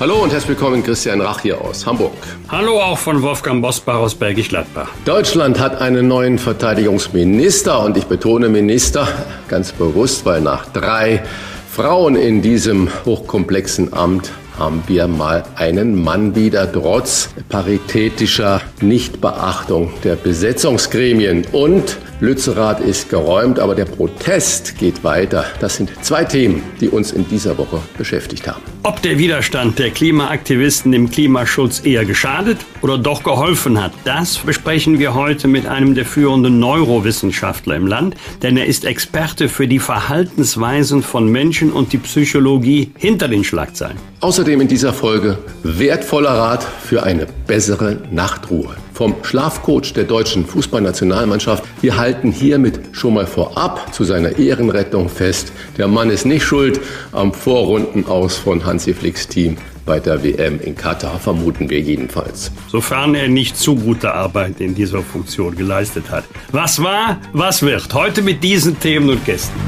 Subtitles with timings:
[0.00, 2.14] Hallo und herzlich willkommen, Christian Rach hier aus Hamburg.
[2.48, 4.88] Hallo auch von Wolfgang Bosbach aus Bergisch Gladbach.
[5.04, 9.06] Deutschland hat einen neuen Verteidigungsminister und ich betone Minister
[9.48, 11.22] ganz bewusst, weil nach drei
[11.70, 20.16] Frauen in diesem hochkomplexen Amt haben wir mal einen Mann wieder trotz paritätischer Nichtbeachtung der
[20.16, 21.46] Besetzungsgremien.
[21.50, 25.46] Und Lützerath ist geräumt, aber der Protest geht weiter.
[25.60, 28.60] Das sind zwei Themen, die uns in dieser Woche beschäftigt haben.
[28.82, 34.98] Ob der Widerstand der Klimaaktivisten dem Klimaschutz eher geschadet oder doch geholfen hat, das besprechen
[34.98, 39.78] wir heute mit einem der führenden Neurowissenschaftler im Land, denn er ist Experte für die
[39.78, 43.96] Verhaltensweisen von Menschen und die Psychologie hinter den Schlagzeilen.
[44.20, 48.74] Außerdem in dieser Folge wertvoller Rat für eine bessere Nachtruhe.
[48.94, 51.62] Vom Schlafcoach der deutschen Fußballnationalmannschaft.
[51.82, 55.52] Wir halten hiermit schon mal vorab zu seiner Ehrenrettung fest.
[55.76, 56.80] Der Mann ist nicht schuld
[57.12, 62.50] am Vorrunden aus von Hansi Flicks Team bei der WM in Katar, vermuten wir jedenfalls.
[62.68, 66.24] Sofern er nicht zu gute Arbeit in dieser Funktion geleistet hat.
[66.52, 67.92] Was war, was wird?
[67.92, 69.60] Heute mit diesen Themen und Gästen.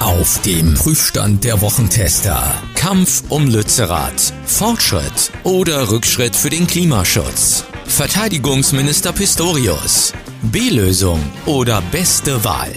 [0.00, 2.42] Auf dem Prüfstand der Wochentester.
[2.74, 4.32] Kampf um Lützerath.
[4.46, 7.64] Fortschritt oder Rückschritt für den Klimaschutz.
[7.86, 10.12] Verteidigungsminister Pistorius.
[10.42, 12.72] B-Lösung oder beste Wahl.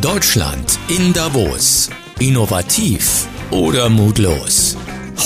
[0.00, 1.90] Deutschland in Davos.
[2.18, 4.76] Innovativ oder mutlos.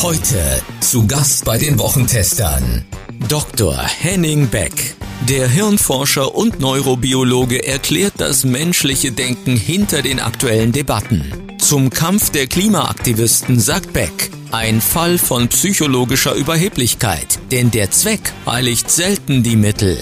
[0.02, 2.84] Heute zu Gast bei den Wochentestern.
[3.28, 3.76] Dr.
[3.76, 4.96] Henning Beck.
[5.28, 11.56] Der Hirnforscher und Neurobiologe erklärt das menschliche Denken hinter den aktuellen Debatten.
[11.58, 18.90] Zum Kampf der Klimaaktivisten sagt Beck, ein Fall von psychologischer Überheblichkeit, denn der Zweck heiligt
[18.90, 19.98] selten die Mittel.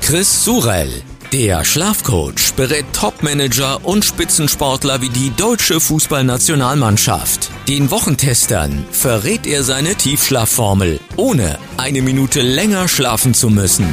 [0.00, 0.90] Chris Surell,
[1.32, 7.50] der Schlafcoach, berät Topmanager und Spitzensportler wie die deutsche Fußballnationalmannschaft.
[7.68, 13.92] Den Wochentestern verrät er seine Tiefschlafformel, ohne eine Minute länger schlafen zu müssen.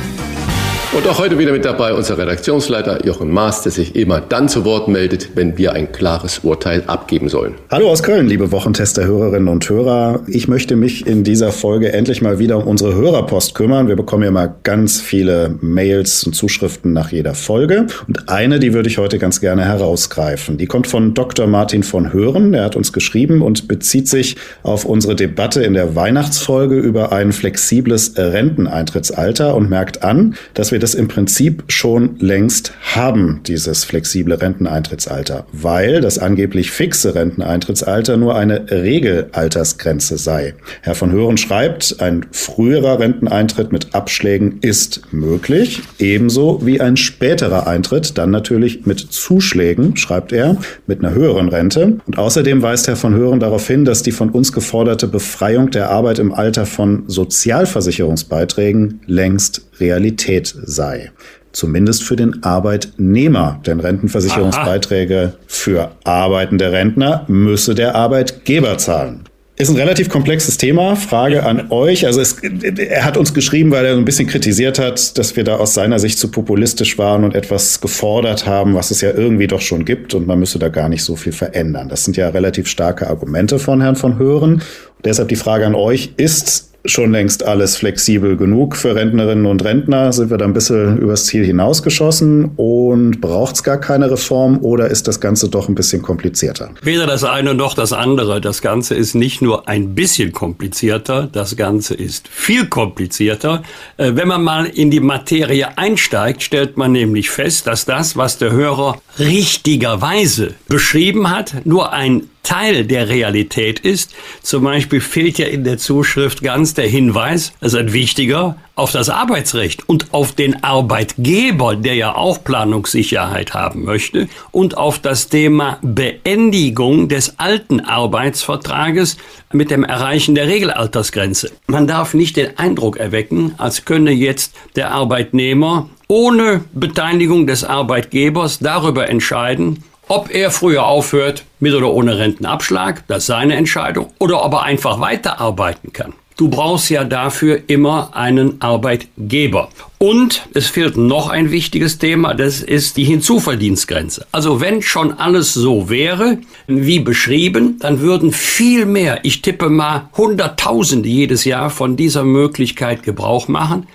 [0.93, 4.63] Und auch heute wieder mit dabei unser Redaktionsleiter Jochen Maas, der sich immer dann zu
[4.63, 7.55] Wort meldet, wenn wir ein klares Urteil abgeben sollen.
[7.69, 10.21] Hallo aus Köln, liebe Wochentester-Hörerinnen und Hörer.
[10.27, 13.89] Ich möchte mich in dieser Folge endlich mal wieder um unsere Hörerpost kümmern.
[13.89, 17.87] Wir bekommen ja mal ganz viele Mails und Zuschriften nach jeder Folge.
[18.07, 20.57] Und eine, die würde ich heute ganz gerne herausgreifen.
[20.57, 21.47] Die kommt von Dr.
[21.47, 22.53] Martin von Hören.
[22.53, 27.33] Er hat uns geschrieben und bezieht sich auf unsere Debatte in der Weihnachtsfolge über ein
[27.33, 33.83] flexibles Renteneintrittsalter und merkt an, dass wir wir das im Prinzip schon längst haben, dieses
[33.83, 40.53] flexible Renteneintrittsalter, weil das angeblich fixe Renteneintrittsalter nur eine Regelaltersgrenze sei.
[40.83, 47.65] Herr von Hören schreibt, ein früherer Renteneintritt mit Abschlägen ist möglich, ebenso wie ein späterer
[47.65, 51.97] Eintritt, dann natürlich mit Zuschlägen, schreibt er, mit einer höheren Rente.
[52.05, 55.89] Und außerdem weist Herr von Hören darauf hin, dass die von uns geforderte Befreiung der
[55.89, 61.11] Arbeit im Alter von Sozialversicherungsbeiträgen längst Realität sei.
[61.51, 63.59] Zumindest für den Arbeitnehmer.
[63.65, 65.37] Denn Rentenversicherungsbeiträge Aha.
[65.47, 69.23] für arbeitende Rentner müsse der Arbeitgeber zahlen.
[69.59, 70.95] Ist ein relativ komplexes Thema.
[70.95, 72.05] Frage an euch.
[72.05, 75.43] Also es, er hat uns geschrieben, weil er so ein bisschen kritisiert hat, dass wir
[75.43, 79.47] da aus seiner Sicht zu populistisch waren und etwas gefordert haben, was es ja irgendwie
[79.47, 81.89] doch schon gibt und man müsse da gar nicht so viel verändern.
[81.89, 84.61] Das sind ja relativ starke Argumente von Herrn von Hören.
[85.03, 90.13] deshalb die Frage an euch, ist schon längst alles flexibel genug für Rentnerinnen und Rentner?
[90.13, 94.87] Sind wir da ein bisschen übers Ziel hinausgeschossen und braucht es gar keine Reform oder
[94.87, 96.71] ist das Ganze doch ein bisschen komplizierter?
[96.81, 98.41] Weder das eine noch das andere.
[98.41, 103.63] Das Ganze ist nicht nur ein bisschen komplizierter, das Ganze ist viel komplizierter.
[103.97, 108.37] Äh, wenn man mal in die Materie einsteigt, stellt man nämlich fest, dass das, was
[108.37, 114.15] der Hörer richtigerweise beschrieben hat, nur ein Teil der Realität ist.
[114.41, 118.93] Zum Beispiel fehlt ja in der Zuschrift ganz der Hinweis, das ist ein wichtiger, auf
[118.93, 125.27] das Arbeitsrecht und auf den Arbeitgeber, der ja auch Planungssicherheit haben möchte, und auf das
[125.27, 129.17] Thema Beendigung des alten Arbeitsvertrages
[129.51, 131.51] mit dem Erreichen der Regelaltersgrenze.
[131.67, 138.59] Man darf nicht den Eindruck erwecken, als könne jetzt der Arbeitnehmer ohne Beteiligung des Arbeitgebers
[138.59, 144.43] darüber entscheiden, ob er früher aufhört mit oder ohne Rentenabschlag, das ist seine Entscheidung, oder
[144.43, 146.13] ob er einfach weiterarbeiten kann.
[146.37, 149.69] Du brauchst ja dafür immer einen Arbeitgeber.
[149.97, 154.27] Und es fehlt noch ein wichtiges Thema, das ist die Hinzuverdienstgrenze.
[154.31, 156.37] Also wenn schon alles so wäre,
[156.67, 163.01] wie beschrieben, dann würden viel mehr, ich tippe mal Hunderttausende jedes Jahr von dieser Möglichkeit
[163.01, 163.87] Gebrauch machen.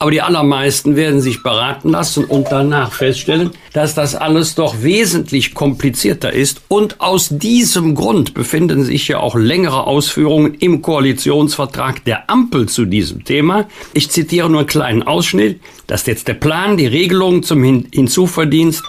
[0.00, 5.54] Aber die allermeisten werden sich beraten lassen und danach feststellen, dass das alles doch wesentlich
[5.54, 6.60] komplizierter ist.
[6.68, 12.84] Und aus diesem Grund befinden sich ja auch längere Ausführungen im Koalitionsvertrag der Ampel zu
[12.84, 13.66] diesem Thema.
[13.92, 15.60] Ich zitiere nur einen kleinen Ausschnitt.
[15.88, 18.84] Das ist jetzt der Plan, die Regelung zum Hinzuverdienst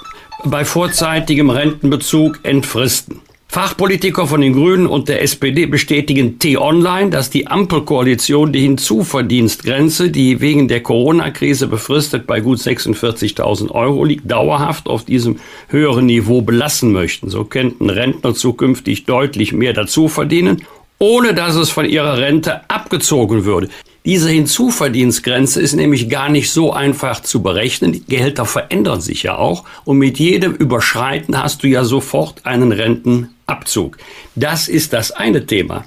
[0.45, 3.21] bei vorzeitigem Rentenbezug entfristen.
[3.51, 10.39] Fachpolitiker von den Grünen und der SPD bestätigen T-Online, dass die Ampelkoalition die Hinzuverdienstgrenze, die
[10.39, 16.91] wegen der Corona-Krise befristet bei gut 46.000 Euro liegt, dauerhaft auf diesem höheren Niveau belassen
[16.91, 17.31] möchten.
[17.31, 20.61] So könnten Rentner zukünftig deutlich mehr dazu verdienen,
[20.99, 23.69] ohne dass es von ihrer Rente abgezogen würde.
[24.09, 27.91] Diese Hinzuverdienstgrenze ist nämlich gar nicht so einfach zu berechnen.
[27.91, 32.71] Die Gehälter verändern sich ja auch und mit jedem Überschreiten hast du ja sofort einen
[32.71, 33.99] Rentenabzug.
[34.33, 35.85] Das ist das eine Thema.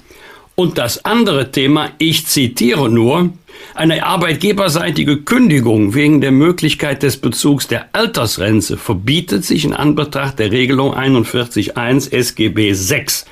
[0.55, 3.33] Und das andere Thema, ich zitiere nur,
[3.75, 10.53] eine arbeitgeberseitige Kündigung wegen der Möglichkeit des Bezugs der Altersrente verbietet sich in Anbetracht der
[10.53, 13.25] Regelung 41.1 SGB 6.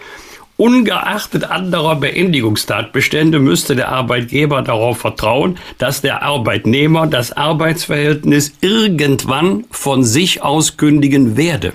[0.62, 10.04] Ungeachtet anderer Beendigungstatbestände müsste der Arbeitgeber darauf vertrauen, dass der Arbeitnehmer das Arbeitsverhältnis irgendwann von
[10.04, 11.74] sich aus kündigen werde.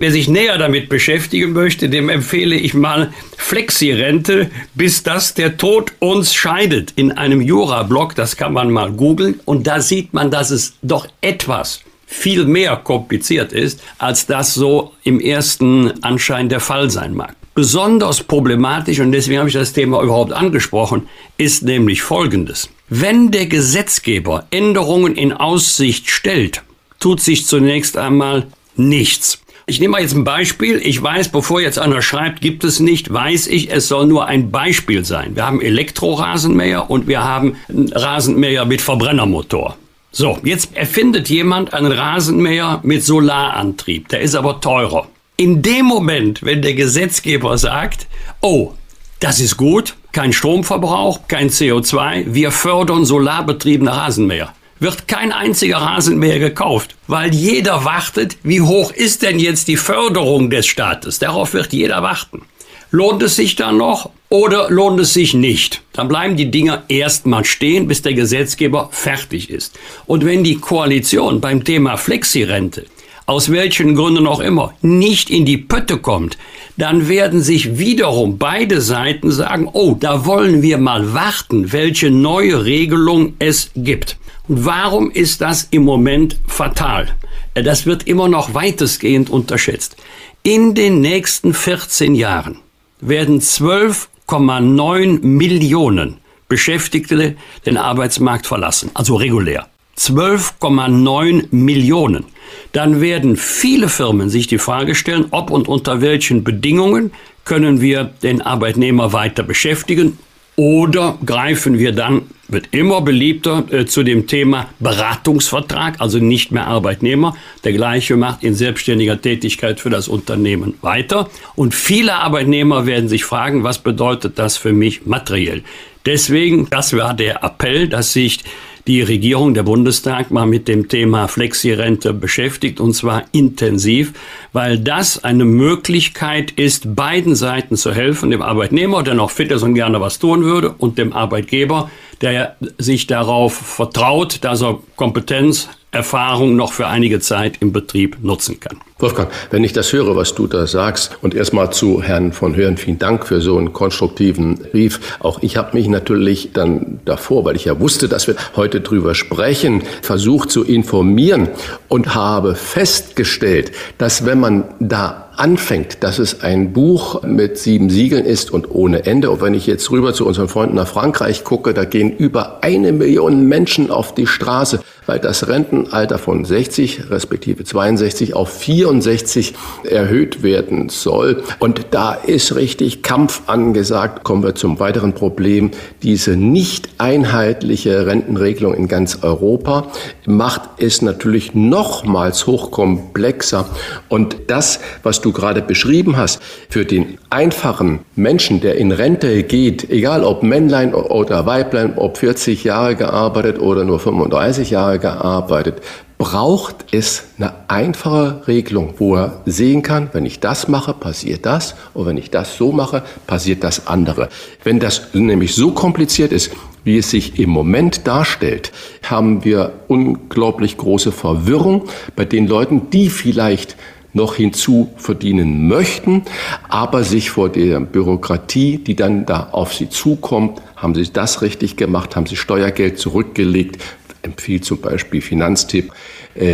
[0.00, 5.92] Wer sich näher damit beschäftigen möchte, dem empfehle ich mal Flexi-Rente, bis das der Tod
[6.00, 6.94] uns scheidet.
[6.96, 11.06] In einem Jura-Blog, das kann man mal googeln, und da sieht man, dass es doch
[11.20, 17.36] etwas viel mehr kompliziert ist, als das so im ersten Anschein der Fall sein mag.
[17.56, 21.08] Besonders problematisch, und deswegen habe ich das Thema überhaupt angesprochen,
[21.38, 22.68] ist nämlich Folgendes.
[22.90, 26.62] Wenn der Gesetzgeber Änderungen in Aussicht stellt,
[27.00, 29.40] tut sich zunächst einmal nichts.
[29.64, 30.82] Ich nehme mal jetzt ein Beispiel.
[30.84, 34.50] Ich weiß, bevor jetzt einer schreibt, gibt es nicht, weiß ich, es soll nur ein
[34.50, 35.34] Beispiel sein.
[35.34, 39.78] Wir haben Elektrorasenmäher und wir haben Rasenmäher mit Verbrennermotor.
[40.12, 44.08] So, jetzt erfindet jemand einen Rasenmäher mit Solarantrieb.
[44.10, 45.08] Der ist aber teurer.
[45.38, 48.06] In dem Moment, wenn der Gesetzgeber sagt,
[48.40, 48.72] oh,
[49.20, 56.38] das ist gut, kein Stromverbrauch, kein CO2, wir fördern solarbetriebene Rasenmäher, wird kein einziger Rasenmäher
[56.38, 61.18] gekauft, weil jeder wartet, wie hoch ist denn jetzt die Förderung des Staates?
[61.18, 62.46] Darauf wird jeder warten.
[62.90, 65.82] Lohnt es sich dann noch oder lohnt es sich nicht?
[65.92, 69.78] Dann bleiben die Dinger erstmal stehen, bis der Gesetzgeber fertig ist.
[70.06, 72.86] Und wenn die Koalition beim Thema Flexirente
[73.26, 76.38] aus welchen Gründen auch immer, nicht in die Pötte kommt,
[76.76, 82.64] dann werden sich wiederum beide Seiten sagen, oh, da wollen wir mal warten, welche neue
[82.64, 84.16] Regelung es gibt.
[84.48, 87.08] Und warum ist das im Moment fatal?
[87.54, 89.96] Das wird immer noch weitestgehend unterschätzt.
[90.42, 92.58] In den nächsten 14 Jahren
[93.00, 96.18] werden 12,9 Millionen
[96.48, 97.34] Beschäftigte
[97.64, 99.68] den Arbeitsmarkt verlassen, also regulär.
[99.98, 102.24] 12,9 Millionen
[102.72, 107.12] dann werden viele Firmen sich die Frage stellen, ob und unter welchen Bedingungen
[107.44, 110.18] können wir den Arbeitnehmer weiter beschäftigen
[110.56, 116.66] oder greifen wir dann, wird immer beliebter, äh, zu dem Thema Beratungsvertrag, also nicht mehr
[116.66, 117.36] Arbeitnehmer.
[117.64, 121.28] Der gleiche macht in selbstständiger Tätigkeit für das Unternehmen weiter.
[121.56, 125.62] Und viele Arbeitnehmer werden sich fragen, was bedeutet das für mich materiell?
[126.06, 128.38] Deswegen, das war der Appell, dass sich
[128.86, 134.12] die Regierung, der Bundestag, mal mit dem Thema Flexirente beschäftigt und zwar intensiv,
[134.52, 139.62] weil das eine Möglichkeit ist, beiden Seiten zu helfen, dem Arbeitnehmer, der noch fit ist
[139.62, 141.90] und gerne was tun würde, und dem Arbeitgeber,
[142.20, 148.60] der sich darauf vertraut, dass er Kompetenz, Erfahrung noch für einige Zeit im Betrieb nutzen
[148.60, 148.78] kann.
[148.98, 152.78] Wolfgang, wenn ich das höre, was du da sagst, und erstmal zu Herrn von Hören,
[152.78, 155.18] vielen Dank für so einen konstruktiven Brief.
[155.18, 159.14] Auch ich habe mich natürlich dann davor, weil ich ja wusste, dass wir heute drüber
[159.14, 161.48] sprechen, versucht zu informieren
[161.88, 168.24] und habe festgestellt, dass wenn man da anfängt, dass es ein Buch mit sieben Siegeln
[168.24, 169.30] ist und ohne Ende.
[169.30, 172.92] Und wenn ich jetzt rüber zu unseren Freunden nach Frankreich gucke, da gehen über eine
[172.92, 174.80] Million Menschen auf die Straße.
[175.06, 181.42] Weil das Rentenalter von 60 respektive 62 auf 64 erhöht werden soll.
[181.58, 184.24] Und da ist richtig Kampf angesagt.
[184.24, 185.70] Kommen wir zum weiteren Problem.
[186.02, 189.92] Diese nicht einheitliche Rentenregelung in ganz Europa
[190.26, 193.66] macht es natürlich nochmals hochkomplexer.
[194.08, 199.90] Und das, was du gerade beschrieben hast, für den einfachen Menschen, der in Rente geht,
[199.90, 205.82] egal ob Männlein oder Weiblein, ob 40 Jahre gearbeitet oder nur 35 Jahre gearbeitet,
[206.18, 211.74] braucht es eine einfache Regelung, wo er sehen kann, wenn ich das mache, passiert das
[211.92, 214.28] und wenn ich das so mache, passiert das andere.
[214.64, 216.52] Wenn das nämlich so kompliziert ist,
[216.84, 218.72] wie es sich im Moment darstellt,
[219.02, 223.76] haben wir unglaublich große Verwirrung bei den Leuten, die vielleicht
[224.16, 226.22] noch hinzu verdienen möchten,
[226.68, 231.76] aber sich vor der Bürokratie, die dann da auf sie zukommt, haben sie das richtig
[231.76, 233.82] gemacht, haben sie Steuergeld zurückgelegt,
[234.26, 235.92] empfiehlt zum Beispiel Finanztipp,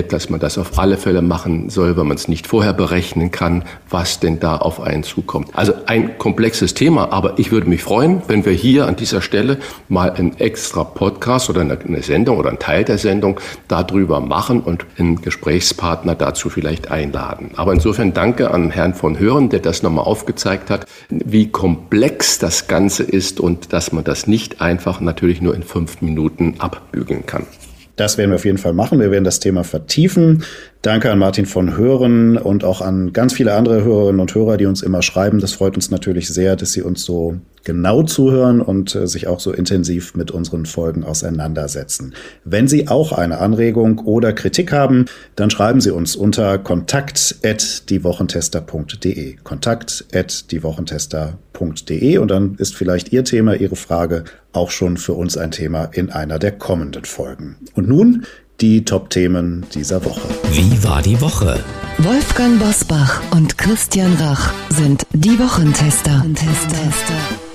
[0.09, 3.65] dass man das auf alle Fälle machen soll, wenn man es nicht vorher berechnen kann,
[3.91, 5.49] was denn da auf einen zukommt.
[5.55, 9.59] Also ein komplexes Thema, aber ich würde mich freuen, wenn wir hier an dieser Stelle
[9.89, 14.87] mal einen extra Podcast oder eine Sendung oder einen Teil der Sendung darüber machen und
[14.99, 17.51] einen Gesprächspartner dazu vielleicht einladen.
[17.57, 22.69] Aber insofern danke an Herrn von Hören, der das nochmal aufgezeigt hat, wie komplex das
[22.69, 27.47] Ganze ist und dass man das nicht einfach natürlich nur in fünf Minuten abbügeln kann.
[27.97, 29.01] Das werden wir auf jeden Fall machen.
[29.01, 30.45] Wir werden das Thema vertiefen.
[30.83, 34.67] Danke an Martin von Hören und auch an ganz viele andere Hörerinnen und Hörer, die
[34.67, 35.39] uns immer schreiben.
[35.39, 39.39] Das freut uns natürlich sehr, dass Sie uns so genau zuhören und äh, sich auch
[39.39, 42.15] so intensiv mit unseren Folgen auseinandersetzen.
[42.45, 45.05] Wenn Sie auch eine Anregung oder Kritik haben,
[45.37, 49.37] dann schreiben Sie uns unter kontakt@diewochentester.de.
[49.45, 55.85] kontakt@diewochentester.de und dann ist vielleicht Ihr Thema, Ihre Frage auch schon für uns ein Thema
[55.85, 57.57] in einer der kommenden Folgen.
[57.75, 58.25] Und nun
[58.63, 60.21] die Top-Themen dieser Woche.
[60.53, 61.63] Wie war die Woche?
[61.99, 66.19] Wolfgang Bosbach und Christian Rach sind die Wochentester.
[66.21, 67.52] Wochentester.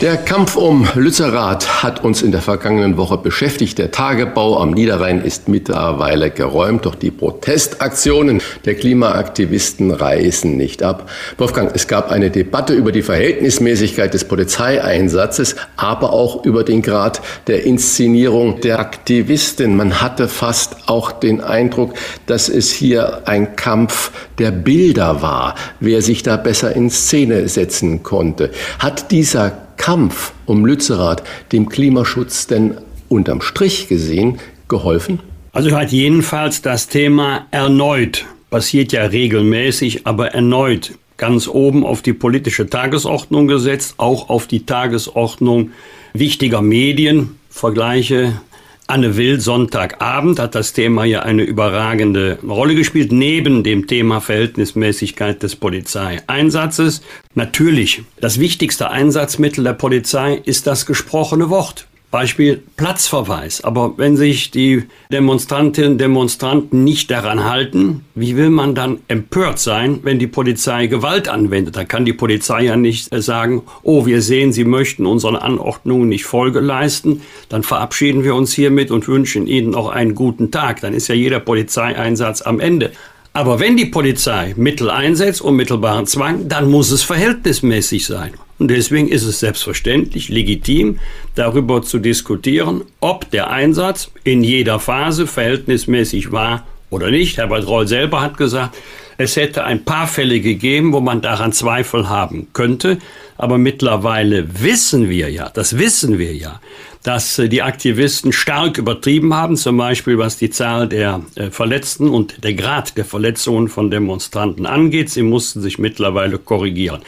[0.00, 3.78] Der Kampf um Lützerath hat uns in der vergangenen Woche beschäftigt.
[3.78, 11.08] Der Tagebau am Niederrhein ist mittlerweile geräumt, doch die Protestaktionen der Klimaaktivisten reißen nicht ab.
[11.38, 17.22] Wolfgang, es gab eine Debatte über die Verhältnismäßigkeit des Polizeieinsatzes, aber auch über den Grad
[17.46, 19.76] der Inszenierung der Aktivisten.
[19.76, 21.94] Man hatte fast auch den Eindruck,
[22.26, 28.02] dass es hier ein Kampf der Bilder war, wer sich da besser in Szene setzen
[28.02, 28.50] konnte.
[28.80, 32.78] Hat dieser Kampf um Lützerath dem Klimaschutz denn
[33.08, 34.38] unterm Strich gesehen
[34.68, 35.20] geholfen?
[35.52, 42.12] Also hat jedenfalls das Thema erneut, passiert ja regelmäßig, aber erneut ganz oben auf die
[42.12, 45.70] politische Tagesordnung gesetzt, auch auf die Tagesordnung
[46.12, 47.38] wichtiger Medien.
[47.50, 48.40] Vergleiche
[48.86, 55.42] Anne Will, Sonntagabend, hat das Thema ja eine überragende Rolle gespielt, neben dem Thema Verhältnismäßigkeit
[55.42, 57.00] des Polizeieinsatzes.
[57.34, 61.86] Natürlich, das wichtigste Einsatzmittel der Polizei ist das gesprochene Wort.
[62.14, 63.64] Beispiel Platzverweis.
[63.64, 69.58] Aber wenn sich die Demonstrantinnen und Demonstranten nicht daran halten, wie will man dann empört
[69.58, 71.74] sein, wenn die Polizei Gewalt anwendet?
[71.74, 76.24] Da kann die Polizei ja nicht sagen, oh, wir sehen, Sie möchten unseren Anordnungen nicht
[76.24, 80.82] Folge leisten, dann verabschieden wir uns hiermit und wünschen Ihnen auch einen guten Tag.
[80.82, 82.92] Dann ist ja jeder Polizeieinsatz am Ende.
[83.32, 88.34] Aber wenn die Polizei Mittel einsetzt, unmittelbaren Zwang, dann muss es verhältnismäßig sein.
[88.58, 91.00] Und deswegen ist es selbstverständlich legitim,
[91.34, 97.38] darüber zu diskutieren, ob der Einsatz in jeder Phase verhältnismäßig war oder nicht.
[97.38, 98.76] Herbert Roll selber hat gesagt,
[99.16, 102.98] es hätte ein paar Fälle gegeben, wo man daran Zweifel haben könnte.
[103.36, 106.60] Aber mittlerweile wissen wir ja, das wissen wir ja,
[107.02, 112.08] dass äh, die Aktivisten stark übertrieben haben, zum Beispiel was die Zahl der äh, Verletzten
[112.08, 115.10] und der Grad der Verletzungen von Demonstranten angeht.
[115.10, 117.02] Sie mussten sich mittlerweile korrigieren.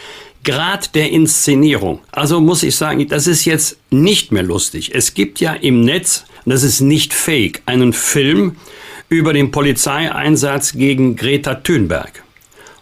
[0.46, 2.00] Grad der Inszenierung.
[2.12, 4.92] Also muss ich sagen, das ist jetzt nicht mehr lustig.
[4.94, 8.56] Es gibt ja im Netz, das ist nicht fake, einen Film
[9.08, 12.22] über den Polizeieinsatz gegen Greta Thunberg.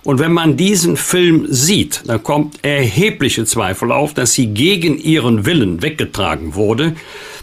[0.04, 5.46] Und wenn man diesen Film sieht, dann kommt erhebliche Zweifel auf, dass sie gegen ihren
[5.46, 6.94] Willen weggetragen wurde.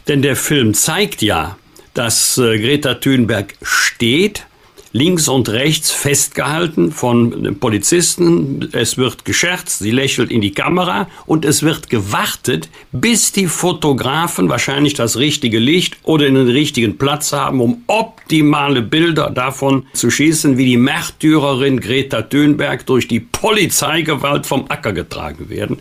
[0.07, 1.57] Denn der Film zeigt ja,
[1.95, 4.45] dass äh, Greta Thunberg steht,
[4.93, 8.69] links und rechts festgehalten von Polizisten.
[8.71, 14.49] Es wird gescherzt, sie lächelt in die Kamera und es wird gewartet, bis die Fotografen
[14.49, 20.57] wahrscheinlich das richtige Licht oder den richtigen Platz haben, um optimale Bilder davon zu schießen,
[20.57, 25.79] wie die Märtyrerin Greta Thunberg durch die Polizeigewalt vom Acker getragen werden.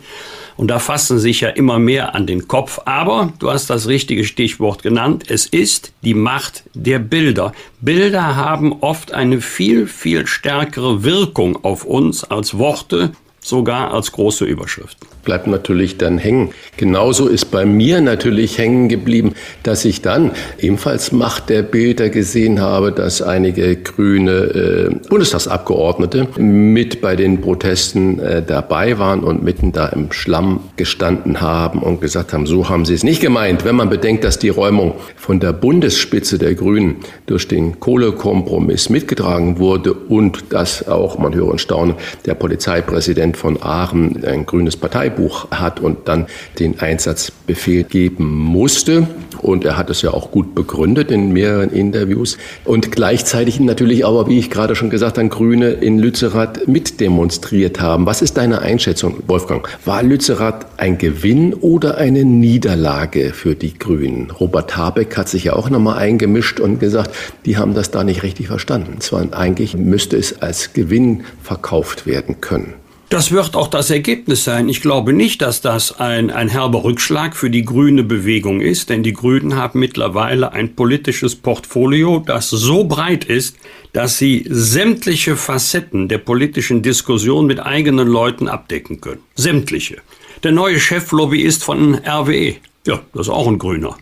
[0.57, 2.79] Und da fassen sich ja immer mehr an den Kopf.
[2.85, 5.25] Aber du hast das richtige Stichwort genannt.
[5.27, 7.53] Es ist die Macht der Bilder.
[7.79, 14.45] Bilder haben oft eine viel, viel stärkere Wirkung auf uns als Worte, sogar als große
[14.45, 16.51] Überschriften bleibt natürlich dann hängen.
[16.77, 22.61] Genauso ist bei mir natürlich hängen geblieben, dass ich dann ebenfalls Macht der Bilder gesehen
[22.61, 29.71] habe, dass einige grüne äh, Bundestagsabgeordnete mit bei den Protesten äh, dabei waren und mitten
[29.71, 33.65] da im Schlamm gestanden haben und gesagt haben, so haben sie es nicht gemeint.
[33.65, 39.59] Wenn man bedenkt, dass die Räumung von der Bundesspitze der Grünen durch den Kohlekompromiss mitgetragen
[39.59, 45.10] wurde und dass auch, man höre und staune, der Polizeipräsident von Aachen ein grünes Partei
[45.11, 46.27] Polizeibuch hat und dann
[46.59, 49.07] den Einsatzbefehl geben musste.
[49.41, 52.37] Und er hat es ja auch gut begründet in mehreren Interviews.
[52.63, 58.05] Und gleichzeitig natürlich aber, wie ich gerade schon gesagt habe, Grüne in Lützerath mitdemonstriert haben.
[58.05, 59.67] Was ist deine Einschätzung, Wolfgang?
[59.83, 64.29] War Lützerath ein Gewinn oder eine Niederlage für die Grünen?
[64.29, 67.11] Robert Habeck hat sich ja auch nochmal eingemischt und gesagt,
[67.45, 69.01] die haben das da nicht richtig verstanden.
[69.01, 72.80] Zwar eigentlich müsste es als Gewinn verkauft werden können.
[73.11, 74.69] Das wird auch das Ergebnis sein.
[74.69, 79.03] Ich glaube nicht, dass das ein, ein herber Rückschlag für die grüne Bewegung ist, denn
[79.03, 83.57] die Grünen haben mittlerweile ein politisches Portfolio, das so breit ist,
[83.91, 89.19] dass sie sämtliche Facetten der politischen Diskussion mit eigenen Leuten abdecken können.
[89.35, 89.97] Sämtliche.
[90.43, 92.55] Der neue Cheflobbyist von RWE,
[92.87, 93.97] ja, das ist auch ein Grüner.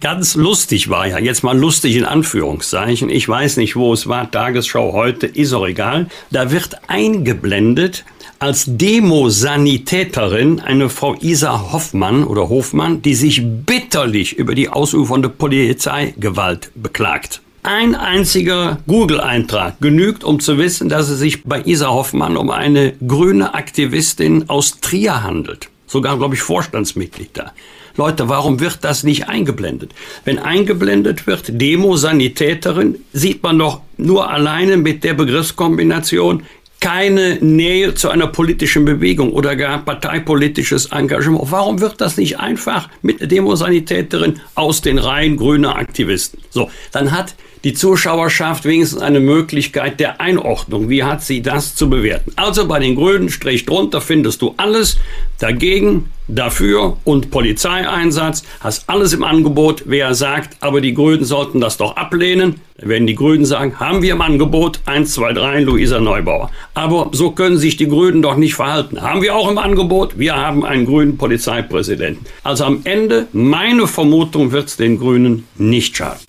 [0.00, 4.30] Ganz lustig war ja, jetzt mal lustig in Anführungszeichen, ich weiß nicht, wo es war,
[4.30, 8.06] Tagesschau heute, ist auch egal, da wird eingeblendet,
[8.38, 16.70] als Demosanitäterin eine Frau Isa Hoffmann oder Hofmann, die sich bitterlich über die ausufernde Polizeigewalt
[16.74, 17.42] beklagt.
[17.64, 22.94] Ein einziger Google-Eintrag genügt, um zu wissen, dass es sich bei Isa Hoffmann um eine
[23.06, 25.68] grüne Aktivistin aus Trier handelt.
[25.86, 27.52] Sogar, glaube ich, Vorstandsmitglied da.
[27.96, 29.90] Leute, warum wird das nicht eingeblendet?
[30.24, 36.44] Wenn eingeblendet wird, Demosanitäterin, sieht man doch nur alleine mit der Begriffskombination
[36.80, 41.50] keine Nähe zu einer politischen Bewegung oder gar parteipolitisches Engagement.
[41.50, 46.40] Warum wird das nicht einfach mit der Demosanitäterin aus den Reihen grüner Aktivisten?
[46.50, 47.34] So, dann hat
[47.64, 50.88] die Zuschauerschaft wenigstens eine Möglichkeit der Einordnung.
[50.88, 52.32] Wie hat sie das zu bewerten?
[52.36, 54.98] Also bei den Grünen Strich drunter findest du alles
[55.38, 58.44] dagegen, dafür und Polizeieinsatz.
[58.60, 59.84] Hast alles im Angebot.
[59.86, 64.02] Wer sagt, aber die Grünen sollten das doch ablehnen, dann werden die Grünen sagen, haben
[64.02, 66.50] wir im Angebot 1, 2, 3, Luisa Neubauer.
[66.74, 69.00] Aber so können sich die Grünen doch nicht verhalten.
[69.00, 72.26] Haben wir auch im Angebot, wir haben einen grünen Polizeipräsidenten.
[72.44, 76.27] Also am Ende, meine Vermutung, wird es den Grünen nicht schaden.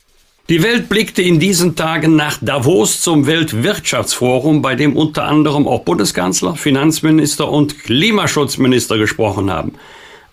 [0.49, 5.83] Die Welt blickte in diesen Tagen nach Davos zum Weltwirtschaftsforum, bei dem unter anderem auch
[5.83, 9.73] Bundeskanzler, Finanzminister und Klimaschutzminister gesprochen haben.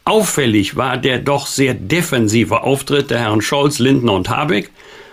[0.04, 4.70] Auffällig war der doch sehr defensive Auftritt der Herren Scholz, Lindner und Habeck.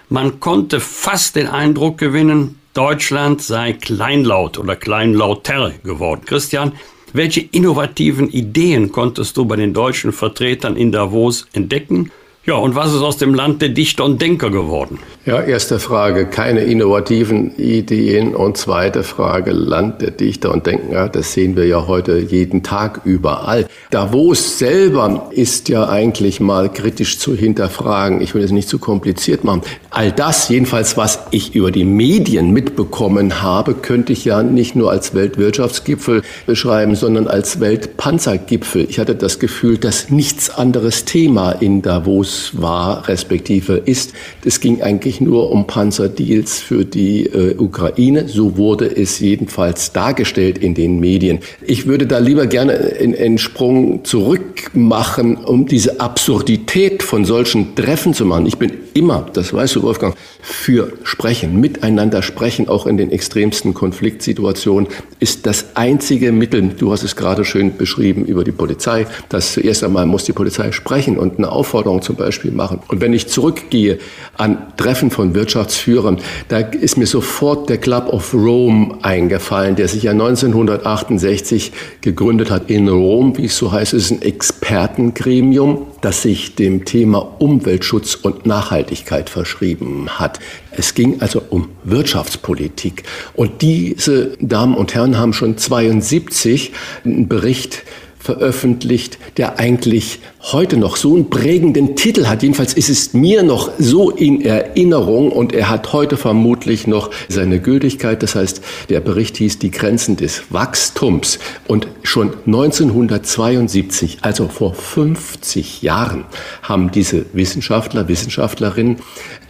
[0.07, 6.21] Man konnte fast den Eindruck gewinnen, Deutschland sei kleinlaut oder kleinlauter geworden.
[6.25, 6.71] Christian,
[7.11, 12.09] welche innovativen Ideen konntest du bei den deutschen Vertretern in Davos entdecken?
[12.45, 14.99] Ja, und was ist aus dem Land der Dichter und Denker geworden?
[15.25, 18.35] Ja, erste Frage, keine innovativen Ideen.
[18.35, 22.99] Und zweite Frage, Land der Dichter und Denker, das sehen wir ja heute jeden Tag
[23.05, 23.67] überall.
[23.91, 28.19] Davos selber ist ja eigentlich mal kritisch zu hinterfragen.
[28.19, 29.61] Ich will es nicht zu kompliziert machen.
[29.89, 34.91] All das, jedenfalls, was ich über die Medien mitbekommen habe, könnte ich ja nicht nur
[34.91, 38.85] als Weltwirtschaftsgipfel beschreiben, sondern als Weltpanzergipfel.
[38.89, 44.13] Ich hatte das Gefühl, dass nichts anderes Thema in Davos war, respektive ist.
[44.45, 48.27] Es ging eigentlich nur um Panzerdeals für die äh, Ukraine.
[48.27, 51.39] So wurde es jedenfalls dargestellt in den Medien.
[51.65, 58.13] Ich würde da lieber gerne einen Sprung zurück machen, um diese Absurdität von solchen Treffen
[58.13, 58.45] zu machen.
[58.45, 63.73] Ich bin immer, das weißt du, Wolfgang, für Sprechen, miteinander sprechen, auch in den extremsten
[63.73, 64.87] Konfliktsituationen,
[65.19, 69.83] ist das einzige Mittel, du hast es gerade schön beschrieben über die Polizei, dass zuerst
[69.83, 72.79] einmal muss die Polizei sprechen und eine Aufforderung zum Beispiel machen.
[72.87, 73.99] Und wenn ich zurückgehe
[74.37, 80.03] an Treffen von Wirtschaftsführern, da ist mir sofort der Club of Rome eingefallen, der sich
[80.03, 86.21] ja 1968 gegründet hat in Rom, wie es so heißt, es ist ein Expertengremium, das
[86.21, 90.37] sich dem Thema Umweltschutz und Nachhaltigkeit verschrieben hat.
[90.71, 93.03] Es ging also um Wirtschaftspolitik.
[93.35, 96.73] Und diese Damen und Herren haben schon 72
[97.05, 97.83] einen Bericht
[98.23, 100.19] veröffentlicht, der eigentlich
[100.53, 102.41] heute noch so einen prägenden Titel hat.
[102.41, 107.59] Jedenfalls ist es mir noch so in Erinnerung und er hat heute vermutlich noch seine
[107.59, 108.23] Gültigkeit.
[108.23, 111.37] Das heißt, der Bericht hieß Die Grenzen des Wachstums.
[111.67, 116.23] Und schon 1972, also vor 50 Jahren,
[116.61, 118.99] haben diese Wissenschaftler, Wissenschaftlerinnen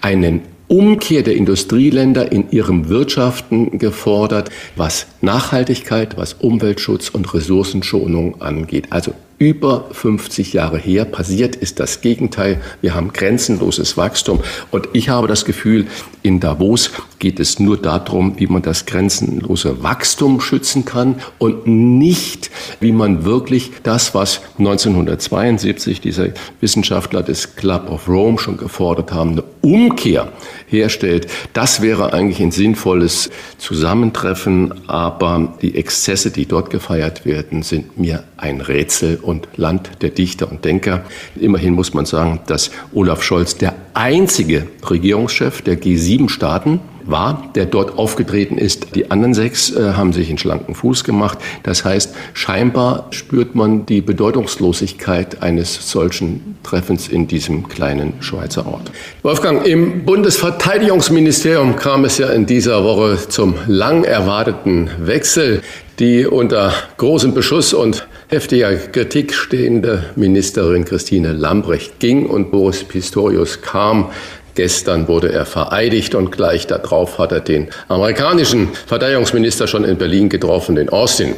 [0.02, 0.42] einen
[0.74, 8.88] Umkehr der Industrieländer in ihrem Wirtschaften gefordert, was Nachhaltigkeit, was Umweltschutz und Ressourcenschonung angeht.
[8.90, 12.62] Also über 50 Jahre her passiert ist das Gegenteil.
[12.80, 14.40] Wir haben grenzenloses Wachstum.
[14.72, 15.88] Und ich habe das Gefühl,
[16.22, 22.52] in Davos geht es nur darum, wie man das grenzenlose Wachstum schützen kann und nicht,
[22.80, 29.32] wie man wirklich das, was 1972 diese Wissenschaftler des Club of Rome schon gefordert haben,
[29.32, 30.32] eine Umkehr
[30.68, 31.28] herstellt.
[31.52, 38.24] Das wäre eigentlich ein sinnvolles Zusammentreffen, aber die Exzesse, die dort gefeiert werden, sind mir
[38.38, 41.04] ein Rätsel und Land der Dichter und Denker.
[41.36, 47.98] Immerhin muss man sagen, dass Olaf Scholz der einzige Regierungschef der G7-Staaten war, der dort
[47.98, 48.96] aufgetreten ist.
[48.96, 51.38] Die anderen sechs äh, haben sich in schlanken Fuß gemacht.
[51.64, 58.92] Das heißt, scheinbar spürt man die Bedeutungslosigkeit eines solchen Treffens in diesem kleinen Schweizer Ort.
[59.22, 65.62] Wolfgang, im Bundesverteidigungsministerium kam es ja in dieser Woche zum lang erwarteten Wechsel.
[66.00, 73.62] Die unter großem Beschuss und heftiger Kritik stehende Ministerin Christine Lambrecht ging und Boris Pistorius
[73.62, 74.12] kam.
[74.56, 80.30] Gestern wurde er vereidigt und gleich darauf hat er den amerikanischen Verteidigungsminister schon in Berlin
[80.30, 81.34] getroffen, den Austin.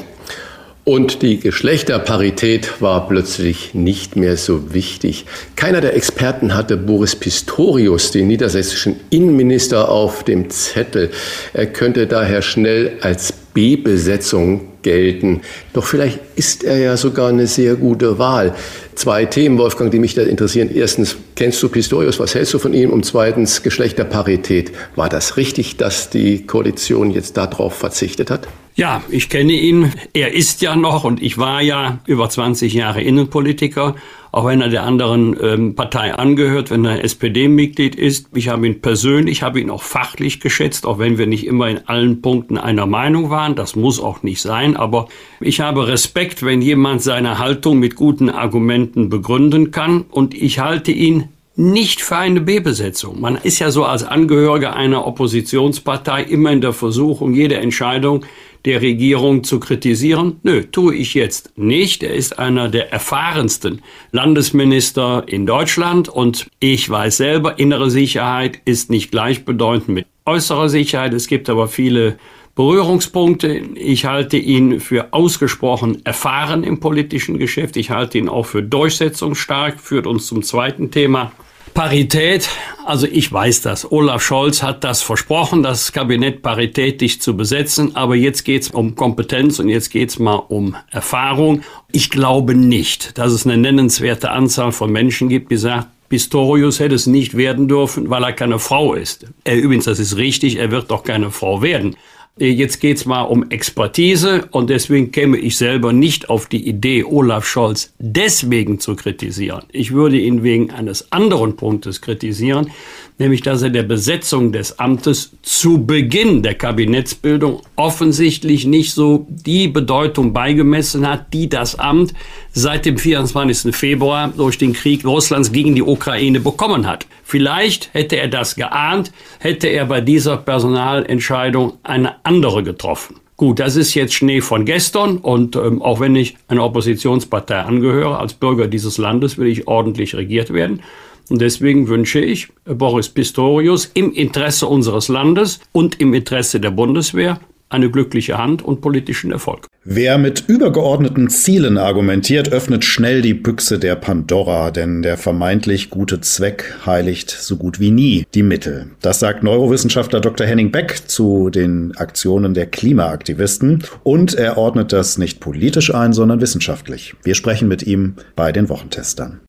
[0.86, 5.26] Und die Geschlechterparität war plötzlich nicht mehr so wichtig.
[5.56, 11.10] Keiner der Experten hatte Boris Pistorius, den niedersächsischen Innenminister, auf dem Zettel.
[11.54, 15.42] Er könnte daher schnell als B-Besetzung gelten.
[15.74, 18.56] Doch vielleicht ist er ja sogar eine sehr gute Wahl.
[18.94, 20.70] Zwei Themen, Wolfgang, die mich da interessieren.
[20.74, 22.20] Erstens, kennst du Pistorius?
[22.20, 22.92] Was hältst du von ihm?
[22.92, 24.72] Und zweitens, Geschlechterparität.
[24.96, 28.48] War das richtig, dass die Koalition jetzt darauf verzichtet hat?
[28.76, 29.92] Ja, ich kenne ihn.
[30.14, 33.96] Er ist ja noch und ich war ja über 20 Jahre Innenpolitiker,
[34.36, 38.28] auch wenn er der anderen ähm, Partei angehört, wenn er SPD-Mitglied ist.
[38.34, 41.88] Ich habe ihn persönlich, habe ihn auch fachlich geschätzt, auch wenn wir nicht immer in
[41.88, 43.56] allen Punkten einer Meinung waren.
[43.56, 45.08] Das muss auch nicht sein, aber
[45.40, 50.92] ich habe Respekt, wenn jemand seine Haltung mit guten Argumenten begründen kann und ich halte
[50.92, 53.22] ihn nicht für eine B-Besetzung.
[53.22, 58.26] Man ist ja so als Angehöriger einer Oppositionspartei immer in der Versuchung, jede Entscheidung
[58.66, 60.40] der Regierung zu kritisieren?
[60.44, 62.04] Nö, tue ich jetzt nicht.
[62.04, 68.90] Er ist einer der erfahrensten Landesminister in Deutschland und ich weiß selber, innere Sicherheit ist
[68.90, 71.14] nicht gleichbedeutend mit äußerer Sicherheit.
[71.14, 72.18] Es gibt aber viele
[72.56, 73.54] Berührungspunkte.
[73.76, 77.78] Ich halte ihn für ausgesprochen erfahren im politischen Geschäft.
[77.78, 79.80] Ich halte ihn auch für durchsetzungsstark.
[79.80, 81.32] Führt uns zum zweiten Thema.
[81.76, 82.50] Parität,
[82.86, 83.92] also ich weiß das.
[83.92, 89.60] Olaf Scholz hat das versprochen, das Kabinett paritätisch zu besetzen, aber jetzt geht's um Kompetenz
[89.60, 91.64] und jetzt geht's mal um Erfahrung.
[91.92, 96.96] Ich glaube nicht, dass es eine nennenswerte Anzahl von Menschen gibt, die sagen, Pistorius hätte
[96.96, 99.26] es nicht werden dürfen, weil er keine Frau ist.
[99.44, 101.98] Er, übrigens, das ist richtig, er wird doch keine Frau werden.
[102.38, 107.06] Äh, jetzt geht's mal um Expertise und deswegen käme ich selber nicht auf die Idee,
[107.06, 109.64] Olaf Scholz deswegen zu kritisieren.
[109.72, 112.72] Ich würde ihn wegen eines anderen Punktes kritisieren,
[113.18, 119.70] nämlich dass er der Besetzung des Amtes zu Beginn der Kabinettsbildung offensichtlich nicht so die
[119.70, 122.14] Bedeutung beigemessen hat, die das Amt
[122.56, 123.76] seit dem 24.
[123.76, 127.06] Februar durch den Krieg Russlands gegen die Ukraine bekommen hat.
[127.24, 133.18] Vielleicht hätte er das geahnt, hätte er bei dieser Personalentscheidung eine andere getroffen.
[133.38, 138.18] Gut, das ist jetzt Schnee von gestern und ähm, auch wenn ich einer Oppositionspartei angehöre,
[138.18, 140.82] als Bürger dieses Landes will ich ordentlich regiert werden.
[141.30, 147.42] Und deswegen wünsche ich Boris Pistorius im Interesse unseres Landes und im Interesse der Bundeswehr
[147.70, 149.68] eine glückliche Hand und politischen Erfolg.
[149.84, 156.22] Wer mit übergeordneten Zielen argumentiert, öffnet schnell die Büchse der Pandora, denn der vermeintlich gute
[156.22, 158.88] Zweck heiligt so gut wie nie die Mittel.
[159.02, 160.48] Das sagt Neurowissenschaftler Dr.
[160.48, 166.42] Henning Beck zu den Aktionen der Klimaaktivisten und er ordnet das nicht politisch ein, sondern
[166.42, 167.14] wissenschaftlich.
[167.24, 169.42] Wir sprechen mit ihm bei den Wochentestern.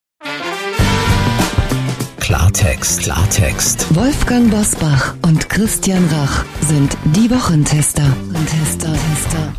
[2.26, 3.94] Klartext, Klartext.
[3.94, 8.02] Wolfgang Bosbach und Christian Rach sind die Wochentester.
[8.50, 9.54] Tester, Tester.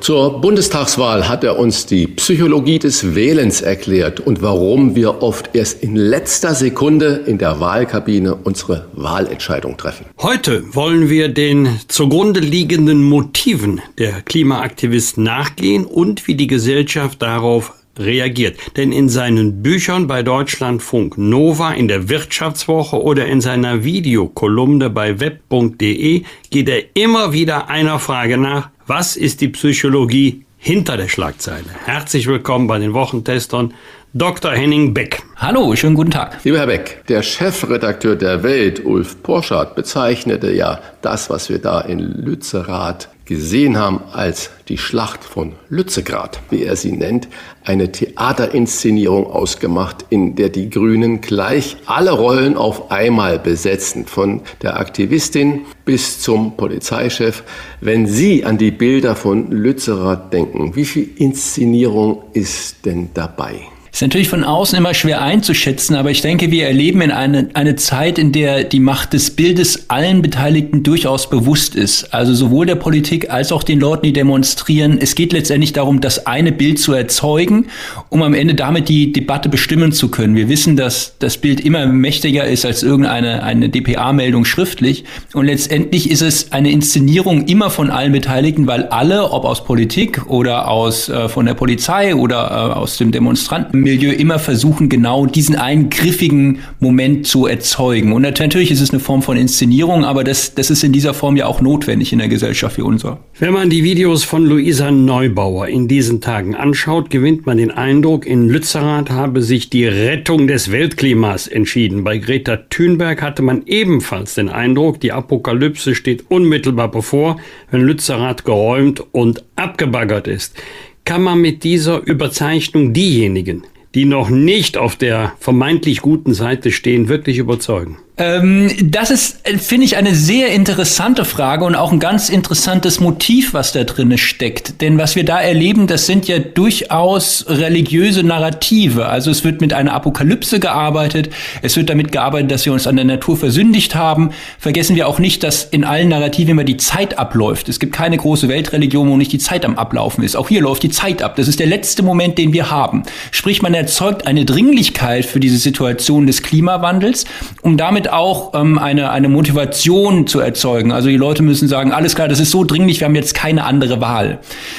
[0.00, 5.82] Zur Bundestagswahl hat er uns die Psychologie des Wählens erklärt und warum wir oft erst
[5.82, 10.04] in letzter Sekunde in der Wahlkabine unsere Wahlentscheidung treffen.
[10.18, 17.72] Heute wollen wir den zugrunde liegenden Motiven der Klimaaktivisten nachgehen und wie die Gesellschaft darauf
[17.98, 18.56] reagiert.
[18.76, 25.20] Denn in seinen Büchern bei Deutschlandfunk Nova, in der Wirtschaftswoche oder in seiner Videokolumne bei
[25.20, 31.64] web.de geht er immer wieder einer Frage nach, was ist die Psychologie hinter der Schlagzeile?
[31.84, 33.74] Herzlich willkommen bei den Wochentestern.
[34.14, 34.52] Dr.
[34.52, 35.22] Henning Beck.
[35.36, 36.38] Hallo, schönen guten Tag.
[36.42, 41.82] Lieber Herr Beck, der Chefredakteur der Welt, Ulf Porschardt, bezeichnete ja das, was wir da
[41.82, 47.28] in Lützerath gesehen haben, als die Schlacht von Lützegrad, wie er sie nennt,
[47.64, 54.78] eine Theaterinszenierung ausgemacht, in der die Grünen gleich alle Rollen auf einmal besetzen, von der
[54.78, 57.42] Aktivistin bis zum Polizeichef.
[57.80, 63.75] Wenn Sie an die Bilder von Lützerath denken, wie viel Inszenierung ist denn dabei?
[63.96, 67.76] Ist natürlich von außen immer schwer einzuschätzen, aber ich denke, wir erleben in eine, eine
[67.76, 72.12] Zeit, in der die Macht des Bildes allen Beteiligten durchaus bewusst ist.
[72.12, 74.98] Also sowohl der Politik als auch den Leuten, die demonstrieren.
[75.00, 77.68] Es geht letztendlich darum, das eine Bild zu erzeugen,
[78.10, 80.34] um am Ende damit die Debatte bestimmen zu können.
[80.34, 85.04] Wir wissen, dass das Bild immer mächtiger ist als irgendeine eine DPA-Meldung schriftlich.
[85.32, 90.26] Und letztendlich ist es eine Inszenierung immer von allen Beteiligten, weil alle, ob aus Politik
[90.26, 95.26] oder aus äh, von der Polizei oder äh, aus dem Demonstranten Milieu immer versuchen, genau
[95.26, 98.12] diesen einen griffigen Moment zu erzeugen.
[98.12, 101.36] Und natürlich ist es eine Form von Inszenierung, aber das, das ist in dieser Form
[101.36, 103.20] ja auch notwendig in der Gesellschaft wie unserer.
[103.38, 108.26] Wenn man die Videos von Luisa Neubauer in diesen Tagen anschaut, gewinnt man den Eindruck,
[108.26, 112.02] in Lützerath habe sich die Rettung des Weltklimas entschieden.
[112.02, 117.36] Bei Greta Thunberg hatte man ebenfalls den Eindruck, die Apokalypse steht unmittelbar bevor,
[117.70, 120.56] wenn Lützerath geräumt und abgebaggert ist.
[121.04, 123.62] Kann man mit dieser Überzeichnung diejenigen,
[123.96, 127.96] die noch nicht auf der vermeintlich guten Seite stehen, wirklich überzeugen?
[128.18, 132.98] Ähm, das ist, äh, finde ich, eine sehr interessante Frage und auch ein ganz interessantes
[132.98, 134.80] Motiv, was da drin steckt.
[134.80, 139.06] Denn was wir da erleben, das sind ja durchaus religiöse Narrative.
[139.06, 141.28] Also es wird mit einer Apokalypse gearbeitet,
[141.60, 144.30] es wird damit gearbeitet, dass wir uns an der Natur versündigt haben.
[144.58, 147.68] Vergessen wir auch nicht, dass in allen Narrativen immer die Zeit abläuft.
[147.68, 150.36] Es gibt keine große Weltreligion, wo nicht die Zeit am Ablaufen ist.
[150.36, 151.36] Auch hier läuft die Zeit ab.
[151.36, 153.02] Das ist der letzte Moment, den wir haben.
[153.30, 157.26] Sprich, man erzeugt eine Dringlichkeit für diese Situation des Klimawandels,
[157.60, 160.92] um damit auch ähm, eine, eine Motivation zu erzeugen.
[160.92, 163.64] Also die Leute müssen sagen, alles klar, das ist so dringlich, wir haben jetzt keine
[163.64, 164.38] andere Wahl.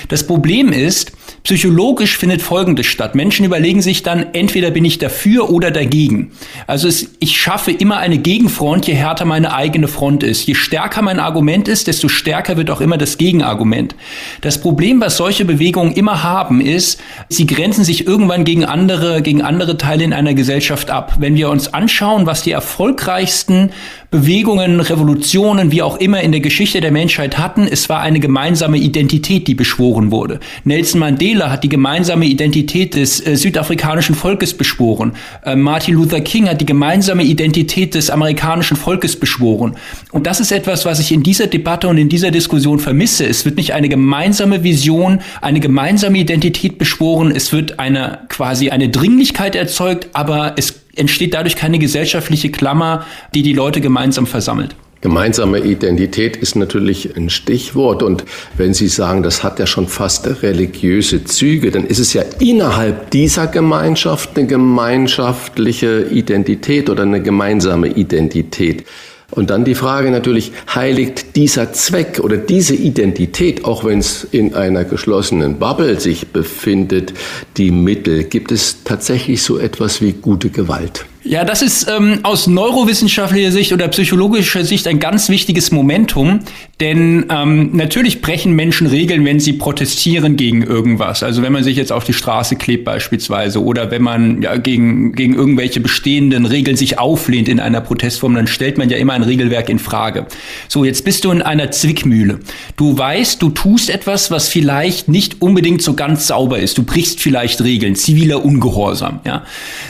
[0.10, 1.12] Das Problem ist,
[1.48, 3.16] Psychologisch findet Folgendes statt.
[3.16, 6.32] Menschen überlegen sich dann, entweder bin ich dafür oder dagegen.
[6.68, 10.46] Also es, ich schaffe immer eine Gegenfront, je härter meine eigene Front ist.
[10.46, 13.96] Je stärker mein Argument ist, desto stärker wird auch immer das Gegenargument.
[14.42, 19.42] Das Problem, was solche Bewegungen immer haben, ist, sie grenzen sich irgendwann gegen andere, gegen
[19.42, 21.16] andere Teile in einer Gesellschaft ab.
[21.20, 23.72] Wenn wir uns anschauen, was die erfolgreichsten
[24.10, 28.78] Bewegungen, Revolutionen, wie auch immer in der Geschichte der Menschheit hatten, es war eine gemeinsame
[28.78, 30.40] Identität, die beschworen wurde.
[30.64, 35.12] Nelson Mandela hat die gemeinsame Identität des äh, südafrikanischen Volkes beschworen.
[35.44, 39.76] Äh, Martin Luther King hat die gemeinsame Identität des amerikanischen Volkes beschworen.
[40.14, 43.26] Und das ist etwas, was ich in dieser Debatte und in dieser Diskussion vermisse.
[43.26, 47.34] Es wird nicht eine gemeinsame Vision, eine gemeinsame Identität beschworen.
[47.36, 53.44] Es wird eine quasi eine Dringlichkeit erzeugt, aber es entsteht dadurch keine gesellschaftliche Klammer, die
[53.44, 54.76] die Leute gemeinsam versammelt.
[55.02, 58.02] Gemeinsame Identität ist natürlich ein Stichwort.
[58.02, 58.26] Und
[58.58, 63.12] wenn Sie sagen, das hat ja schon fast religiöse Züge, dann ist es ja innerhalb
[63.12, 68.86] dieser Gemeinschaft eine gemeinschaftliche Identität oder eine gemeinsame Identität.
[69.32, 74.54] Und dann die Frage natürlich, heiligt dieser Zweck oder diese Identität, auch wenn es in
[74.54, 77.14] einer geschlossenen Bubble sich befindet,
[77.58, 78.24] die Mittel?
[78.24, 81.06] Gibt es tatsächlich so etwas wie gute Gewalt?
[81.28, 86.40] Ja, das ist ähm, aus neurowissenschaftlicher Sicht oder psychologischer Sicht ein ganz wichtiges Momentum,
[86.80, 91.24] denn ähm, natürlich brechen Menschen Regeln, wenn sie protestieren gegen irgendwas.
[91.24, 95.12] Also wenn man sich jetzt auf die Straße klebt beispielsweise oder wenn man ja, gegen,
[95.12, 99.24] gegen irgendwelche bestehenden Regeln sich auflehnt in einer Protestform, dann stellt man ja immer ein
[99.24, 100.28] Regelwerk in Frage.
[100.70, 102.40] So, jetzt bist du in einer Zwickmühle.
[102.78, 106.78] Du weißt, du tust etwas, was vielleicht nicht unbedingt so ganz sauber ist.
[106.78, 109.20] Du brichst vielleicht Regeln, ziviler Ungehorsam.
[109.26, 109.44] Ja?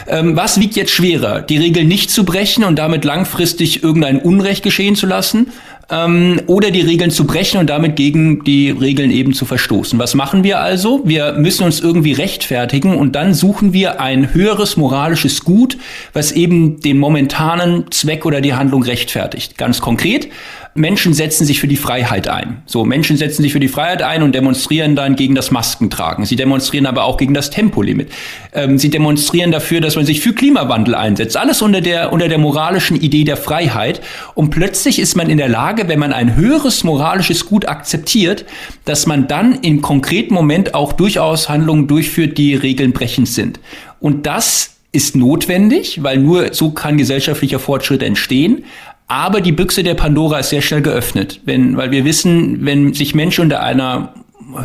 [0.08, 1.27] Ähm, was wiegt jetzt schwerer?
[1.50, 5.48] Die Regel nicht zu brechen und damit langfristig irgendein Unrecht geschehen zu lassen
[5.90, 9.98] ähm, oder die Regeln zu brechen und damit gegen die Regeln eben zu verstoßen.
[10.00, 11.02] Was machen wir also?
[11.06, 15.78] Wir müssen uns irgendwie rechtfertigen und dann suchen wir ein höheres moralisches Gut,
[16.14, 19.58] was eben den momentanen Zweck oder die Handlung rechtfertigt.
[19.58, 20.30] Ganz konkret,
[20.78, 22.62] Menschen setzen sich für die Freiheit ein.
[22.66, 26.26] So, Menschen setzen sich für die Freiheit ein und demonstrieren dann gegen das Maskentragen.
[26.26, 28.10] Sie demonstrieren aber auch gegen das Tempolimit.
[28.54, 31.36] Ähm, sie demonstrieren dafür, dass man sich für Klimawandel einsetzt.
[31.36, 34.02] Alles unter der, unter der moralischen Idee der Freiheit.
[34.36, 38.46] Und plötzlich ist man in der Lage, wenn man ein höheres moralisches Gut akzeptiert,
[38.86, 43.60] dass man dann im konkreten Moment auch durchaus Handlungen durchführt, die Regeln brechend sind.
[44.00, 48.64] Und das ist notwendig, weil nur so kann gesellschaftlicher Fortschritt entstehen.
[49.08, 53.16] Aber die Büchse der Pandora ist sehr schnell geöffnet, wenn, weil wir wissen, wenn sich
[53.16, 54.14] Menschen unter einer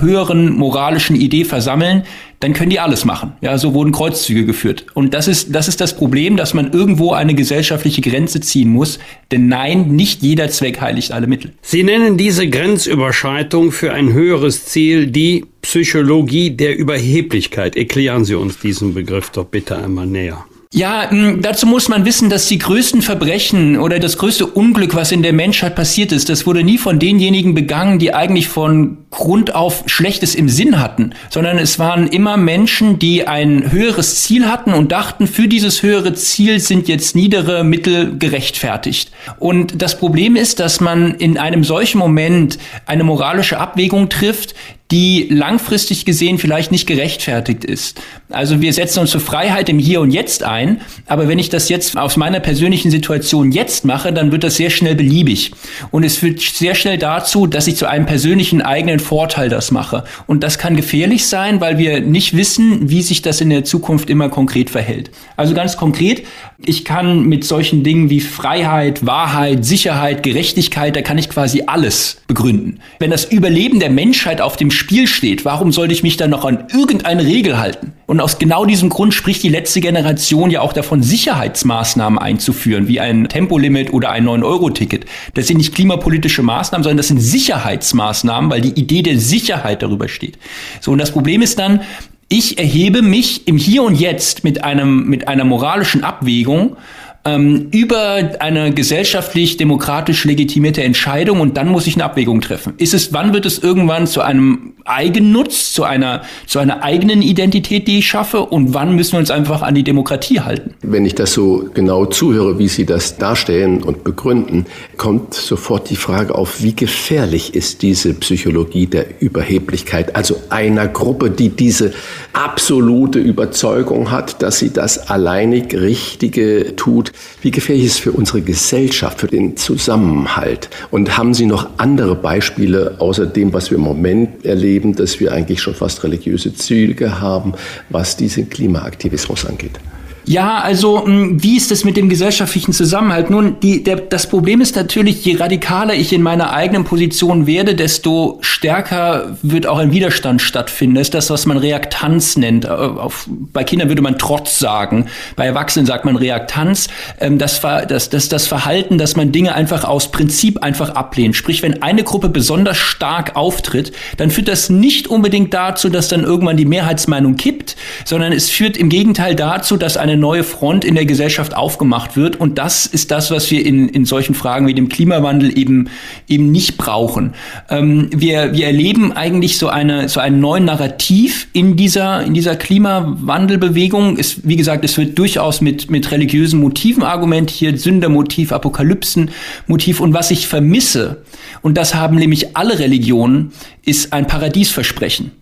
[0.00, 2.04] höheren moralischen Idee versammeln,
[2.40, 3.32] dann können die alles machen.
[3.40, 4.86] Ja, so wurden Kreuzzüge geführt.
[4.94, 8.98] Und das ist, das ist das Problem, dass man irgendwo eine gesellschaftliche Grenze ziehen muss.
[9.30, 11.52] Denn nein, nicht jeder Zweck heiligt alle Mittel.
[11.62, 17.76] Sie nennen diese Grenzüberschreitung für ein höheres Ziel die Psychologie der Überheblichkeit.
[17.76, 20.44] Erklären Sie uns diesen Begriff doch bitte einmal näher.
[20.74, 25.22] Ja, dazu muss man wissen, dass die größten Verbrechen oder das größte Unglück, was in
[25.22, 29.84] der Menschheit passiert ist, das wurde nie von denjenigen begangen, die eigentlich von Grund auf
[29.84, 34.92] Schlechtes im Sinn hatten, sondern es waren immer Menschen, die ein höheres Ziel hatten und
[34.92, 39.12] dachten, für dieses höhere Ziel sind jetzt niedere Mittel gerechtfertigt.
[39.38, 42.56] Und das Problem ist, dass man in einem solchen Moment
[42.86, 44.54] eine moralische Abwägung trifft,
[44.90, 48.00] die langfristig gesehen vielleicht nicht gerechtfertigt ist.
[48.28, 51.70] Also wir setzen uns für Freiheit im Hier und Jetzt ein, aber wenn ich das
[51.70, 55.52] jetzt aus meiner persönlichen Situation jetzt mache, dann wird das sehr schnell beliebig.
[55.90, 60.04] Und es führt sehr schnell dazu, dass ich zu einem persönlichen eigenen Vorteil das mache.
[60.26, 64.10] Und das kann gefährlich sein, weil wir nicht wissen, wie sich das in der Zukunft
[64.10, 65.10] immer konkret verhält.
[65.36, 66.26] Also ganz konkret,
[66.58, 72.22] ich kann mit solchen Dingen wie Freiheit, Wahrheit, Sicherheit, Gerechtigkeit, da kann ich quasi alles
[72.26, 72.78] begründen.
[72.98, 76.44] Wenn das Überleben der Menschheit auf dem Spiel steht, warum sollte ich mich dann noch
[76.44, 77.92] an irgendeine Regel halten?
[78.06, 82.98] Und aus genau diesem Grund spricht die letzte Generation ja auch davon, Sicherheitsmaßnahmen einzuführen, wie
[82.98, 85.04] ein Tempolimit oder ein 9-Euro-Ticket.
[85.34, 90.08] Das sind nicht klimapolitische Maßnahmen, sondern das sind Sicherheitsmaßnahmen, weil die Idee der Sicherheit darüber
[90.08, 90.36] steht.
[90.80, 91.82] So, und das Problem ist dann,
[92.28, 96.76] ich erhebe mich im Hier und Jetzt mit einem, mit einer moralischen Abwägung
[97.24, 102.74] ähm, über eine gesellschaftlich demokratisch legitimierte Entscheidung und dann muss ich eine Abwägung treffen.
[102.78, 107.86] Ist es, wann wird es irgendwann zu einem Eigennutz, zu einer, zu einer eigenen Identität,
[107.86, 110.74] die ich schaffe und wann müssen wir uns einfach an die Demokratie halten?
[110.82, 115.96] Wenn ich das so genau zuhöre, wie Sie das darstellen und begründen, kommt sofort die
[115.96, 121.92] Frage auf, wie gefährlich ist diese Psychologie der Überheblichkeit, also einer Gruppe, die diese
[122.32, 128.42] absolute Überzeugung hat, dass sie das alleinig Richtige tut, wie gefährlich ist es für unsere
[128.42, 130.68] Gesellschaft, für den Zusammenhalt?
[130.90, 135.32] Und haben Sie noch andere Beispiele außer dem, was wir im Moment erleben, dass wir
[135.32, 137.54] eigentlich schon fast religiöse Züge haben,
[137.88, 139.78] was diesen Klimaaktivismus angeht?
[140.24, 143.28] Ja, also hm, wie ist es mit dem gesellschaftlichen Zusammenhalt?
[143.28, 147.74] Nun, die, der, das Problem ist natürlich, je radikaler ich in meiner eigenen Position werde,
[147.74, 150.94] desto stärker wird auch ein Widerstand stattfinden.
[150.94, 152.66] Das ist das, was man Reaktanz nennt.
[152.66, 156.86] Äh, auf, bei Kindern würde man Trotz sagen, bei Erwachsenen sagt man Reaktanz.
[157.18, 161.34] Ähm, das, das, das, das Verhalten, dass man Dinge einfach aus Prinzip einfach ablehnt.
[161.34, 166.22] Sprich, wenn eine Gruppe besonders stark auftritt, dann führt das nicht unbedingt dazu, dass dann
[166.22, 170.84] irgendwann die Mehrheitsmeinung kippt, sondern es führt im Gegenteil dazu, dass eine eine neue Front
[170.84, 172.36] in der Gesellschaft aufgemacht wird.
[172.36, 175.88] Und das ist das, was wir in, in solchen Fragen wie dem Klimawandel eben,
[176.28, 177.34] eben nicht brauchen.
[177.68, 182.56] Ähm, wir, wir erleben eigentlich so eine, so einen neuen Narrativ in dieser, in dieser
[182.56, 184.18] Klimawandelbewegung.
[184.18, 190.00] Es, wie gesagt, es wird durchaus mit, mit religiösen Motiven argumentiert, Sündermotiv, Apokalypsenmotiv.
[190.00, 191.22] Und was ich vermisse,
[191.62, 193.52] und das haben nämlich alle Religionen,
[193.84, 195.41] ist ein Paradiesversprechen.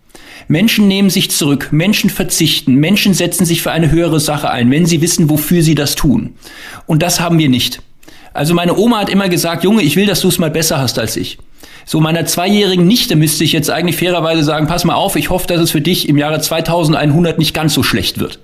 [0.50, 4.84] Menschen nehmen sich zurück, Menschen verzichten, Menschen setzen sich für eine höhere Sache ein, wenn
[4.84, 6.34] sie wissen, wofür sie das tun.
[6.86, 7.82] Und das haben wir nicht.
[8.32, 10.98] Also meine Oma hat immer gesagt, Junge, ich will, dass du es mal besser hast
[10.98, 11.38] als ich.
[11.86, 15.46] So meiner zweijährigen Nichte müsste ich jetzt eigentlich fairerweise sagen, pass mal auf, ich hoffe,
[15.46, 18.40] dass es für dich im Jahre 2100 nicht ganz so schlecht wird.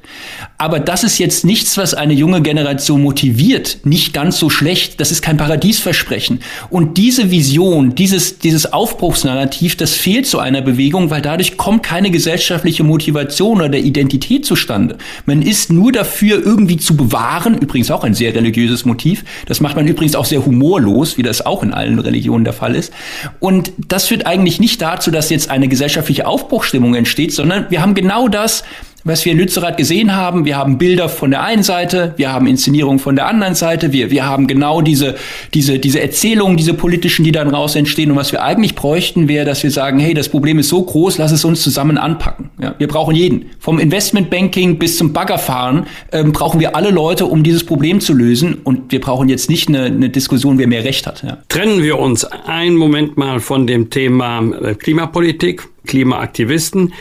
[0.59, 5.01] Aber das ist jetzt nichts, was eine junge Generation motiviert, nicht ganz so schlecht.
[5.01, 6.41] Das ist kein Paradiesversprechen.
[6.71, 12.11] Und diese Vision, dieses, dieses Aufbruchsnarrativ, das fehlt zu einer Bewegung, weil dadurch kommt keine
[12.11, 14.97] gesellschaftliche Motivation oder Identität zustande.
[15.27, 19.25] Man ist nur dafür, irgendwie zu bewahren, übrigens auch ein sehr religiöses Motiv.
[19.47, 22.75] Das macht man übrigens auch sehr humorlos, wie das auch in allen Religionen der Fall
[22.75, 22.93] ist.
[23.41, 27.95] Und das führt eigentlich nicht dazu, dass jetzt eine gesellschaftliche Aufbruchstimmung entsteht, sondern wir haben
[27.95, 28.65] genau das,
[29.07, 30.45] was wir in Lützerath gesehen haben.
[30.45, 34.11] Wir haben Bilder von der einen Seite, wir haben Inszenierungen von der anderen Seite, wir,
[34.11, 35.15] wir haben genau diese,
[35.55, 38.11] diese, diese Erzählungen, diese politischen, die dann raus entstehen.
[38.11, 41.19] Und was wir eigentlich bräuchten, wäre, dass wir sagen, hey, das Problem ist so groß,
[41.19, 42.51] lass es uns zusammen anpacken.
[42.61, 43.47] Ja, wir brauchen jeden.
[43.61, 48.55] Vom Investmentbanking bis zum Baggerfahren ähm, brauchen wir alle Leute, um dieses Problem zu lösen.
[48.65, 51.23] Und wir brauchen jetzt nicht eine, eine Diskussion, wer mehr Recht hat.
[51.23, 51.39] Ja.
[51.49, 56.93] Trennen wir uns einen Moment mal von dem Thema äh, Klimapolitik, Klimaaktivisten.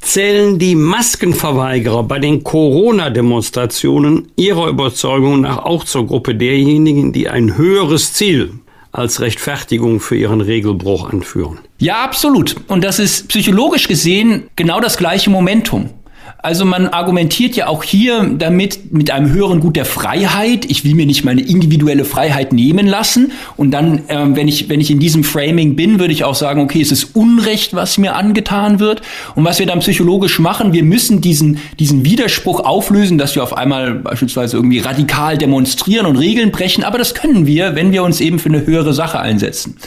[0.00, 7.56] Zählen die Maskenverweigerer bei den Corona-Demonstrationen ihrer Überzeugung nach auch zur Gruppe derjenigen, die ein
[7.56, 8.52] höheres Ziel
[8.92, 11.58] als Rechtfertigung für ihren Regelbruch anführen?
[11.78, 12.56] Ja, absolut.
[12.68, 15.90] Und das ist psychologisch gesehen genau das gleiche Momentum.
[16.46, 20.64] Also man argumentiert ja auch hier damit mit einem höheren Gut der Freiheit.
[20.70, 23.32] Ich will mir nicht meine individuelle Freiheit nehmen lassen.
[23.56, 26.60] Und dann, ähm, wenn ich wenn ich in diesem Framing bin, würde ich auch sagen,
[26.60, 29.02] okay, es ist Unrecht, was mir angetan wird.
[29.34, 33.56] Und was wir dann psychologisch machen, wir müssen diesen diesen Widerspruch auflösen, dass wir auf
[33.56, 36.84] einmal beispielsweise irgendwie radikal demonstrieren und Regeln brechen.
[36.84, 39.78] Aber das können wir, wenn wir uns eben für eine höhere Sache einsetzen.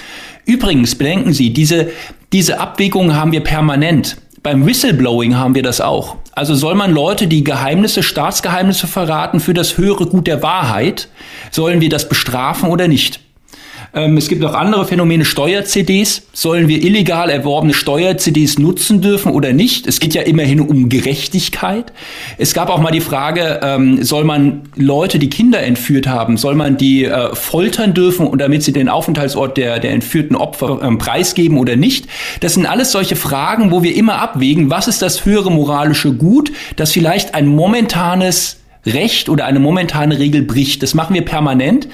[0.46, 1.92] Übrigens bedenken Sie, diese
[2.34, 4.18] diese Abwägungen haben wir permanent.
[4.44, 6.16] Beim Whistleblowing haben wir das auch.
[6.40, 11.10] Also soll man Leute, die Geheimnisse, Staatsgeheimnisse verraten für das höhere Gut der Wahrheit,
[11.52, 13.20] sollen wir das bestrafen oder nicht?
[13.94, 16.24] Ähm, es gibt auch andere Phänomene, Steuer-CDs.
[16.34, 19.88] Sollen wir illegal erworbene Steuer-CDs nutzen dürfen oder nicht?
[19.88, 21.92] Es geht ja immerhin um Gerechtigkeit.
[22.38, 26.56] Es gab auch mal die Frage, ähm, soll man Leute, die Kinder entführt haben, soll
[26.56, 30.98] man die äh, foltern dürfen und damit sie den Aufenthaltsort der, der entführten Opfer ähm,
[30.98, 32.08] preisgeben oder nicht?
[32.42, 36.52] Das sind alles solche Fragen, wo wir immer abwägen, was ist das höhere moralische Gut,
[36.76, 40.84] das vielleicht ein momentanes Recht oder eine momentane Regel bricht.
[40.84, 41.88] Das machen wir permanent.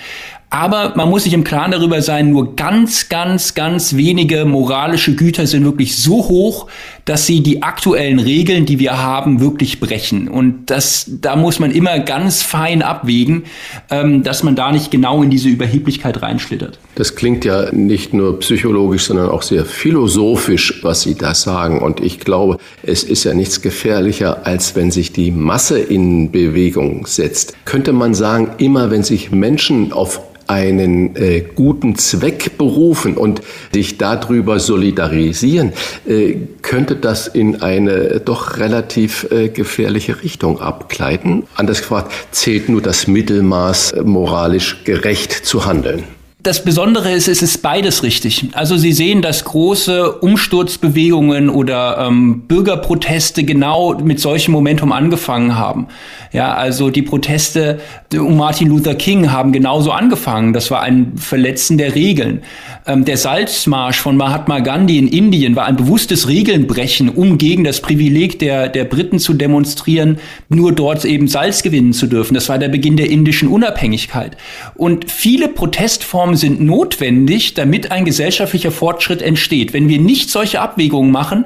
[0.56, 5.48] Aber man muss sich im Klaren darüber sein, nur ganz, ganz, ganz wenige moralische Güter
[5.48, 6.68] sind wirklich so hoch,
[7.04, 10.30] dass sie die aktuellen Regeln, die wir haben, wirklich brechen.
[10.30, 13.44] Und das, da muss man immer ganz fein abwägen,
[13.92, 16.80] ähm, dass man da nicht genau in diese Überheblichkeit reinschlittert.
[16.96, 21.82] Das klingt ja nicht nur psychologisch, sondern auch sehr philosophisch, was Sie da sagen.
[21.82, 27.08] Und ich glaube, es ist ja nichts gefährlicher, als wenn sich die Masse in Bewegung
[27.08, 27.58] setzt.
[27.66, 33.42] Könnte man sagen, immer wenn sich Menschen auf einen äh, guten Zweck berufen und
[33.74, 35.74] sich darüber solidarisieren,
[36.08, 41.44] äh, könnte das in eine doch relativ äh, gefährliche Richtung abgleiten.
[41.56, 46.04] Anders gefragt, zählt nur das Mittelmaß, äh, moralisch gerecht zu handeln
[46.46, 48.46] das Besondere ist, es ist beides richtig.
[48.54, 55.88] Also Sie sehen, dass große Umsturzbewegungen oder ähm, Bürgerproteste genau mit solchem Momentum angefangen haben.
[56.32, 57.80] Ja, also die Proteste
[58.14, 60.54] um Martin Luther King haben genauso angefangen.
[60.54, 62.44] Das war ein Verletzen der Regeln.
[62.86, 67.82] Ähm, der Salzmarsch von Mahatma Gandhi in Indien war ein bewusstes Regelnbrechen, um gegen das
[67.82, 70.20] Privileg der, der Briten zu demonstrieren,
[70.50, 72.36] nur dort eben Salz gewinnen zu dürfen.
[72.36, 74.38] Das war der Beginn der indischen Unabhängigkeit.
[74.76, 79.74] Und viele Protestformen Maßnahmen sind notwendig, damit ein gesellschaftlicher Fortschritt entsteht.
[79.74, 81.46] Wenn wir nicht solche Abwägungen machen,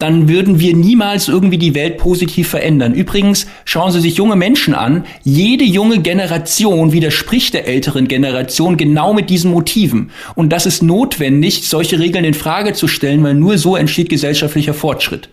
[0.00, 2.94] dann würden wir niemals irgendwie die Welt positiv verändern.
[2.94, 5.04] Übrigens, schauen Sie sich junge Menschen an.
[5.22, 10.10] Jede junge Generation widerspricht der älteren Generation genau mit diesen Motiven.
[10.34, 14.74] Und das ist notwendig, solche Regeln in Frage zu stellen, weil nur so entsteht gesellschaftlicher
[14.74, 15.28] Fortschritt.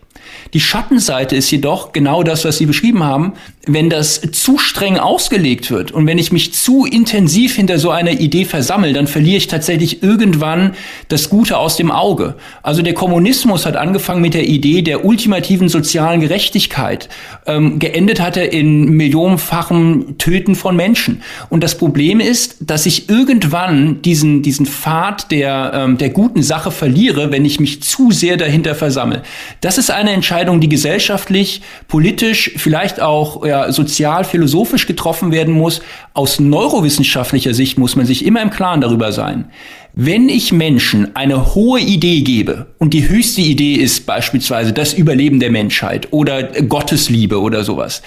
[0.53, 3.33] Die Schattenseite ist jedoch genau das, was Sie beschrieben haben.
[3.67, 8.11] Wenn das zu streng ausgelegt wird und wenn ich mich zu intensiv hinter so einer
[8.11, 10.73] Idee versammle, dann verliere ich tatsächlich irgendwann
[11.09, 12.35] das Gute aus dem Auge.
[12.63, 17.09] Also der Kommunismus hat angefangen mit der Idee der ultimativen sozialen Gerechtigkeit.
[17.45, 21.21] Ähm, geendet hat er in millionenfachem Töten von Menschen.
[21.49, 26.71] Und das Problem ist, dass ich irgendwann diesen, diesen Pfad der, ähm, der guten Sache
[26.71, 29.23] verliere, wenn ich mich zu sehr dahinter versammle.
[29.61, 35.81] Das ist eine Entscheidung, die gesellschaftlich, politisch, vielleicht auch ja, sozial, philosophisch getroffen werden muss.
[36.13, 39.45] Aus neurowissenschaftlicher Sicht muss man sich immer im Klaren darüber sein.
[39.93, 45.39] Wenn ich Menschen eine hohe Idee gebe und die höchste Idee ist beispielsweise das Überleben
[45.39, 48.03] der Menschheit oder Gottesliebe oder sowas,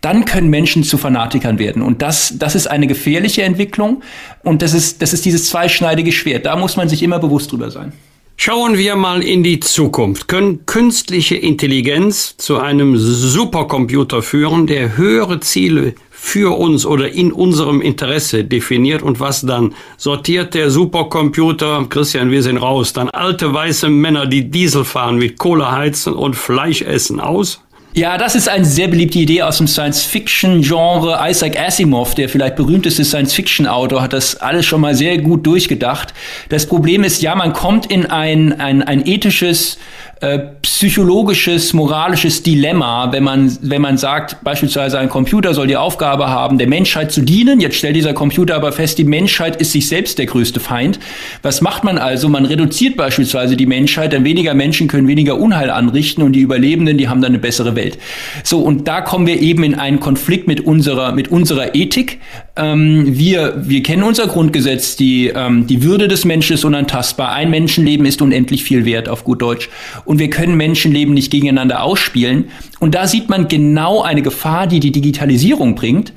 [0.00, 1.80] dann können Menschen zu Fanatikern werden.
[1.80, 4.02] Und das, das ist eine gefährliche Entwicklung
[4.42, 6.44] und das ist, das ist dieses zweischneidige Schwert.
[6.44, 7.92] Da muss man sich immer bewusst drüber sein.
[8.36, 10.26] Schauen wir mal in die Zukunft.
[10.26, 17.80] Können künstliche Intelligenz zu einem Supercomputer führen, der höhere Ziele für uns oder in unserem
[17.80, 23.88] Interesse definiert und was dann sortiert der Supercomputer, Christian, wir sind raus, dann alte weiße
[23.88, 27.62] Männer, die Diesel fahren, mit Kohle heizen und Fleisch essen aus?
[27.94, 31.20] Ja, das ist eine sehr beliebte Idee aus dem Science-Fiction-Genre.
[31.28, 36.14] Isaac Asimov, der vielleicht berühmteste Science-Fiction-Autor, hat das alles schon mal sehr gut durchgedacht.
[36.48, 39.76] Das Problem ist, ja, man kommt in ein, ein, ein ethisches
[40.22, 46.28] äh, psychologisches, moralisches Dilemma, wenn man, wenn man sagt, beispielsweise ein Computer soll die Aufgabe
[46.28, 47.58] haben, der Menschheit zu dienen.
[47.58, 51.00] Jetzt stellt dieser Computer aber fest, die Menschheit ist sich selbst der größte Feind.
[51.42, 52.28] Was macht man also?
[52.28, 56.98] Man reduziert beispielsweise die Menschheit, denn weniger Menschen können weniger Unheil anrichten und die Überlebenden,
[56.98, 57.98] die haben dann eine bessere Welt.
[58.44, 62.20] So, und da kommen wir eben in einen Konflikt mit unserer, mit unserer Ethik.
[62.54, 67.32] Ähm, wir, wir kennen unser Grundgesetz, die, ähm, die Würde des Menschen ist unantastbar.
[67.32, 69.70] Ein Menschenleben ist unendlich viel wert, auf gut Deutsch
[70.04, 72.50] und wir können Menschenleben nicht gegeneinander ausspielen.
[72.78, 76.12] Und da sieht man genau eine Gefahr, die die Digitalisierung bringt.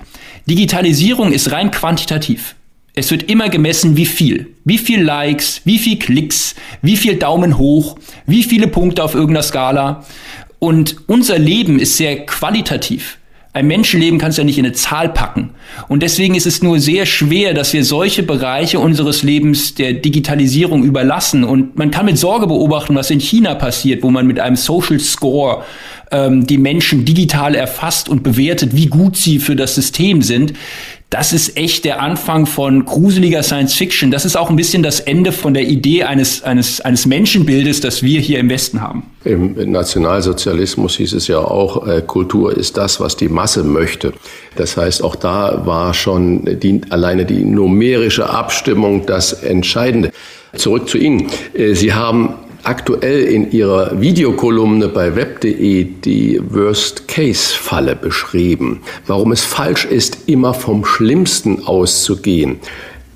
[0.46, 2.56] Digitalisierung ist rein quantitativ.
[2.96, 4.48] Es wird immer gemessen, wie viel.
[4.66, 9.44] Wie viel Likes, wie viel Klicks, wie viel Daumen hoch, wie viele Punkte auf irgendeiner
[9.44, 10.06] Skala.
[10.60, 13.18] Und unser Leben ist sehr qualitativ.
[13.56, 15.52] Ein Menschenleben kannst du ja nicht in eine Zahl packen.
[15.88, 20.84] Und deswegen ist es nur sehr schwer, dass wir solche Bereiche unseres Lebens der Digitalisierung
[20.84, 21.46] überlassen.
[21.46, 25.00] Und man kann mit Sorge beobachten, was in China passiert, wo man mit einem Social
[25.00, 25.64] Score
[26.12, 30.52] ähm, die Menschen digital erfasst und bewertet, wie gut sie für das System sind
[31.16, 34.12] das ist echt der Anfang von gruseliger Science Fiction.
[34.12, 38.04] Das ist auch ein bisschen das Ende von der Idee eines, eines, eines Menschenbildes, das
[38.04, 39.04] wir hier im Westen haben.
[39.24, 44.12] Im Nationalsozialismus hieß es ja auch, äh, Kultur ist das, was die Masse möchte.
[44.58, 50.12] Das heißt, auch da war schon die, alleine die numerische Abstimmung das Entscheidende.
[50.58, 51.28] Zurück zu Ihnen.
[51.54, 52.34] Äh, Sie haben
[52.66, 60.86] aktuell in Ihrer Videokolumne bei web.de die Worst-Case-Falle beschrieben, warum es falsch ist, immer vom
[60.86, 62.58] Schlimmsten auszugehen.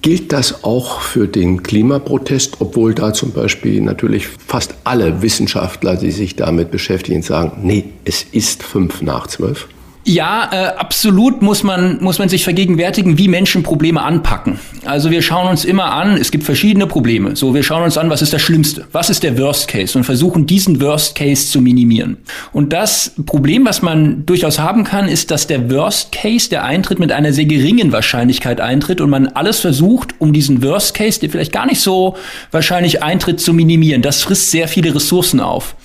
[0.01, 6.11] Gilt das auch für den Klimaprotest, obwohl da zum Beispiel natürlich fast alle Wissenschaftler, die
[6.11, 9.67] sich damit beschäftigen, sagen, nee, es ist fünf nach zwölf?
[10.05, 14.57] Ja, äh, absolut muss man, muss man sich vergegenwärtigen, wie Menschen Probleme anpacken.
[14.85, 17.35] Also wir schauen uns immer an, es gibt verschiedene Probleme.
[17.35, 18.87] So, wir schauen uns an, was ist das Schlimmste?
[18.91, 19.97] Was ist der Worst Case?
[19.97, 22.17] Und versuchen, diesen Worst Case zu minimieren.
[22.53, 26.99] Und das Problem, was man durchaus haben kann, ist, dass der Worst Case, der eintritt,
[26.99, 31.29] mit einer sehr geringen Wahrscheinlichkeit eintritt und man alles versucht, um diesen Worst Case, der
[31.29, 32.15] vielleicht gar nicht so
[32.51, 34.01] wahrscheinlich eintritt, zu minimieren.
[34.01, 35.75] Das frisst sehr viele Ressourcen auf.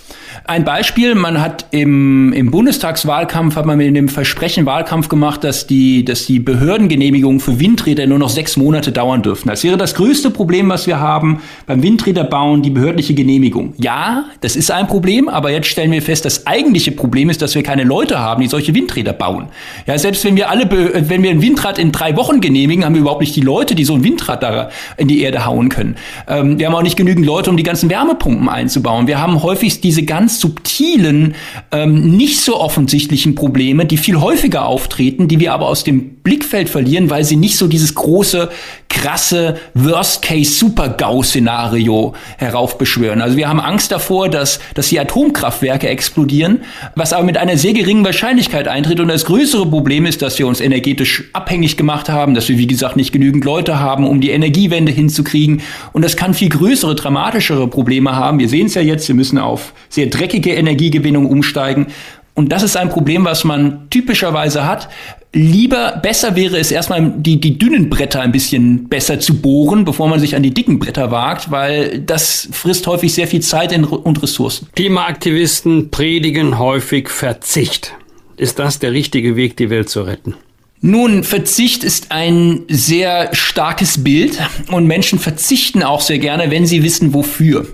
[0.47, 5.66] Ein Beispiel, man hat im, im Bundestagswahlkampf, hat man mit dem Versprechen Wahlkampf gemacht, dass
[5.66, 9.49] die, dass die Behördengenehmigungen für Windräder nur noch sechs Monate dauern dürfen.
[9.49, 13.72] Das wäre das größte Problem, was wir haben beim Windräderbauen, die behördliche Genehmigung.
[13.78, 17.55] Ja, das ist ein Problem, aber jetzt stellen wir fest, das eigentliche Problem ist, dass
[17.55, 19.47] wir keine Leute haben, die solche Windräder bauen.
[19.86, 23.01] Ja, selbst wenn wir alle, wenn wir ein Windrad in drei Wochen genehmigen, haben wir
[23.01, 24.68] überhaupt nicht die Leute, die so ein Windrad da
[24.99, 25.97] in die Erde hauen können.
[26.28, 29.07] Ähm, wir haben auch nicht genügend Leute, um die ganzen Wärmepumpen einzubauen.
[29.07, 31.35] Wir haben häufig diese ganz subtilen,
[31.72, 36.68] ähm, nicht so offensichtlichen Probleme, die viel häufiger auftreten, die wir aber aus dem Blickfeld
[36.70, 38.49] verlieren, weil sie nicht so dieses große,
[38.89, 43.20] krasse Worst-Case-Super-GAU-Szenario heraufbeschwören.
[43.20, 46.62] Also wir haben Angst davor, dass, dass die Atomkraftwerke explodieren,
[46.95, 49.01] was aber mit einer sehr geringen Wahrscheinlichkeit eintritt.
[49.01, 52.68] Und das größere Problem ist, dass wir uns energetisch abhängig gemacht haben, dass wir, wie
[52.68, 55.62] gesagt, nicht genügend Leute haben, um die Energiewende hinzukriegen.
[55.93, 58.39] Und das kann viel größere, dramatischere Probleme haben.
[58.39, 61.89] Wir sehen es ja jetzt, wir müssen auf sehr dreckige Energiegewinnung umsteigen.
[62.35, 64.89] Und das ist ein Problem, was man typischerweise hat.
[65.33, 70.09] Lieber, besser wäre es erstmal, die, die dünnen Bretter ein bisschen besser zu bohren, bevor
[70.09, 74.22] man sich an die dicken Bretter wagt, weil das frisst häufig sehr viel Zeit und
[74.22, 74.68] Ressourcen.
[74.75, 77.93] Klimaaktivisten predigen häufig Verzicht.
[78.37, 80.35] Ist das der richtige Weg, die Welt zu retten?
[80.81, 84.39] Nun, Verzicht ist ein sehr starkes Bild
[84.70, 87.66] und Menschen verzichten auch sehr gerne, wenn sie wissen, wofür.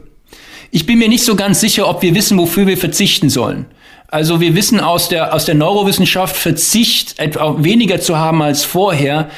[0.71, 3.67] Ich bin mir nicht so ganz sicher, ob wir wissen, wofür wir verzichten sollen.
[4.09, 9.31] Also wir wissen aus der, aus der Neurowissenschaft, Verzicht etwa weniger zu haben als vorher,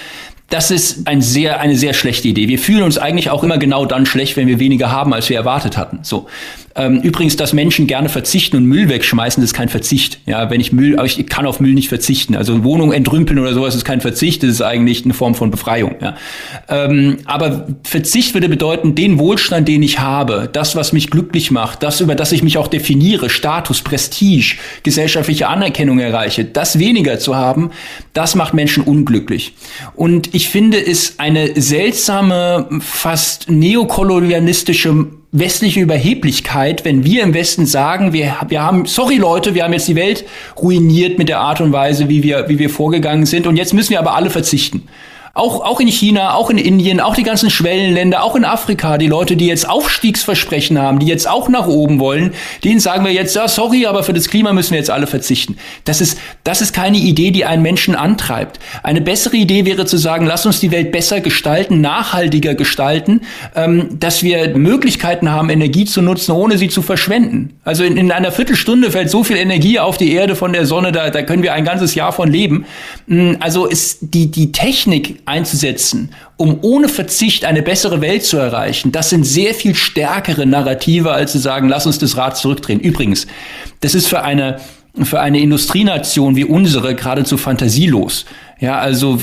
[0.52, 2.46] das ist ein sehr, eine sehr schlechte Idee.
[2.48, 5.36] Wir fühlen uns eigentlich auch immer genau dann schlecht, wenn wir weniger haben, als wir
[5.36, 6.00] erwartet hatten.
[6.02, 6.28] So.
[6.74, 10.20] Ähm, übrigens, dass Menschen gerne verzichten und Müll wegschmeißen, das ist kein Verzicht.
[10.26, 12.34] Ja, wenn ich Müll, aber ich kann auf Müll nicht verzichten.
[12.34, 15.96] Also Wohnung entrümpeln oder sowas ist kein Verzicht, das ist eigentlich eine Form von Befreiung.
[16.00, 16.16] Ja.
[16.68, 21.82] Ähm, aber Verzicht würde bedeuten, den Wohlstand, den ich habe, das, was mich glücklich macht,
[21.82, 27.36] das, über das ich mich auch definiere, Status, Prestige, gesellschaftliche Anerkennung erreiche, das weniger zu
[27.36, 27.70] haben,
[28.12, 29.54] das macht Menschen unglücklich.
[29.94, 38.12] Und ich finde es eine seltsame, fast neokolonialistische westliche Überheblichkeit, wenn wir im Westen sagen,
[38.12, 40.26] wir, wir haben, sorry Leute, wir haben jetzt die Welt
[40.60, 43.90] ruiniert mit der Art und Weise, wie wir, wie wir vorgegangen sind und jetzt müssen
[43.90, 44.86] wir aber alle verzichten.
[45.34, 49.06] Auch, auch in China, auch in Indien, auch die ganzen Schwellenländer, auch in Afrika, die
[49.06, 53.34] Leute, die jetzt Aufstiegsversprechen haben, die jetzt auch nach oben wollen, denen sagen wir jetzt,
[53.34, 55.56] ja, sorry, aber für das Klima müssen wir jetzt alle verzichten.
[55.84, 58.60] Das ist, das ist keine Idee, die einen Menschen antreibt.
[58.82, 63.22] Eine bessere Idee wäre zu sagen, lass uns die Welt besser gestalten, nachhaltiger gestalten,
[63.56, 67.58] ähm, dass wir Möglichkeiten haben, Energie zu nutzen, ohne sie zu verschwenden.
[67.64, 70.92] Also in, in einer Viertelstunde fällt so viel Energie auf die Erde von der Sonne,
[70.92, 72.66] da, da können wir ein ganzes Jahr von leben.
[73.06, 78.92] Mm, also ist die, die Technik einzusetzen, um ohne Verzicht eine bessere Welt zu erreichen,
[78.92, 82.80] das sind sehr viel stärkere Narrative, als zu sagen, lass uns das Rad zurückdrehen.
[82.80, 83.26] Übrigens,
[83.80, 84.58] das ist für eine
[85.04, 88.26] für eine Industrienation wie unsere geradezu fantasielos.
[88.60, 89.18] Ja, also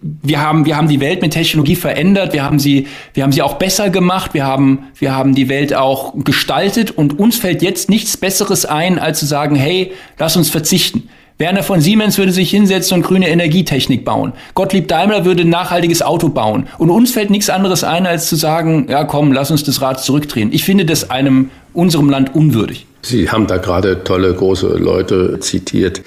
[0.00, 3.42] wir haben wir haben die Welt mit Technologie verändert, wir haben sie wir haben sie
[3.42, 7.90] auch besser gemacht, wir haben wir haben die Welt auch gestaltet und uns fällt jetzt
[7.90, 11.08] nichts besseres ein, als zu sagen, hey, lass uns verzichten.
[11.38, 14.32] Werner von Siemens würde sich hinsetzen und grüne Energietechnik bauen.
[14.54, 16.66] Gottlieb Daimler würde ein nachhaltiges Auto bauen.
[16.78, 20.02] Und uns fällt nichts anderes ein, als zu sagen, ja komm, lass uns das Rad
[20.02, 20.50] zurückdrehen.
[20.52, 22.86] Ich finde das einem unserem Land unwürdig.
[23.02, 26.02] Sie haben da gerade tolle große Leute zitiert.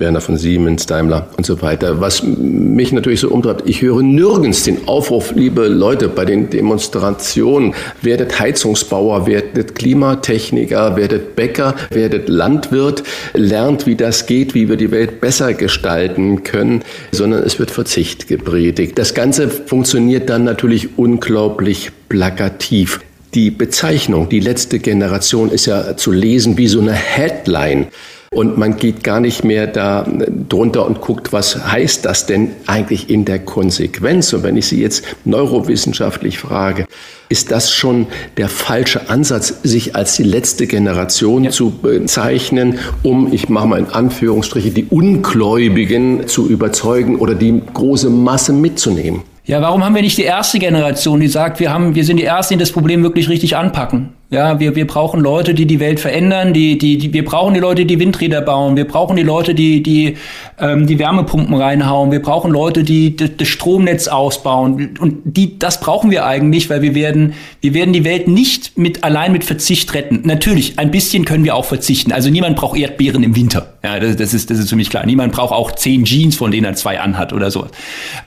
[0.00, 2.00] Werner von Siemens, Daimler und so weiter.
[2.00, 7.74] Was mich natürlich so umtreibt, ich höre nirgends den Aufruf, liebe Leute, bei den Demonstrationen,
[8.02, 13.02] werdet Heizungsbauer, werdet Klimatechniker, werdet Bäcker, werdet Landwirt,
[13.34, 18.28] lernt, wie das geht, wie wir die Welt besser gestalten können, sondern es wird Verzicht
[18.28, 18.98] gepredigt.
[18.98, 23.00] Das Ganze funktioniert dann natürlich unglaublich plakativ.
[23.34, 27.86] Die Bezeichnung, die letzte Generation, ist ja zu lesen wie so eine Headline.
[28.32, 30.06] Und man geht gar nicht mehr da
[30.48, 34.32] drunter und guckt, was heißt das denn eigentlich in der Konsequenz?
[34.32, 36.86] Und wenn ich Sie jetzt neurowissenschaftlich frage,
[37.28, 38.06] ist das schon
[38.38, 41.50] der falsche Ansatz, sich als die letzte Generation ja.
[41.50, 48.08] zu bezeichnen, um, ich mache mal in Anführungsstriche, die Ungläubigen zu überzeugen oder die große
[48.08, 49.22] Masse mitzunehmen?
[49.44, 52.24] Ja, warum haben wir nicht die erste Generation, die sagt, wir haben, wir sind die
[52.24, 54.10] Ersten, die das Problem wirklich richtig anpacken?
[54.32, 57.60] Ja, wir, wir brauchen Leute, die die Welt verändern, die, die, die, wir brauchen die
[57.60, 60.16] Leute, die Windräder bauen, wir brauchen die Leute, die, die,
[60.58, 64.96] ähm, die Wärmepumpen reinhauen, wir brauchen Leute, die das Stromnetz ausbauen.
[64.98, 69.04] Und die, das brauchen wir eigentlich, weil wir werden, wir werden die Welt nicht mit,
[69.04, 70.22] allein mit Verzicht retten.
[70.24, 72.10] Natürlich, ein bisschen können wir auch verzichten.
[72.10, 73.74] Also niemand braucht Erdbeeren im Winter.
[73.84, 75.04] Ja, das, das ist, das ist für mich klar.
[75.04, 77.66] Niemand braucht auch zehn Jeans, von denen er zwei anhat oder so.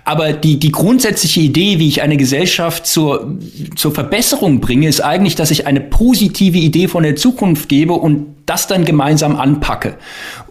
[0.04, 3.40] Aber die, die grundsätzliche Idee, wie ich eine Gesellschaft zur,
[3.76, 8.36] zur Verbesserung bringe, ist eigentlich, dass ich eine positive Idee von der Zukunft gebe und
[8.46, 9.96] das dann gemeinsam anpacke.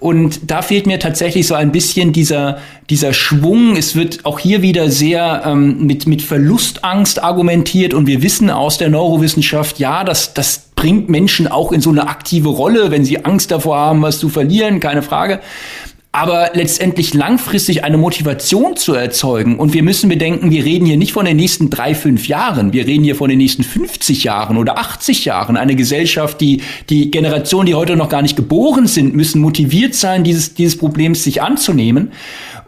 [0.01, 2.57] Und da fehlt mir tatsächlich so ein bisschen dieser,
[2.89, 3.77] dieser Schwung.
[3.77, 8.79] Es wird auch hier wieder sehr ähm, mit, mit Verlustangst argumentiert und wir wissen aus
[8.79, 13.23] der Neurowissenschaft, ja, das, das bringt Menschen auch in so eine aktive Rolle, wenn sie
[13.27, 15.41] Angst davor haben, was zu verlieren, keine Frage
[16.15, 19.59] aber letztendlich langfristig eine Motivation zu erzeugen.
[19.59, 22.87] Und wir müssen bedenken, wir reden hier nicht von den nächsten drei, fünf Jahren, wir
[22.87, 25.57] reden hier von den nächsten 50 Jahren oder 80 Jahren.
[25.57, 30.23] Eine Gesellschaft, die, die Generationen, die heute noch gar nicht geboren sind, müssen motiviert sein,
[30.23, 32.13] dieses, dieses Problems sich anzunehmen.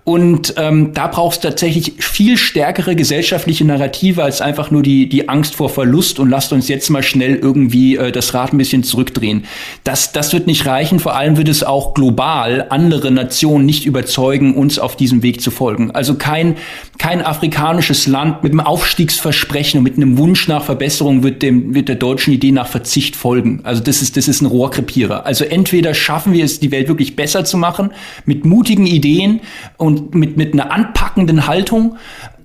[0.08, 5.28] Und ähm, da brauchst du tatsächlich viel stärkere gesellschaftliche Narrative als einfach nur die, die
[5.28, 8.84] Angst vor Verlust und lasst uns jetzt mal schnell irgendwie äh, das Rad ein bisschen
[8.84, 9.46] zurückdrehen.
[9.82, 11.00] Das, das wird nicht reichen.
[11.00, 15.50] Vor allem wird es auch global andere Nationen nicht überzeugen, uns auf diesem Weg zu
[15.50, 15.90] folgen.
[15.90, 16.54] Also kein,
[16.98, 21.88] kein afrikanisches Land mit einem Aufstiegsversprechen und mit einem Wunsch nach Verbesserung wird, dem, wird
[21.88, 23.58] der deutschen Idee nach Verzicht folgen.
[23.64, 25.26] Also das ist, das ist ein Rohrkrepierer.
[25.26, 27.90] Also entweder schaffen wir es, die Welt wirklich besser zu machen
[28.24, 29.40] mit mutigen Ideen
[29.78, 31.96] und und mit, mit einer anpackenden Haltung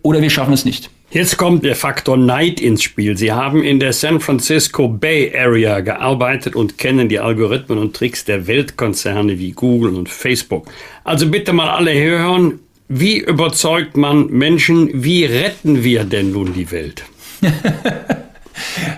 [0.01, 0.89] oder wir schaffen es nicht.
[1.11, 3.17] Jetzt kommt der Faktor Neid ins Spiel.
[3.17, 8.23] Sie haben in der San Francisco Bay Area gearbeitet und kennen die Algorithmen und Tricks
[8.23, 10.69] der Weltkonzerne wie Google und Facebook.
[11.03, 16.71] Also bitte mal alle hören, wie überzeugt man Menschen, wie retten wir denn nun die
[16.71, 17.03] Welt?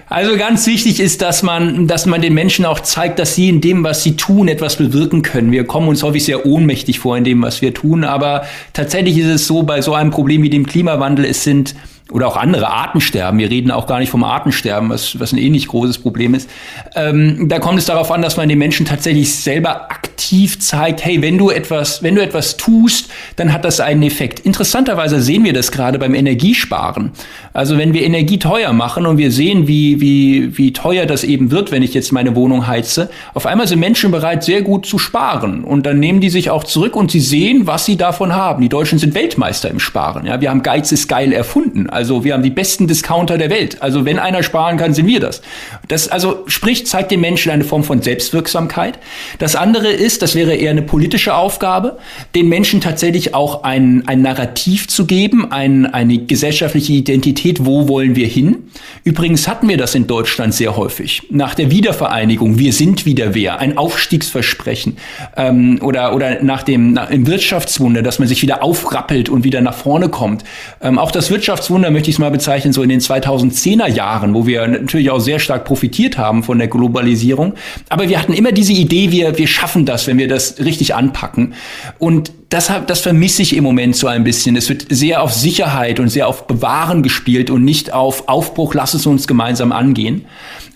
[0.10, 3.62] Also ganz wichtig ist, dass man, dass man den Menschen auch zeigt, dass sie in
[3.62, 5.52] dem, was sie tun, etwas bewirken können.
[5.52, 9.28] Wir kommen uns häufig sehr ohnmächtig vor in dem, was wir tun, aber tatsächlich ist
[9.28, 11.76] es so, bei so einem Problem wie dem Klimawandel, es sind
[12.14, 13.40] oder auch andere Artensterben.
[13.40, 16.50] Wir reden auch gar nicht vom Artensterben, was, was ein ähnlich großes Problem ist.
[16.96, 21.22] Ähm, da kommt es darauf an, dass man den Menschen tatsächlich selber aktiv zeigt, hey,
[21.24, 24.40] wenn du etwas, wenn du etwas tust, dann hat das einen Effekt.
[24.42, 27.12] Interessanterweise sehen wir das gerade beim Energiesparen.
[27.52, 31.50] Also wenn wir Energie teuer machen und wir sehen, wie, wie, wie teuer das eben
[31.50, 35.00] wird, wenn ich jetzt meine Wohnung heize, auf einmal sind Menschen bereit, sehr gut zu
[35.00, 35.64] sparen.
[35.64, 38.62] Und dann nehmen die sich auch zurück und sie sehen, was sie davon haben.
[38.62, 40.28] Die Deutschen sind Weltmeister im Sparen.
[40.28, 41.90] Ja, wir haben Geiz ist geil erfunden.
[41.90, 43.82] Also wir haben die besten Discounter der Welt.
[43.82, 45.42] Also wenn einer sparen kann, sind wir das.
[45.88, 49.00] Das also sprich zeigt den Menschen eine Form von Selbstwirksamkeit.
[49.40, 51.98] Das andere ist, das wäre eher eine politische Aufgabe,
[52.36, 58.16] den Menschen tatsächlich auch ein, ein Narrativ zu geben, ein, eine gesellschaftliche Identität, wo wollen
[58.16, 58.70] wir hin.
[59.04, 61.24] Übrigens hatten wir das in Deutschland sehr häufig.
[61.30, 64.98] Nach der Wiedervereinigung, wir sind wieder wer, ein Aufstiegsversprechen
[65.36, 69.62] ähm, oder, oder nach dem nach, im Wirtschaftswunder, dass man sich wieder aufrappelt und wieder
[69.62, 70.44] nach vorne kommt.
[70.82, 74.46] Ähm, auch das Wirtschaftswunder möchte ich es mal bezeichnen, so in den 2010er Jahren, wo
[74.46, 77.54] wir natürlich auch sehr stark profitiert haben von der Globalisierung.
[77.90, 81.54] Aber wir hatten immer diese Idee, wir, wir schaffen das, wenn wir das richtig anpacken.
[82.00, 84.56] Und das, das vermisse ich im Moment so ein bisschen.
[84.56, 88.94] Es wird sehr auf Sicherheit und sehr auf Bewahren gespielt und nicht auf Aufbruch, lass
[88.94, 90.26] es uns gemeinsam angehen.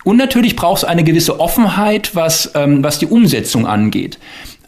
[0.04, 4.18] Und natürlich braucht es eine gewisse Offenheit, was, ähm, was die Umsetzung angeht.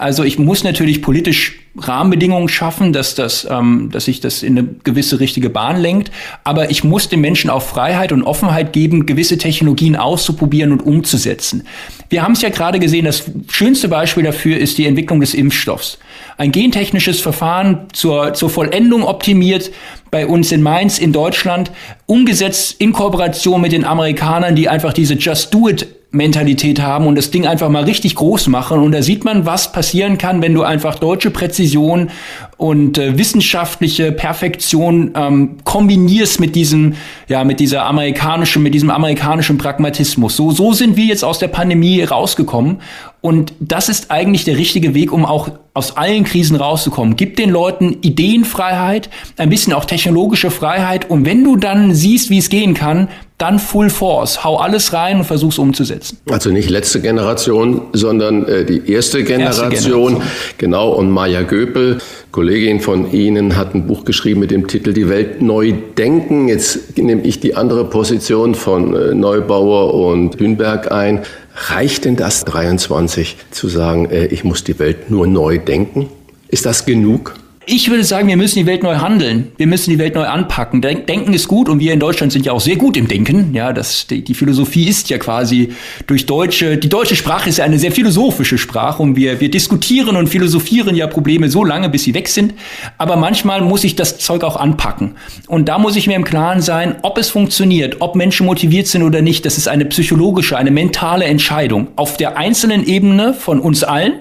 [0.01, 4.67] Also ich muss natürlich politisch Rahmenbedingungen schaffen, dass das, ähm, dass sich das in eine
[4.83, 6.11] gewisse richtige Bahn lenkt.
[6.43, 11.65] Aber ich muss den Menschen auch Freiheit und Offenheit geben, gewisse Technologien auszuprobieren und umzusetzen.
[12.09, 15.99] Wir haben es ja gerade gesehen, das schönste Beispiel dafür ist die Entwicklung des Impfstoffs.
[16.39, 19.71] Ein gentechnisches Verfahren zur, zur Vollendung optimiert,
[20.11, 21.73] bei uns in Mainz in Deutschland,
[22.07, 27.15] umgesetzt in Kooperation mit den Amerikanern, die einfach diese Just Do It Mentalität haben und
[27.15, 28.81] das Ding einfach mal richtig groß machen.
[28.81, 32.11] Und da sieht man, was passieren kann, wenn du einfach deutsche Präzision
[32.57, 36.95] und äh, wissenschaftliche Perfektion ähm, kombinierst mit diesem,
[37.29, 40.37] ja, mit dieser amerikanischen, mit diesem amerikanischen Pragmatismus.
[40.37, 42.81] So, so sind wir jetzt aus der Pandemie rausgekommen.
[43.21, 45.51] Und das ist eigentlich der richtige Weg, um auch
[45.81, 47.17] aus allen Krisen rauszukommen.
[47.17, 49.09] Gib den Leuten Ideenfreiheit,
[49.39, 51.09] ein bisschen auch technologische Freiheit.
[51.09, 53.09] Und wenn du dann siehst, wie es gehen kann,
[53.39, 54.45] dann Full Force.
[54.45, 56.19] Hau alles rein und versuch's umzusetzen.
[56.29, 59.73] Also nicht letzte Generation, sondern äh, die erste Generation.
[59.73, 60.23] erste Generation.
[60.59, 60.91] Genau.
[60.91, 61.99] Und Maya Göpel,
[62.33, 66.49] Kollegin von Ihnen, hat ein Buch geschrieben mit dem Titel Die Welt neu denken.
[66.49, 71.23] Jetzt nehme ich die andere Position von äh, Neubauer und Hünberg ein.
[71.55, 76.09] Reicht denn das 23 zu sagen, äh, ich muss die Welt nur neu denken?
[76.49, 77.35] Ist das genug?
[77.73, 79.53] Ich würde sagen, wir müssen die Welt neu handeln.
[79.57, 80.83] Wir müssen die Welt neu anpacken.
[80.83, 83.55] Denken ist gut und wir in Deutschland sind ja auch sehr gut im Denken.
[83.55, 85.69] Ja, das, die, die Philosophie ist ja quasi
[86.09, 90.17] durch deutsche, die deutsche Sprache ist ja eine sehr philosophische Sprache und wir, wir diskutieren
[90.17, 92.55] und philosophieren ja Probleme so lange, bis sie weg sind.
[92.99, 95.15] Aber manchmal muss ich das Zeug auch anpacken.
[95.47, 99.05] Und da muss ich mir im Klaren sein, ob es funktioniert, ob Menschen motiviert sind
[99.05, 99.47] oder nicht.
[99.47, 104.15] Das ist eine psychologische, eine mentale Entscheidung auf der einzelnen Ebene von uns allen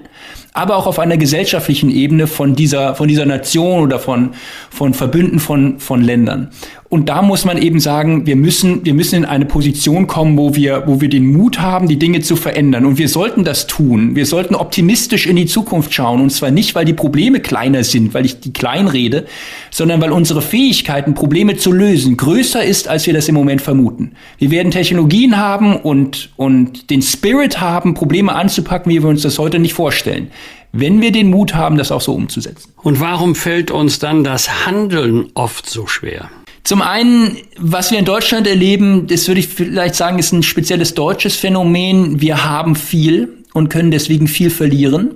[0.53, 4.31] aber auch auf einer gesellschaftlichen Ebene von dieser, von dieser Nation oder von,
[4.69, 6.51] von Verbünden von, von Ländern.
[6.89, 10.55] Und da muss man eben sagen, wir müssen, wir müssen in eine Position kommen, wo
[10.55, 12.83] wir, wo wir den Mut haben, die Dinge zu verändern.
[12.83, 14.15] Und wir sollten das tun.
[14.15, 16.19] Wir sollten optimistisch in die Zukunft schauen.
[16.19, 19.27] Und zwar nicht, weil die Probleme kleiner sind, weil ich die klein rede,
[19.69, 24.13] sondern weil unsere Fähigkeiten, Probleme zu lösen, größer ist, als wir das im Moment vermuten.
[24.39, 29.37] Wir werden Technologien haben und, und den Spirit haben, Probleme anzupacken, wie wir uns das
[29.37, 30.31] heute nicht vorstellen
[30.71, 32.71] wenn wir den Mut haben, das auch so umzusetzen.
[32.83, 36.29] Und warum fällt uns dann das Handeln oft so schwer?
[36.70, 40.93] Zum einen, was wir in Deutschland erleben, das würde ich vielleicht sagen, ist ein spezielles
[40.93, 42.22] deutsches Phänomen.
[42.22, 45.15] Wir haben viel und können deswegen viel verlieren.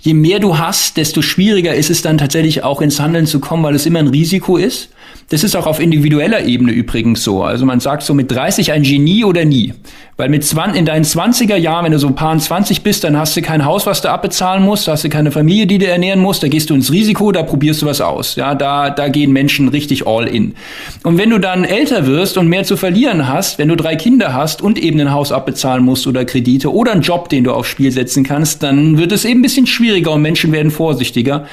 [0.00, 3.62] Je mehr du hast, desto schwieriger ist es dann tatsächlich auch ins Handeln zu kommen,
[3.62, 4.88] weil es immer ein Risiko ist.
[5.28, 7.42] Das ist auch auf individueller Ebene übrigens so.
[7.42, 9.72] Also man sagt so mit 30 ein Genie oder nie.
[10.18, 13.16] Weil mit 20, in deinen 20er Jahren, wenn du so ein paar 20 bist, dann
[13.16, 16.20] hast du kein Haus, was du abbezahlen musst, hast du keine Familie, die du ernähren
[16.20, 18.36] musst, da gehst du ins Risiko, da probierst du was aus.
[18.36, 20.54] Ja, da, da gehen Menschen richtig all in.
[21.02, 24.34] Und wenn du dann älter wirst und mehr zu verlieren hast, wenn du drei Kinder
[24.34, 27.70] hast und eben ein Haus abbezahlen musst oder Kredite oder einen Job, den du aufs
[27.70, 31.46] Spiel setzen kannst, dann wird es eben ein bisschen schwieriger und Menschen werden vorsichtiger.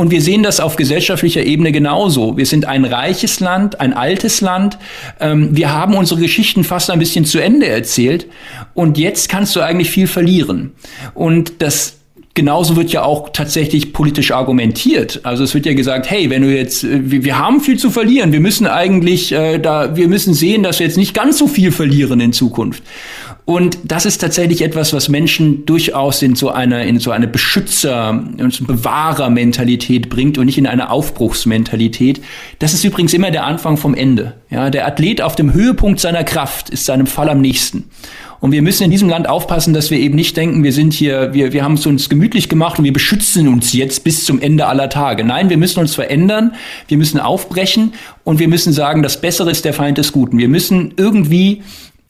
[0.00, 2.38] Und wir sehen das auf gesellschaftlicher Ebene genauso.
[2.38, 4.78] Wir sind ein reiches Land, ein altes Land.
[5.20, 8.26] Ähm, wir haben unsere Geschichten fast ein bisschen zu Ende erzählt.
[8.72, 10.72] Und jetzt kannst du eigentlich viel verlieren.
[11.12, 11.98] Und das
[12.32, 15.20] genauso wird ja auch tatsächlich politisch argumentiert.
[15.24, 17.90] Also es wird ja gesagt, hey, wenn du jetzt, äh, wir, wir haben viel zu
[17.90, 21.46] verlieren, wir müssen eigentlich äh, da, wir müssen sehen, dass wir jetzt nicht ganz so
[21.46, 22.82] viel verlieren in Zukunft.
[23.50, 28.10] Und das ist tatsächlich etwas, was Menschen durchaus in so eine, in so eine Beschützer-
[28.10, 32.20] und Bewahrer-Mentalität bringt und nicht in eine Aufbruchsmentalität.
[32.60, 34.34] Das ist übrigens immer der Anfang vom Ende.
[34.50, 37.90] Ja, der Athlet auf dem Höhepunkt seiner Kraft ist seinem Fall am nächsten.
[38.38, 41.34] Und wir müssen in diesem Land aufpassen, dass wir eben nicht denken, wir sind hier,
[41.34, 44.66] wir, wir haben es uns gemütlich gemacht und wir beschützen uns jetzt bis zum Ende
[44.66, 45.24] aller Tage.
[45.24, 46.54] Nein, wir müssen uns verändern,
[46.86, 50.38] wir müssen aufbrechen und wir müssen sagen, das Bessere ist der Feind des Guten.
[50.38, 51.62] Wir müssen irgendwie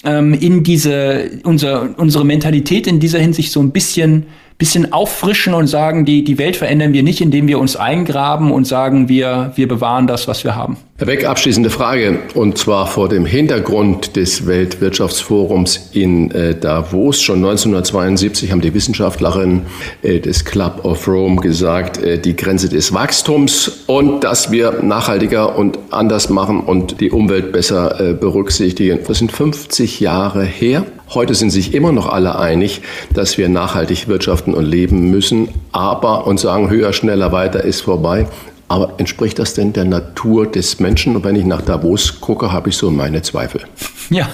[0.04, 4.26] ähm, in diese, unser, unsere Mentalität in dieser Hinsicht so ein bisschen
[4.60, 8.66] bisschen auffrischen und sagen, die, die Welt verändern wir nicht, indem wir uns eingraben und
[8.66, 10.76] sagen, wir, wir bewahren das, was wir haben.
[10.98, 17.22] Herr Beck, abschließende Frage, und zwar vor dem Hintergrund des Weltwirtschaftsforums in äh, Davos.
[17.22, 19.62] Schon 1972 haben die Wissenschaftlerinnen
[20.02, 25.56] äh, des Club of Rome gesagt, äh, die Grenze des Wachstums und dass wir nachhaltiger
[25.56, 28.98] und anders machen und die Umwelt besser äh, berücksichtigen.
[29.08, 30.84] Das sind 50 Jahre her.
[31.12, 32.82] Heute sind sich immer noch alle einig,
[33.12, 38.28] dass wir nachhaltig wirtschaften und leben müssen, aber und sagen, höher, schneller, weiter ist vorbei.
[38.70, 41.16] Aber entspricht das denn der Natur des Menschen?
[41.16, 43.62] Und wenn ich nach Davos gucke, habe ich so meine Zweifel.
[44.12, 44.28] Ja,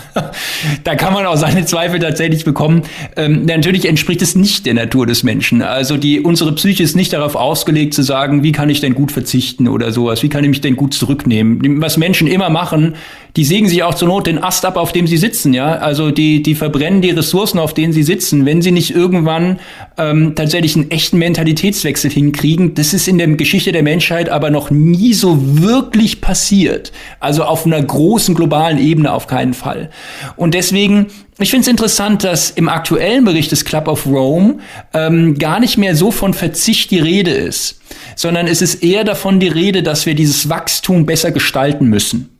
[0.84, 2.84] da kann man auch seine Zweifel tatsächlich bekommen.
[3.14, 5.60] Ähm, natürlich entspricht es nicht der Natur des Menschen.
[5.60, 9.12] Also die, unsere Psyche ist nicht darauf ausgelegt zu sagen, wie kann ich denn gut
[9.12, 11.82] verzichten oder sowas, wie kann ich mich denn gut zurücknehmen.
[11.82, 12.94] Was Menschen immer machen,
[13.36, 15.76] die sägen sich auch zur Not den Ast ab, auf dem sie sitzen, ja.
[15.76, 19.58] Also die, die verbrennen die Ressourcen, auf denen sie sitzen, wenn sie nicht irgendwann
[19.98, 22.74] ähm, tatsächlich einen echten Mentalitätswechsel hinkriegen.
[22.74, 26.92] Das ist in der Geschichte der Menschheit aber noch nie so wirklich passiert.
[27.20, 29.90] Also auf einer großen globalen Ebene auf keinen Fall.
[30.36, 31.06] Und deswegen
[31.38, 34.56] ich finde es interessant, dass im aktuellen Bericht des Club of Rome
[34.94, 37.82] ähm, gar nicht mehr so von Verzicht die Rede ist,
[38.14, 42.35] sondern es ist eher davon die Rede, dass wir dieses Wachstum besser gestalten müssen.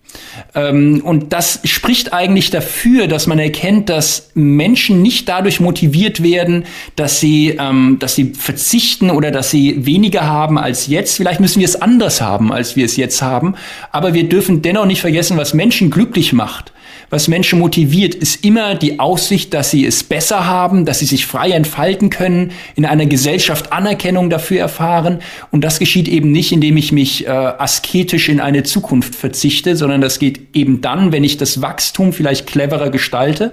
[0.54, 6.64] Ähm, und das spricht eigentlich dafür, dass man erkennt, dass Menschen nicht dadurch motiviert werden,
[6.96, 11.16] dass sie, ähm, dass sie verzichten oder dass sie weniger haben als jetzt.
[11.16, 13.54] Vielleicht müssen wir es anders haben, als wir es jetzt haben.
[13.92, 16.72] Aber wir dürfen dennoch nicht vergessen, was Menschen glücklich macht
[17.10, 21.26] was Menschen motiviert, ist immer die Aussicht, dass sie es besser haben, dass sie sich
[21.26, 25.20] frei entfalten können, in einer Gesellschaft Anerkennung dafür erfahren.
[25.50, 30.00] Und das geschieht eben nicht, indem ich mich äh, asketisch in eine Zukunft verzichte, sondern
[30.00, 33.52] das geht eben dann, wenn ich das Wachstum vielleicht cleverer gestalte.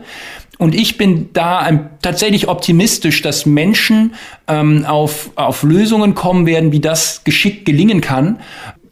[0.57, 4.13] Und ich bin da tatsächlich optimistisch, dass Menschen
[4.47, 8.39] ähm, auf, auf Lösungen kommen werden, wie das geschickt gelingen kann.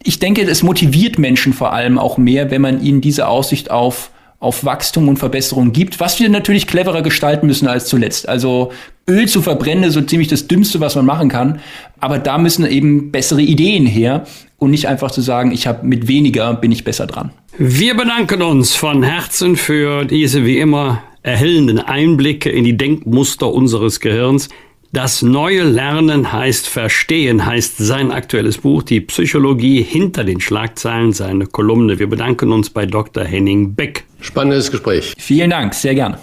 [0.04, 4.12] Ich denke, es motiviert Menschen vor allem auch mehr, wenn man ihnen diese Aussicht auf
[4.42, 8.28] auf Wachstum und Verbesserung gibt, was wir natürlich cleverer gestalten müssen als zuletzt.
[8.28, 8.72] Also
[9.08, 11.60] Öl zu verbrennen ist so ziemlich das Dümmste, was man machen kann.
[12.00, 14.26] Aber da müssen eben bessere Ideen her
[14.58, 17.32] und nicht einfach zu sagen, ich habe mit weniger bin ich besser dran.
[17.60, 24.00] Wir bedanken uns von Herzen für diese wie immer erhellenden Einblicke in die Denkmuster unseres
[24.00, 24.50] Gehirns.
[24.94, 31.48] Das neue Lernen heißt Verstehen, heißt sein aktuelles Buch, die Psychologie hinter den Schlagzeilen, seine
[31.48, 31.98] Kolumne.
[31.98, 33.24] Wir bedanken uns bei Dr.
[33.24, 34.04] Henning Beck.
[34.20, 35.14] Spannendes Gespräch.
[35.18, 36.20] Vielen Dank, sehr gerne.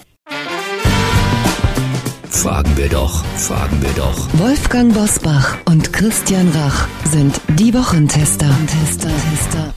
[2.29, 4.29] Fragen wir doch, fragen wir doch.
[4.35, 8.55] Wolfgang Bosbach und Christian Rach sind die Wochentester.
[8.67, 9.75] Tester, Tester.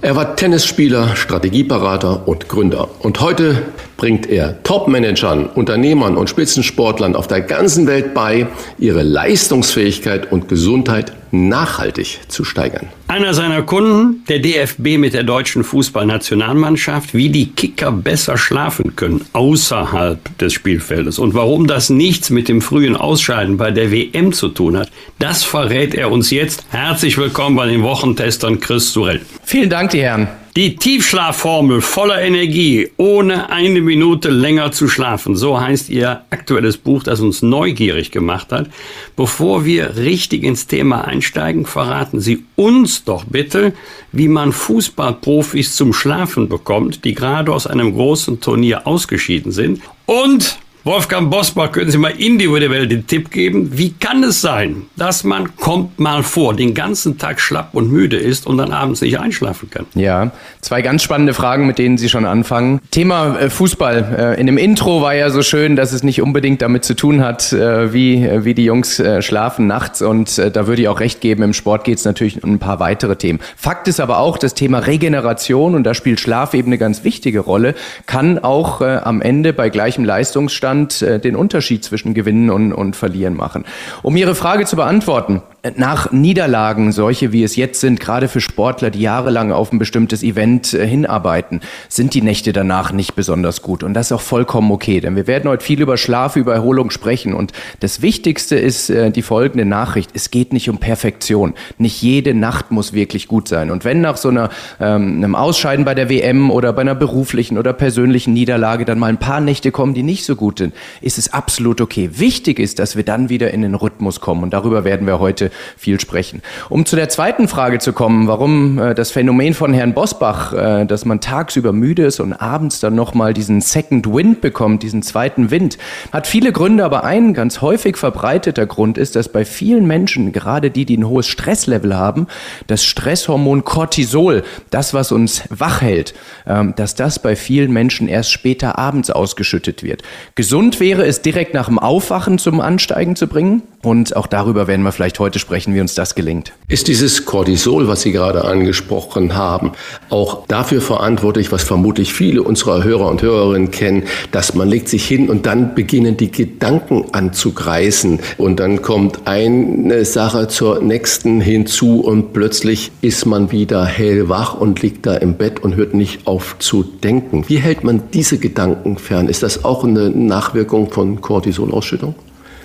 [0.00, 2.88] Er war Tennisspieler, Strategieberater und Gründer.
[3.00, 3.62] Und heute
[3.96, 8.46] bringt er Top-Managern, Unternehmern und Spitzensportlern auf der ganzen Welt bei,
[8.78, 12.88] ihre Leistungsfähigkeit und Gesundheit nachhaltig zu steigern.
[13.08, 19.24] Einer seiner Kunden, der DFB mit der deutschen Fußballnationalmannschaft, wie die Kicker besser schlafen können
[19.32, 24.48] außerhalb des Spielfeldes und warum das nichts mit dem frühen Ausscheiden bei der WM zu
[24.48, 26.64] tun hat, das verrät er uns jetzt.
[26.70, 29.20] Herzlich willkommen bei den Wochentestern Chris Surell.
[29.44, 30.28] Vielen Dank, die Herren.
[30.56, 35.36] Die Tiefschlafformel voller Energie, ohne eine Minute länger zu schlafen.
[35.36, 38.70] So heißt Ihr aktuelles Buch, das uns neugierig gemacht hat.
[39.16, 43.74] Bevor wir richtig ins Thema einsteigen, verraten Sie uns doch bitte,
[44.12, 49.82] wie man Fußballprofis zum Schlafen bekommt, die gerade aus einem großen Turnier ausgeschieden sind.
[50.06, 55.24] Und Wolfgang Bosbach, können Sie mal individuell den Tipp geben, wie kann es sein, dass
[55.24, 59.18] man kommt mal vor, den ganzen Tag schlapp und müde ist und dann abends nicht
[59.18, 59.86] einschlafen kann?
[59.96, 60.30] Ja,
[60.60, 62.80] zwei ganz spannende Fragen, mit denen Sie schon anfangen.
[62.92, 64.36] Thema äh, Fußball.
[64.36, 67.20] Äh, in dem Intro war ja so schön, dass es nicht unbedingt damit zu tun
[67.20, 71.42] hat, äh, wie, wie die Jungs schlafen nachts und da würde ich auch recht geben,
[71.42, 73.40] im Sport geht es natürlich um ein paar weitere Themen.
[73.56, 77.40] Fakt ist aber auch, das Thema Regeneration, und da spielt Schlaf eben eine ganz wichtige
[77.40, 77.74] Rolle,
[78.06, 82.96] kann auch am Ende bei gleichem Leistungsstand Abstand äh, den Unterschied zwischen Gewinnen und, und
[82.96, 83.64] Verlieren machen.
[84.02, 85.42] Um Ihre Frage zu beantworten,
[85.76, 90.22] nach Niederlagen, solche wie es jetzt sind, gerade für Sportler, die jahrelang auf ein bestimmtes
[90.22, 93.82] Event äh, hinarbeiten, sind die Nächte danach nicht besonders gut.
[93.82, 96.90] Und das ist auch vollkommen okay, denn wir werden heute viel über Schlaf, über Erholung
[96.90, 97.34] sprechen.
[97.34, 100.10] Und das Wichtigste ist äh, die folgende Nachricht.
[100.14, 101.54] Es geht nicht um Perfektion.
[101.78, 103.70] Nicht jede Nacht muss wirklich gut sein.
[103.70, 104.50] Und wenn nach so einer,
[104.80, 109.08] ähm, einem Ausscheiden bei der WM oder bei einer beruflichen oder persönlichen Niederlage dann mal
[109.08, 112.10] ein paar Nächte kommen, die nicht so gut sind, ist es absolut okay.
[112.14, 114.42] Wichtig ist, dass wir dann wieder in den Rhythmus kommen.
[114.42, 116.42] Und darüber werden wir heute viel sprechen.
[116.68, 120.86] Um zu der zweiten Frage zu kommen, warum äh, das Phänomen von Herrn Bosbach, äh,
[120.86, 125.50] dass man tagsüber müde ist und abends dann nochmal diesen Second Wind bekommt, diesen zweiten
[125.50, 125.78] Wind,
[126.12, 130.70] hat viele Gründe, aber ein ganz häufig verbreiteter Grund ist, dass bei vielen Menschen, gerade
[130.70, 132.26] die, die ein hohes Stresslevel haben,
[132.66, 136.14] das Stresshormon Cortisol, das, was uns wach hält,
[136.46, 140.02] ähm, dass das bei vielen Menschen erst später abends ausgeschüttet wird.
[140.34, 143.62] Gesund wäre es direkt nach dem Aufwachen zum Ansteigen zu bringen.
[143.86, 146.52] Und auch darüber werden wir vielleicht heute sprechen, wie uns das gelingt.
[146.66, 149.70] Ist dieses Cortisol, was Sie gerade angesprochen haben,
[150.10, 155.06] auch dafür verantwortlich, was vermutlich viele unserer Hörer und Hörerinnen kennen, dass man legt sich
[155.06, 162.00] hin und dann beginnen die Gedanken anzugreifen und dann kommt eine Sache zur nächsten hinzu
[162.00, 166.56] und plötzlich ist man wieder hellwach und liegt da im Bett und hört nicht auf
[166.58, 167.44] zu denken.
[167.46, 169.28] Wie hält man diese Gedanken fern?
[169.28, 172.16] Ist das auch eine Nachwirkung von Cortisolausschüttung?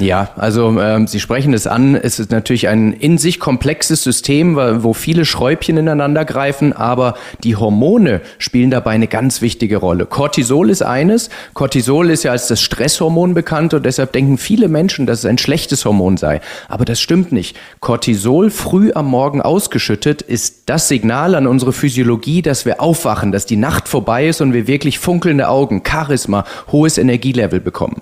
[0.02, 1.94] Ja, also ähm, Sie sprechen es an.
[1.94, 7.56] Es ist natürlich ein in sich komplexes System, wo viele Schräubchen ineinander greifen, aber die
[7.56, 10.08] Hormone spielen dabei eine ganz wichtige Rolle.
[10.08, 11.30] Cortisol ist eines.
[11.54, 15.38] Cortisol ist ja als das Stresshormon bekannt und deshalb denken viele Menschen, dass es ein
[15.38, 16.42] schlechtes Hormon sei.
[16.68, 17.56] Aber das stimmt nicht.
[17.80, 23.46] Cortisol früh am Morgen ausgeschüttet ist das Signal an unsere Physiologie, dass wir aufwachen, dass
[23.46, 28.02] die Nacht vorbei ist und wir wirklich funkelnde Augen, Charisma, hohes Energielevel bekommen.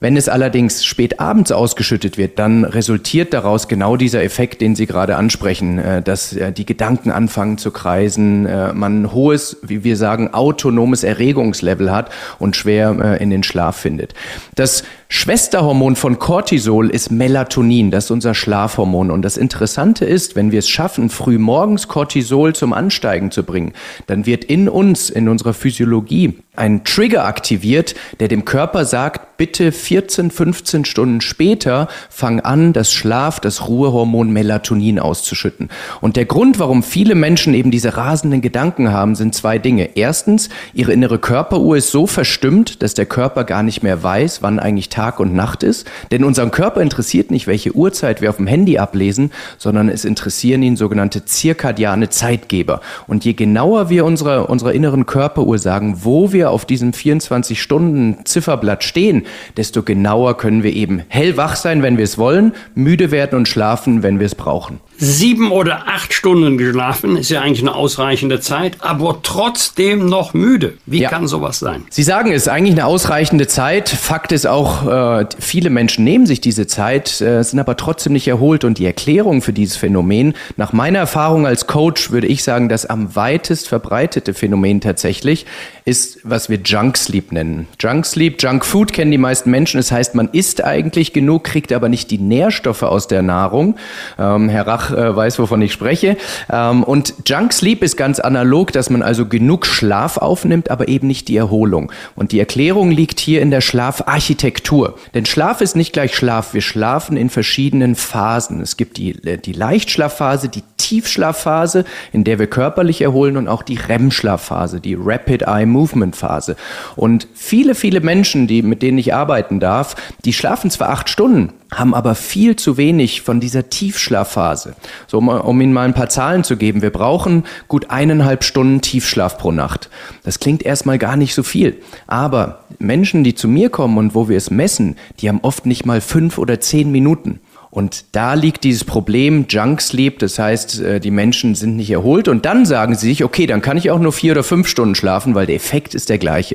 [0.00, 4.86] Wenn es allerdings spät abends ausgeschüttet wird, dann resultiert daraus genau dieser Effekt, den Sie
[4.86, 9.84] gerade ansprechen, äh, dass äh, die Gedanken anfangen zu kreisen, äh, man ein hohes, wie
[9.84, 14.14] wir sagen, autonomes Erregungslevel hat und schwer in den Schlaf findet.
[14.54, 19.10] Das Schwesterhormon von Cortisol ist Melatonin, das ist unser Schlafhormon.
[19.10, 23.72] Und das Interessante ist, wenn wir es schaffen, früh morgens Cortisol zum Ansteigen zu bringen,
[24.06, 29.72] dann wird in uns, in unserer Physiologie, ein Trigger aktiviert, der dem Körper sagt, bitte
[29.72, 35.70] 14, 15 Stunden später fang an, das Schlaf, das Ruhehormon Melatonin auszuschütten.
[36.00, 39.96] Und der Grund, warum viele Menschen eben diese rasenden Gedanken haben, sind zwei Dinge.
[39.96, 44.58] Erstens, ihre innere Körperuhr ist so verstimmt, dass der Körper gar nicht mehr weiß, wann
[44.58, 45.90] eigentlich Tag und Nacht ist.
[46.12, 50.62] Denn unseren Körper interessiert nicht, welche Uhrzeit wir auf dem Handy ablesen, sondern es interessieren
[50.62, 52.80] ihn sogenannte zirkadiane Zeitgeber.
[53.06, 59.26] Und je genauer wir unserer, unserer inneren Körperuhr sagen, wo wir auf diesem 24-Stunden-Zifferblatt stehen,
[59.56, 64.02] desto genauer können wir eben hellwach sein, wenn wir es wollen, müde werden und schlafen,
[64.02, 68.78] wenn wir es brauchen sieben oder acht Stunden geschlafen, ist ja eigentlich eine ausreichende Zeit,
[68.80, 70.74] aber trotzdem noch müde.
[70.86, 71.10] Wie ja.
[71.10, 71.84] kann sowas sein?
[71.90, 73.88] Sie sagen, es ist eigentlich eine ausreichende Zeit.
[73.88, 74.86] Fakt ist auch,
[75.20, 78.64] äh, viele Menschen nehmen sich diese Zeit, äh, sind aber trotzdem nicht erholt.
[78.64, 82.86] Und die Erklärung für dieses Phänomen, nach meiner Erfahrung als Coach, würde ich sagen, das
[82.86, 85.46] am weitest verbreitete Phänomen tatsächlich
[85.84, 87.66] ist, was wir Junk Sleep nennen.
[87.78, 89.78] Junk Sleep, Junk Food kennen die meisten Menschen.
[89.78, 93.76] Das heißt, man isst eigentlich genug, kriegt aber nicht die Nährstoffe aus der Nahrung.
[94.18, 96.16] Ähm, Herr Rach äh, weiß, wovon ich spreche.
[96.50, 101.06] Ähm, und Junk Sleep ist ganz analog, dass man also genug Schlaf aufnimmt, aber eben
[101.06, 101.92] nicht die Erholung.
[102.16, 104.98] Und die Erklärung liegt hier in der Schlafarchitektur.
[105.14, 106.54] Denn Schlaf ist nicht gleich Schlaf.
[106.54, 108.60] Wir schlafen in verschiedenen Phasen.
[108.60, 113.62] Es gibt die, äh, die Leichtschlafphase, die Tiefschlafphase, in der wir körperlich erholen und auch
[113.62, 116.56] die REM-Schlafphase, die Rapid Eye Movement Phase.
[116.94, 121.54] Und viele, viele Menschen, die, mit denen ich arbeiten darf, die schlafen zwar acht Stunden,
[121.72, 124.73] haben aber viel zu wenig von dieser Tiefschlafphase.
[125.06, 126.82] So, um, um Ihnen mal ein paar Zahlen zu geben.
[126.82, 129.90] Wir brauchen gut eineinhalb Stunden Tiefschlaf pro Nacht.
[130.22, 131.76] Das klingt erstmal gar nicht so viel.
[132.06, 135.86] Aber Menschen, die zu mir kommen und wo wir es messen, die haben oft nicht
[135.86, 137.40] mal fünf oder zehn Minuten.
[137.74, 142.28] Und da liegt dieses Problem Junk Sleep, das heißt, äh, die Menschen sind nicht erholt
[142.28, 144.94] und dann sagen sie sich, okay, dann kann ich auch nur vier oder fünf Stunden
[144.94, 146.54] schlafen, weil der Effekt ist der gleiche.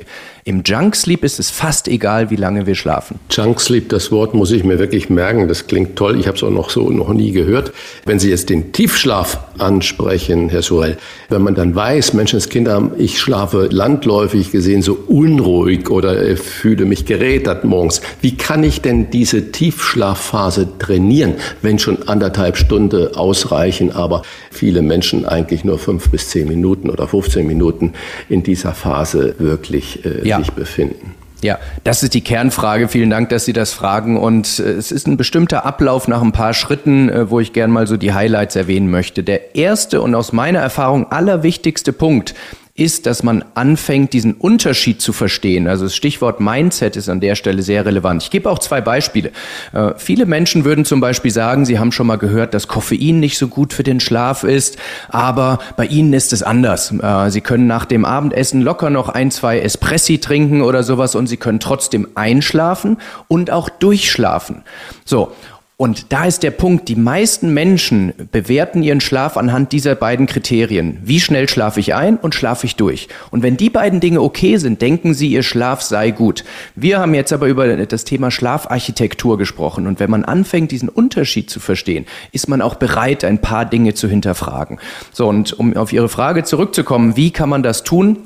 [0.50, 3.20] Im Junk Sleep ist es fast egal, wie lange wir schlafen.
[3.30, 5.46] Junk Sleep, das Wort muss ich mir wirklich merken.
[5.46, 6.18] Das klingt toll.
[6.18, 7.70] Ich habe es auch noch so noch nie gehört.
[8.04, 10.96] Wenn Sie jetzt den Tiefschlaf ansprechen, Herr Sorel,
[11.28, 17.04] wenn man dann weiß, Menschenskinder, ich schlafe landläufig gesehen so unruhig oder äh, fühle mich
[17.04, 18.00] gerädert morgens.
[18.20, 25.26] Wie kann ich denn diese Tiefschlafphase trainieren, wenn schon anderthalb Stunden ausreichen, aber viele Menschen
[25.26, 27.92] eigentlich nur fünf bis zehn Minuten oder 15 Minuten
[28.28, 30.39] in dieser Phase wirklich äh, ja.
[30.40, 31.14] Sich befinden.
[31.42, 32.88] Ja, das ist die Kernfrage.
[32.88, 34.18] Vielen Dank, dass Sie das fragen.
[34.18, 37.70] Und äh, es ist ein bestimmter Ablauf nach ein paar Schritten, äh, wo ich gern
[37.70, 39.22] mal so die Highlights erwähnen möchte.
[39.22, 42.34] Der erste und aus meiner Erfahrung allerwichtigste Punkt
[42.80, 45.68] ist, dass man anfängt, diesen Unterschied zu verstehen.
[45.68, 48.22] Also das Stichwort Mindset ist an der Stelle sehr relevant.
[48.22, 49.30] Ich gebe auch zwei Beispiele.
[49.72, 53.36] Äh, viele Menschen würden zum Beispiel sagen, sie haben schon mal gehört, dass Koffein nicht
[53.36, 54.78] so gut für den Schlaf ist,
[55.10, 56.92] aber bei ihnen ist es anders.
[56.92, 61.26] Äh, sie können nach dem Abendessen locker noch ein, zwei Espressi trinken oder sowas und
[61.26, 62.96] sie können trotzdem einschlafen
[63.28, 64.62] und auch durchschlafen.
[65.04, 65.32] So.
[65.80, 70.98] Und da ist der Punkt, die meisten Menschen bewerten ihren Schlaf anhand dieser beiden Kriterien.
[71.02, 73.08] Wie schnell schlafe ich ein und schlafe ich durch?
[73.30, 76.44] Und wenn die beiden Dinge okay sind, denken sie, ihr Schlaf sei gut.
[76.74, 79.86] Wir haben jetzt aber über das Thema Schlafarchitektur gesprochen.
[79.86, 83.94] Und wenn man anfängt, diesen Unterschied zu verstehen, ist man auch bereit, ein paar Dinge
[83.94, 84.78] zu hinterfragen.
[85.14, 88.18] So, und um auf Ihre Frage zurückzukommen, wie kann man das tun?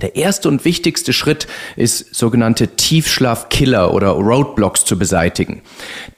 [0.00, 1.46] Der erste und wichtigste Schritt
[1.76, 5.62] ist, sogenannte Tiefschlafkiller oder Roadblocks zu beseitigen.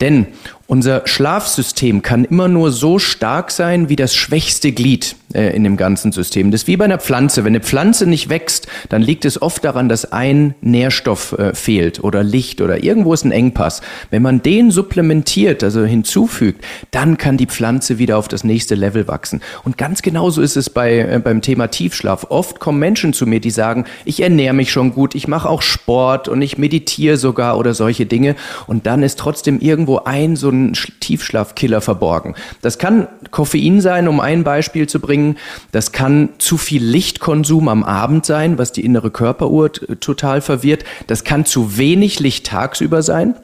[0.00, 0.26] Denn
[0.72, 5.76] unser Schlafsystem kann immer nur so stark sein wie das schwächste Glied äh, in dem
[5.76, 6.50] ganzen System.
[6.50, 7.44] Das ist wie bei einer Pflanze.
[7.44, 12.02] Wenn eine Pflanze nicht wächst, dann liegt es oft daran, dass ein Nährstoff äh, fehlt
[12.02, 13.82] oder Licht oder irgendwo ist ein Engpass.
[14.08, 19.06] Wenn man den supplementiert, also hinzufügt, dann kann die Pflanze wieder auf das nächste Level
[19.08, 19.42] wachsen.
[19.64, 22.28] Und ganz genauso ist es bei, äh, beim Thema Tiefschlaf.
[22.30, 25.60] Oft kommen Menschen zu mir, die sagen, ich ernähre mich schon gut, ich mache auch
[25.60, 28.36] Sport und ich meditiere sogar oder solche Dinge.
[28.66, 30.61] Und dann ist trotzdem irgendwo ein so ein
[31.00, 32.34] Tiefschlafkiller verborgen.
[32.60, 35.36] Das kann Koffein sein, um ein Beispiel zu bringen.
[35.72, 40.84] Das kann zu viel Lichtkonsum am Abend sein, was die innere Körperuhr total verwirrt.
[41.06, 43.34] Das kann zu wenig Licht tagsüber sein.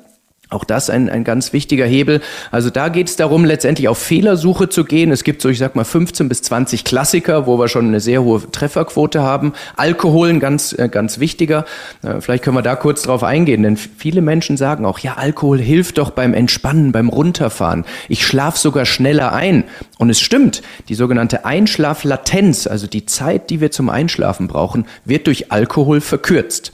[0.51, 2.23] Auch das ein, ein ganz wichtiger Hebel.
[2.51, 5.13] Also da geht es darum, letztendlich auf Fehlersuche zu gehen.
[5.13, 8.23] Es gibt so, ich sag mal, 15 bis 20 Klassiker, wo wir schon eine sehr
[8.23, 9.53] hohe Trefferquote haben.
[9.77, 11.67] Alkohol ein ganz, äh, ganz wichtiger.
[12.03, 15.59] Äh, vielleicht können wir da kurz drauf eingehen, denn viele Menschen sagen auch, ja, Alkohol
[15.59, 17.85] hilft doch beim Entspannen, beim Runterfahren.
[18.09, 19.65] Ich schlafe sogar schneller ein.
[19.99, 25.27] Und es stimmt, die sogenannte Einschlaflatenz, also die Zeit, die wir zum Einschlafen brauchen, wird
[25.27, 26.73] durch Alkohol verkürzt.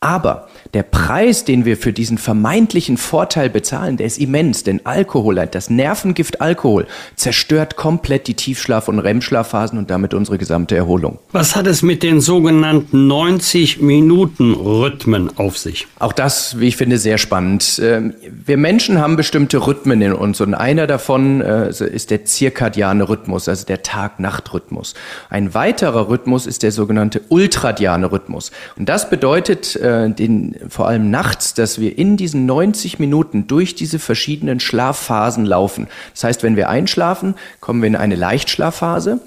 [0.00, 5.36] Aber der Preis, den wir für diesen vermeintlichen Vorteil bezahlen, der ist immens, denn Alkohol,
[5.50, 11.18] das Nervengift Alkohol, zerstört komplett die Tiefschlaf- und REM-Schlafphasen und damit unsere gesamte Erholung.
[11.32, 15.86] Was hat es mit den sogenannten 90-Minuten-Rhythmen auf sich?
[15.98, 17.80] Auch das, wie ich finde, sehr spannend.
[17.82, 18.12] Ähm,
[18.44, 23.48] wir Menschen haben bestimmte Rhythmen in uns und einer davon äh, ist der zirkadiane Rhythmus,
[23.48, 24.92] also der Tag-Nacht-Rhythmus.
[25.30, 28.50] Ein weiterer Rhythmus ist der sogenannte ultradiane Rhythmus.
[28.76, 33.74] Und das bedeutet, äh, den vor allem nachts, dass wir in diesen 90 Minuten durch
[33.74, 35.88] diese verschiedenen Schlafphasen laufen.
[36.12, 39.20] Das heißt, wenn wir einschlafen, kommen wir in eine Leichtschlafphase.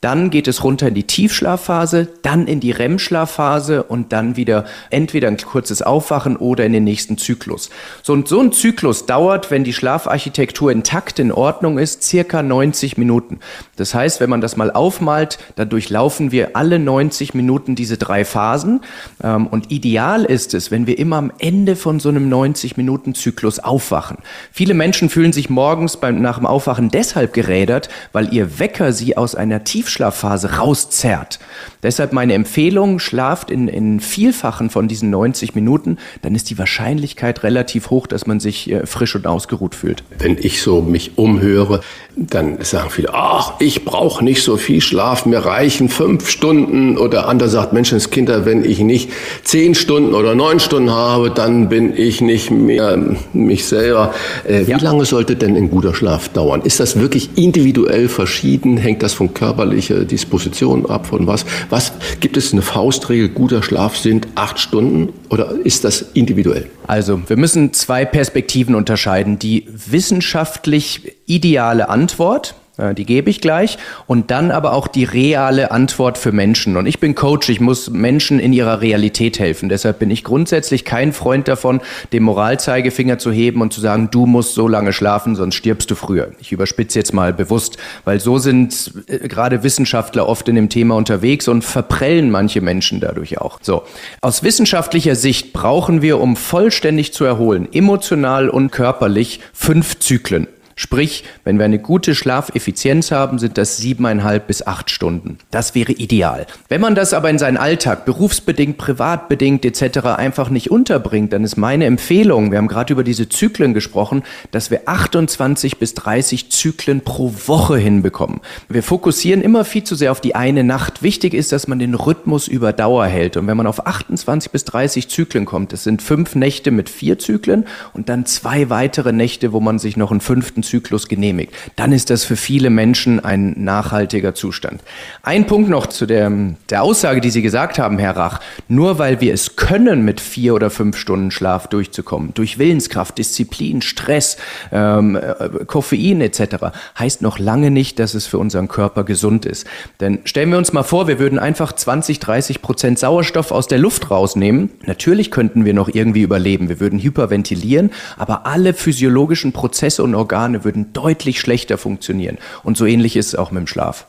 [0.00, 5.28] Dann geht es runter in die Tiefschlafphase, dann in die REM-Schlafphase und dann wieder entweder
[5.28, 7.70] ein kurzes Aufwachen oder in den nächsten Zyklus.
[8.02, 12.98] So, und so ein Zyklus dauert, wenn die Schlafarchitektur intakt in Ordnung ist, circa 90
[12.98, 13.40] Minuten.
[13.76, 18.24] Das heißt, wenn man das mal aufmalt, dann durchlaufen wir alle 90 Minuten diese drei
[18.24, 18.80] Phasen.
[19.22, 24.18] Ähm, und ideal ist es, wenn wir immer am Ende von so einem 90-Minuten-Zyklus aufwachen.
[24.52, 29.16] Viele Menschen fühlen sich morgens beim, nach dem Aufwachen deshalb gerädert, weil ihr Wecker sie
[29.16, 31.38] aus einer Tiefschlafphase Tiefschlafphase rauszerrt.
[31.82, 37.44] Deshalb meine Empfehlung, schlaft in, in Vielfachen von diesen 90 Minuten, dann ist die Wahrscheinlichkeit
[37.44, 40.02] relativ hoch, dass man sich äh, frisch und ausgeruht fühlt.
[40.18, 41.80] Wenn ich so mich umhöre,
[42.16, 46.98] dann sagen viele, ach, ich brauche nicht so viel Schlaf, mir reichen fünf Stunden.
[46.98, 49.10] Oder andere sagt, Menschenskinder, wenn ich nicht
[49.44, 52.98] zehn Stunden oder neun Stunden habe, dann bin ich nicht mehr
[53.32, 54.12] mich selber.
[54.44, 54.78] Äh, wie ja.
[54.78, 56.62] lange sollte denn ein guter Schlaf dauern?
[56.62, 58.76] Ist das wirklich individuell verschieden?
[58.76, 61.44] Hängt das von körperlich welche Disposition ab, von was.
[61.68, 66.68] Was gibt es eine Faustregel, guter Schlaf sind acht Stunden oder ist das individuell?
[66.86, 69.38] Also, wir müssen zwei Perspektiven unterscheiden.
[69.38, 73.78] Die wissenschaftlich ideale Antwort, die gebe ich gleich.
[74.06, 76.76] Und dann aber auch die reale Antwort für Menschen.
[76.76, 79.68] Und ich bin Coach, ich muss Menschen in ihrer Realität helfen.
[79.68, 81.80] Deshalb bin ich grundsätzlich kein Freund davon,
[82.12, 85.94] den Moralzeigefinger zu heben und zu sagen, du musst so lange schlafen, sonst stirbst du
[85.94, 86.32] früher.
[86.38, 90.96] Ich überspitze jetzt mal bewusst, weil so sind äh, gerade Wissenschaftler oft in dem Thema
[90.96, 93.58] unterwegs und verprellen manche Menschen dadurch auch.
[93.62, 93.84] So.
[94.20, 100.48] Aus wissenschaftlicher Sicht brauchen wir, um vollständig zu erholen, emotional und körperlich, fünf Zyklen.
[100.78, 105.38] Sprich, wenn wir eine gute Schlafeffizienz haben, sind das siebeneinhalb bis acht Stunden.
[105.50, 106.46] Das wäre ideal.
[106.68, 110.00] Wenn man das aber in seinen Alltag, berufsbedingt, privatbedingt etc.
[110.18, 114.70] einfach nicht unterbringt, dann ist meine Empfehlung, wir haben gerade über diese Zyklen gesprochen, dass
[114.70, 118.42] wir 28 bis 30 Zyklen pro Woche hinbekommen.
[118.68, 121.02] Wir fokussieren immer viel zu sehr auf die eine Nacht.
[121.02, 123.38] Wichtig ist, dass man den Rhythmus über Dauer hält.
[123.38, 127.18] Und wenn man auf 28 bis 30 Zyklen kommt, das sind fünf Nächte mit vier
[127.18, 127.64] Zyklen
[127.94, 132.10] und dann zwei weitere Nächte, wo man sich noch einen fünften Zyklus genehmigt, dann ist
[132.10, 134.82] das für viele Menschen ein nachhaltiger Zustand.
[135.22, 136.30] Ein Punkt noch zu der,
[136.70, 138.40] der Aussage, die Sie gesagt haben, Herr Rach.
[138.68, 143.82] Nur weil wir es können, mit vier oder fünf Stunden Schlaf durchzukommen, durch Willenskraft, Disziplin,
[143.82, 144.36] Stress,
[144.72, 149.66] ähm, äh, Koffein etc., heißt noch lange nicht, dass es für unseren Körper gesund ist.
[150.00, 153.78] Denn stellen wir uns mal vor, wir würden einfach 20, 30 Prozent Sauerstoff aus der
[153.78, 154.70] Luft rausnehmen.
[154.86, 156.68] Natürlich könnten wir noch irgendwie überleben.
[156.68, 162.38] Wir würden hyperventilieren, aber alle physiologischen Prozesse und Organe würden deutlich schlechter funktionieren.
[162.62, 164.06] Und so ähnlich ist es auch mit dem Schlaf.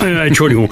[0.00, 0.70] Äh, Entschuldigung,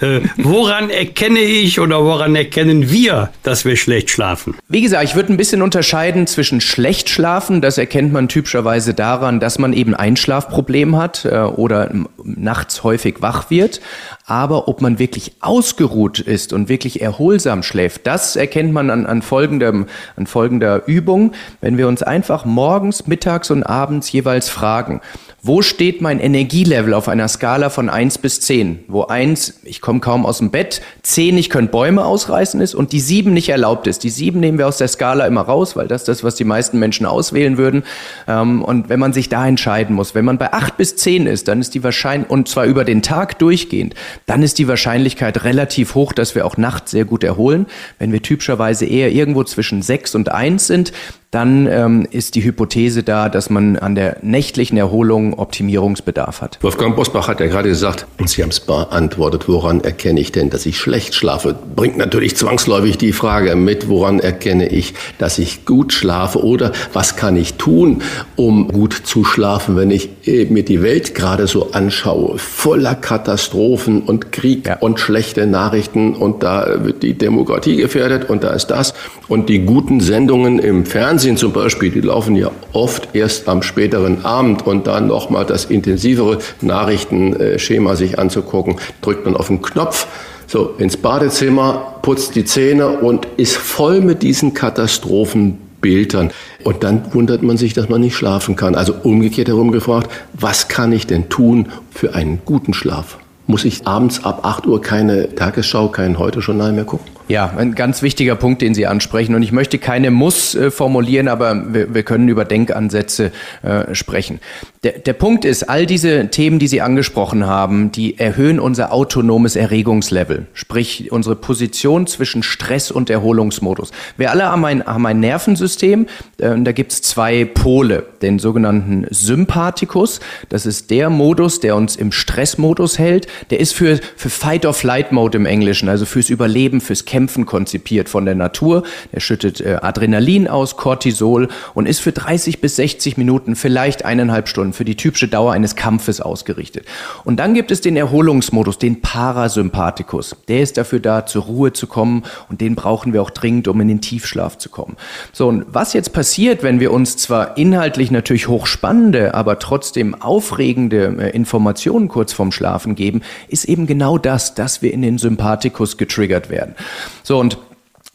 [0.00, 4.54] äh, woran erkenne ich oder woran erkennen wir, dass wir schlecht schlafen?
[4.68, 9.40] Wie gesagt, ich würde ein bisschen unterscheiden zwischen schlecht schlafen, das erkennt man typischerweise daran,
[9.40, 11.90] dass man eben Einschlafproblem hat äh, oder
[12.22, 13.80] nachts häufig wach wird.
[14.26, 19.22] Aber ob man wirklich ausgeruht ist und wirklich erholsam schläft, das erkennt man an, an,
[19.22, 19.86] folgendem,
[20.16, 25.00] an folgender Übung, wenn wir uns einfach morgens, mittags und abends jeweils fragen,
[25.46, 28.84] wo steht mein Energielevel auf einer Skala von 1 bis 10?
[28.88, 32.92] Wo 1, ich komme kaum aus dem Bett, 10, ich könnte Bäume ausreißen ist und
[32.92, 34.04] die 7 nicht erlaubt ist.
[34.04, 36.44] Die 7 nehmen wir aus der Skala immer raus, weil das ist das, was die
[36.44, 37.84] meisten Menschen auswählen würden.
[38.26, 41.46] Ähm, und wenn man sich da entscheiden muss, wenn man bei 8 bis 10 ist,
[41.46, 45.94] dann ist die Wahrscheinlichkeit, und zwar über den Tag durchgehend, dann ist die Wahrscheinlichkeit relativ
[45.94, 47.66] hoch, dass wir auch nachts sehr gut erholen.
[47.98, 50.92] Wenn wir typischerweise eher irgendwo zwischen 6 und 1 sind,
[51.34, 56.58] dann ähm, ist die Hypothese da, dass man an der nächtlichen Erholung Optimierungsbedarf hat.
[56.62, 60.50] Wolfgang Bosbach hat ja gerade gesagt, und Sie haben es beantwortet, woran erkenne ich denn,
[60.50, 61.56] dass ich schlecht schlafe?
[61.74, 67.16] Bringt natürlich zwangsläufig die Frage mit, woran erkenne ich, dass ich gut schlafe oder was
[67.16, 68.02] kann ich tun,
[68.36, 74.02] um gut zu schlafen, wenn ich äh, mir die Welt gerade so anschaue, voller Katastrophen
[74.02, 74.76] und Krieg ja.
[74.78, 78.94] und schlechte Nachrichten und da wird die Demokratie gefährdet und da ist das
[79.28, 83.62] und die guten Sendungen im Fernsehen Fernsehen zum Beispiel, die laufen ja oft erst am
[83.62, 90.06] späteren Abend und dann nochmal das intensivere Nachrichtenschema sich anzugucken, drückt man auf den Knopf,
[90.46, 96.30] so ins Badezimmer, putzt die Zähne und ist voll mit diesen Katastrophenbildern.
[96.62, 98.74] Und dann wundert man sich, dass man nicht schlafen kann.
[98.74, 103.16] Also umgekehrt herum gefragt, was kann ich denn tun für einen guten Schlaf?
[103.46, 107.13] Muss ich abends ab 8 Uhr keine Tagesschau, kein Heute-Journal mehr gucken?
[107.26, 109.34] Ja, ein ganz wichtiger Punkt, den Sie ansprechen.
[109.34, 113.32] Und ich möchte keine Muss äh, formulieren, aber wir, wir, können über Denkansätze
[113.62, 114.40] äh, sprechen.
[114.84, 119.56] Der, der Punkt ist, all diese Themen, die Sie angesprochen haben, die erhöhen unser autonomes
[119.56, 123.92] Erregungslevel, sprich unsere Position zwischen Stress und Erholungsmodus.
[124.18, 126.06] Wir alle haben ein, haben ein Nervensystem,
[126.36, 130.20] äh, da gibt's zwei Pole, den sogenannten Sympathikus.
[130.50, 133.26] Das ist der Modus, der uns im Stressmodus hält.
[133.48, 138.34] Der ist für, für Fight-or-Flight-Mode im Englischen, also fürs Überleben, fürs Kämpfen konzipiert von der
[138.34, 138.82] Natur.
[139.14, 144.46] Der schüttet äh, Adrenalin aus, Cortisol und ist für 30 bis 60 Minuten, vielleicht eineinhalb
[144.46, 146.86] Stunden, für die typische Dauer eines Kampfes ausgerichtet.
[147.24, 150.36] Und dann gibt es den Erholungsmodus, den Parasympathikus.
[150.48, 153.80] Der ist dafür da, zur Ruhe zu kommen und den brauchen wir auch dringend, um
[153.80, 154.96] in den Tiefschlaf zu kommen.
[155.32, 161.16] So, und was jetzt passiert, wenn wir uns zwar inhaltlich natürlich hochspannende, aber trotzdem aufregende
[161.18, 165.96] äh, Informationen kurz vorm Schlafen geben, ist eben genau das, dass wir in den Sympathikus
[165.96, 166.74] getriggert werden.
[167.22, 167.58] So, und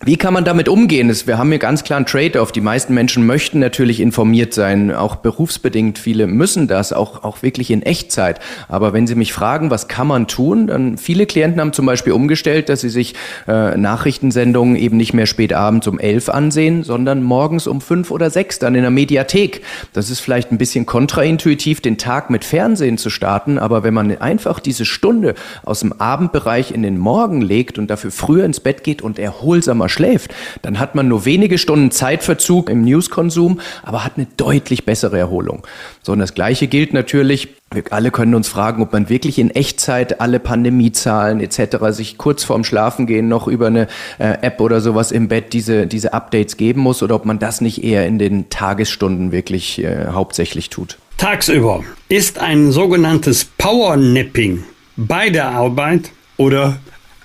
[0.06, 1.14] wie kann man damit umgehen?
[1.26, 2.54] Wir haben hier ganz klar einen Trade-off.
[2.54, 6.00] Die meisten Menschen möchten natürlich informiert sein, auch berufsbedingt.
[6.00, 8.40] Viele müssen das, auch, auch wirklich in Echtzeit.
[8.70, 12.14] Aber wenn Sie mich fragen, was kann man tun, dann viele Klienten haben zum Beispiel
[12.14, 13.14] umgestellt, dass sie sich
[13.50, 18.30] äh, Nachrichtensendungen eben nicht mehr spät abends um elf ansehen, sondern morgens um fünf oder
[18.30, 19.64] sechs dann in der Mediathek.
[19.92, 23.60] Das ist vielleicht ein bisschen kontraintuitiv, den Tag mit Fernsehen zu starten.
[23.60, 25.36] Aber wenn man einfach diese Stunde
[25.66, 29.89] aus dem Abendbereich in den Morgen legt und dafür früher ins Bett geht und erholsamer
[29.90, 35.18] schläft, dann hat man nur wenige Stunden Zeitverzug im Newskonsum, aber hat eine deutlich bessere
[35.18, 35.66] Erholung.
[36.02, 39.52] So, und das Gleiche gilt natürlich, wir alle können uns fragen, ob man wirklich in
[39.52, 41.78] Echtzeit alle Pandemiezahlen etc.
[41.90, 43.88] sich kurz vorm Schlafengehen noch über eine
[44.18, 47.62] äh, App oder sowas im Bett diese, diese Updates geben muss oder ob man das
[47.62, 50.98] nicht eher in den Tagesstunden wirklich äh, hauptsächlich tut.
[51.18, 54.64] Tagsüber ist ein sogenanntes Powernapping
[54.96, 56.78] bei der Arbeit oder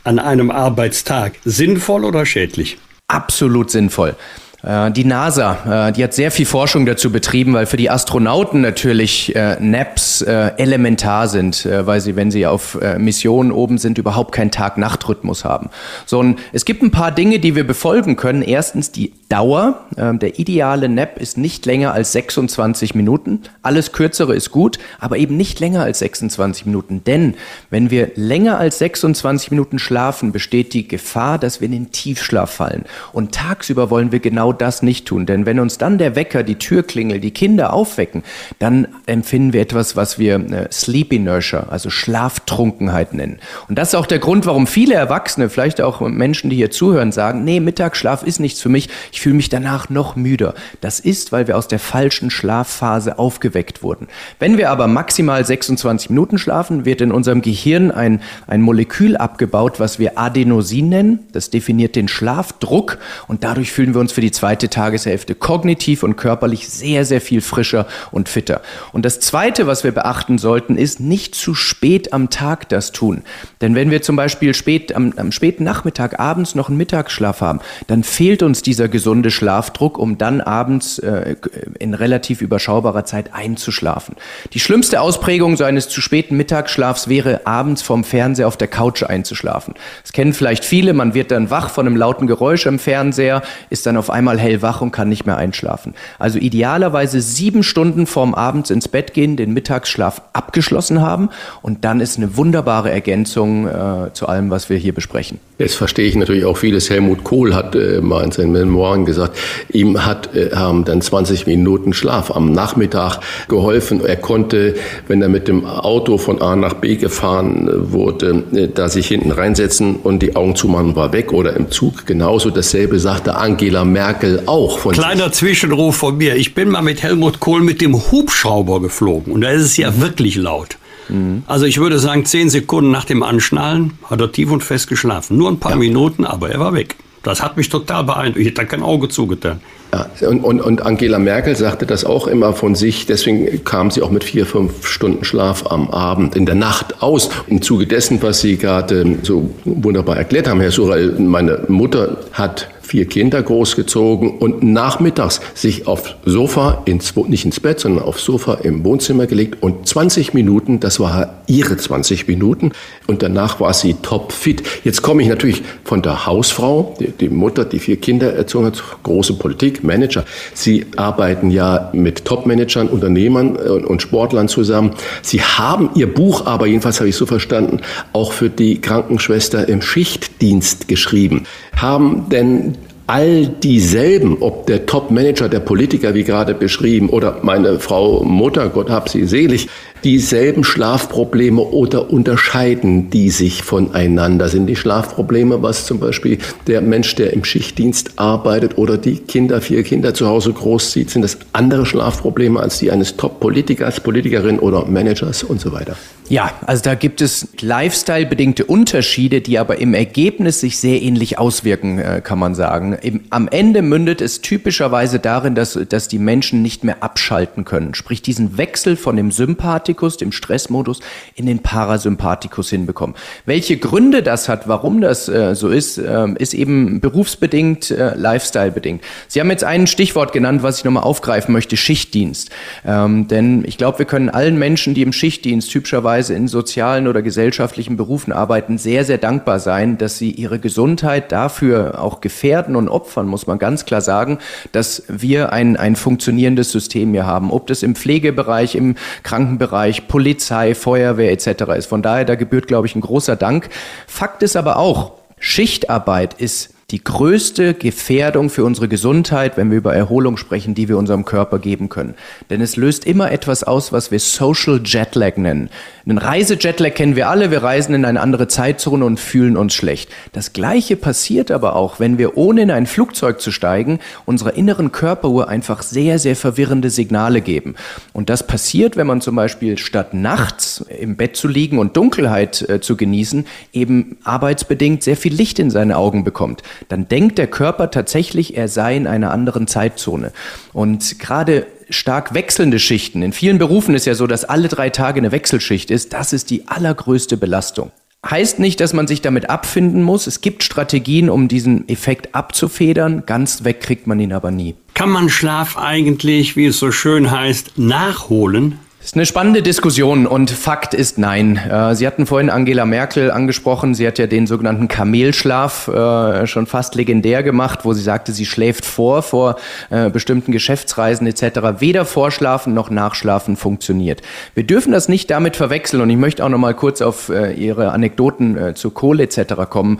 [0.04, 2.78] an einem Arbeitstag sinnvoll oder schädlich?
[3.08, 4.16] Absolut sinnvoll.
[4.64, 8.60] Äh, die NASA, äh, die hat sehr viel Forschung dazu betrieben, weil für die Astronauten
[8.60, 14.50] natürlich äh, Naps elementar sind, weil sie, wenn sie auf Missionen oben sind, überhaupt keinen
[14.50, 15.70] Tag-Nacht-Rhythmus haben.
[16.06, 18.42] So, und es gibt ein paar Dinge, die wir befolgen können.
[18.42, 19.80] Erstens die Dauer.
[19.96, 23.42] Der ideale Nap ist nicht länger als 26 Minuten.
[23.62, 27.02] Alles kürzere ist gut, aber eben nicht länger als 26 Minuten.
[27.04, 27.34] Denn
[27.70, 32.50] wenn wir länger als 26 Minuten schlafen, besteht die Gefahr, dass wir in den Tiefschlaf
[32.50, 32.84] fallen.
[33.12, 35.26] Und tagsüber wollen wir genau das nicht tun.
[35.26, 38.22] Denn wenn uns dann der Wecker, die Türklingel, die Kinder aufwecken,
[38.58, 43.38] dann empfinden wir etwas, was wir äh, Sleep Inertia, also Schlaftrunkenheit nennen.
[43.68, 47.12] Und das ist auch der Grund, warum viele Erwachsene, vielleicht auch Menschen, die hier zuhören,
[47.12, 50.54] sagen, nee, Mittagsschlaf ist nichts für mich, ich fühle mich danach noch müder.
[50.80, 54.08] Das ist, weil wir aus der falschen Schlafphase aufgeweckt wurden.
[54.38, 59.80] Wenn wir aber maximal 26 Minuten schlafen, wird in unserem Gehirn ein, ein Molekül abgebaut,
[59.80, 61.18] was wir Adenosin nennen.
[61.32, 62.98] Das definiert den Schlafdruck
[63.28, 67.40] und dadurch fühlen wir uns für die zweite Tageshälfte kognitiv und körperlich sehr, sehr viel
[67.40, 68.60] frischer und fitter.
[68.92, 73.22] Und das Zweite, was wir beachten sollten, ist nicht zu spät am Tag das tun.
[73.62, 77.60] Denn wenn wir zum Beispiel spät, am, am späten Nachmittag abends noch einen Mittagsschlaf haben,
[77.86, 81.36] dann fehlt uns dieser gesunde Schlafdruck, um dann abends äh,
[81.78, 84.14] in relativ überschaubarer Zeit einzuschlafen.
[84.52, 89.04] Die schlimmste Ausprägung so eines zu späten Mittagsschlafs wäre, abends vorm Fernseher auf der Couch
[89.04, 89.72] einzuschlafen.
[90.02, 93.40] Das kennen vielleicht viele, man wird dann wach von einem lauten Geräusch im Fernseher,
[93.70, 95.94] ist dann auf einmal hellwach und kann nicht mehr einschlafen.
[96.18, 101.30] Also idealerweise sieben Stunden vorm Abends ins Bett gehen, den Mittagsschlaf abgeschlossen haben
[101.62, 105.38] und dann ist eine wunderbare Ergänzung äh, zu allem, was wir hier besprechen.
[105.58, 106.90] Jetzt verstehe ich natürlich auch vieles.
[106.90, 109.38] Helmut Kohl hat äh, mal in seinen Memoiren gesagt,
[109.70, 114.04] ihm hat, äh, haben dann 20 Minuten Schlaf am Nachmittag geholfen.
[114.04, 114.74] Er konnte,
[115.06, 119.06] wenn er mit dem Auto von A nach B gefahren äh, wurde, äh, da sich
[119.06, 121.32] hinten reinsetzen und die Augen zumachen, war weg.
[121.32, 122.50] Oder im Zug genauso.
[122.50, 124.13] Dasselbe sagte Angela Merkel
[124.46, 124.78] auch.
[124.78, 126.36] Von Kleiner Zwischenruf von mir.
[126.36, 129.32] Ich bin mal mit Helmut Kohl mit dem Hubschrauber geflogen.
[129.32, 130.00] Und da ist es ja mhm.
[130.00, 130.76] wirklich laut.
[131.08, 131.42] Mhm.
[131.46, 135.36] Also ich würde sagen, zehn Sekunden nach dem Anschnallen hat er tief und fest geschlafen.
[135.36, 135.78] Nur ein paar ja.
[135.78, 136.96] Minuten, aber er war weg.
[137.22, 138.38] Das hat mich total beeindruckt.
[138.38, 139.60] Ich hätte kein Auge zugetan.
[139.94, 143.06] Ja, und, und, und Angela Merkel sagte das auch immer von sich.
[143.06, 147.30] Deswegen kam sie auch mit vier, fünf Stunden Schlaf am Abend, in der Nacht aus.
[147.46, 152.68] Im Zuge dessen, was Sie gerade so wunderbar erklärt haben, Herr Surel, meine Mutter hat
[152.94, 158.54] vier Kinder großgezogen und nachmittags sich aufs Sofa, ins, nicht ins Bett, sondern aufs Sofa
[158.62, 162.70] im Wohnzimmer gelegt und 20 Minuten, das war ihre 20 Minuten
[163.08, 164.62] und danach war sie topfit.
[164.84, 168.80] Jetzt komme ich natürlich von der Hausfrau, die, die Mutter, die vier Kinder erzogen hat,
[169.02, 170.24] große Politik, Manager.
[170.54, 174.92] Sie arbeiten ja mit Topmanagern, Unternehmern und, und Sportlern zusammen.
[175.20, 177.80] Sie haben ihr Buch aber, jedenfalls habe ich so verstanden,
[178.12, 181.42] auch für die Krankenschwester im Schichtdienst geschrieben.
[181.74, 182.76] Haben denn
[183.06, 188.88] all dieselben, ob der Top-Manager, der Politiker, wie gerade beschrieben, oder meine Frau Mutter, Gott
[188.88, 189.68] hab sie selig,
[190.04, 194.48] dieselben Schlafprobleme oder unterscheiden die sich voneinander?
[194.48, 199.60] Sind die Schlafprobleme, was zum Beispiel der Mensch, der im Schichtdienst arbeitet oder die Kinder,
[199.60, 204.86] vier Kinder zu Hause großzieht, sind das andere Schlafprobleme als die eines Top-Politikers, Politikerin oder
[204.86, 205.96] Managers und so weiter?
[206.30, 211.98] Ja, also da gibt es lifestyle-bedingte Unterschiede, die aber im Ergebnis sich sehr ähnlich auswirken,
[211.98, 212.96] äh, kann man sagen.
[213.28, 217.92] am Ende mündet es typischerweise darin, dass, dass die Menschen nicht mehr abschalten können.
[217.94, 221.00] Sprich, diesen Wechsel von dem Sympathikus, dem Stressmodus,
[221.34, 223.14] in den Parasympathikus hinbekommen.
[223.44, 229.02] Welche Gründe das hat, warum das äh, so ist, äh, ist eben berufsbedingt, äh, lifestyle-bedingt.
[229.28, 232.48] Sie haben jetzt ein Stichwort genannt, was ich nochmal aufgreifen möchte, Schichtdienst.
[232.86, 237.08] Ähm, denn ich glaube, wir können allen Menschen, die im Schichtdienst typischerweise beispielsweise in sozialen
[237.08, 242.76] oder gesellschaftlichen Berufen arbeiten, sehr, sehr dankbar sein, dass sie ihre Gesundheit dafür auch gefährden
[242.76, 244.38] und opfern, muss man ganz klar sagen,
[244.70, 247.50] dass wir ein, ein funktionierendes System hier haben.
[247.50, 251.64] Ob das im Pflegebereich, im Krankenbereich, Polizei, Feuerwehr etc.
[251.76, 251.86] ist.
[251.86, 253.68] Von daher, da gebührt, glaube ich, ein großer Dank.
[254.06, 259.94] Fakt ist aber auch, Schichtarbeit ist die größte Gefährdung für unsere Gesundheit, wenn wir über
[259.94, 262.14] Erholung sprechen, die wir unserem Körper geben können.
[262.50, 265.70] Denn es löst immer etwas aus, was wir Social Jetlag nennen.
[266.06, 270.10] Einen Reisejetlag kennen wir alle, wir reisen in eine andere Zeitzone und fühlen uns schlecht.
[270.32, 274.92] Das gleiche passiert aber auch, wenn wir ohne in ein Flugzeug zu steigen, unserer inneren
[274.92, 277.74] Körperuhr einfach sehr, sehr verwirrende Signale geben.
[278.12, 282.68] Und das passiert, wenn man zum Beispiel statt nachts im Bett zu liegen und Dunkelheit
[282.68, 286.62] äh, zu genießen, eben arbeitsbedingt sehr viel Licht in seine Augen bekommt.
[286.88, 290.32] Dann denkt der Körper tatsächlich, er sei in einer anderen Zeitzone.
[290.72, 293.22] Und gerade stark wechselnde Schichten.
[293.22, 296.12] In vielen Berufen ist ja so, dass alle drei Tage eine Wechselschicht ist.
[296.12, 297.90] Das ist die allergrößte Belastung.
[298.28, 300.26] Heißt nicht, dass man sich damit abfinden muss.
[300.26, 303.24] Es gibt Strategien, um diesen Effekt abzufedern.
[303.26, 304.74] Ganz weg kriegt man ihn aber nie.
[304.94, 308.78] Kann man Schlaf eigentlich, wie es so schön heißt, nachholen?
[309.04, 311.58] Ist eine spannende Diskussion und Fakt ist nein.
[311.58, 313.94] Äh, Sie hatten vorhin Angela Merkel angesprochen.
[313.94, 318.46] Sie hat ja den sogenannten Kamelschlaf äh, schon fast legendär gemacht, wo sie sagte, sie
[318.46, 319.56] schläft vor, vor
[319.90, 321.80] äh, bestimmten Geschäftsreisen etc.
[321.80, 324.22] Weder Vorschlafen noch Nachschlafen funktioniert.
[324.54, 327.92] Wir dürfen das nicht damit verwechseln und ich möchte auch noch mal kurz auf Ihre
[327.92, 329.54] Anekdoten zu Kohle etc.
[329.68, 329.98] kommen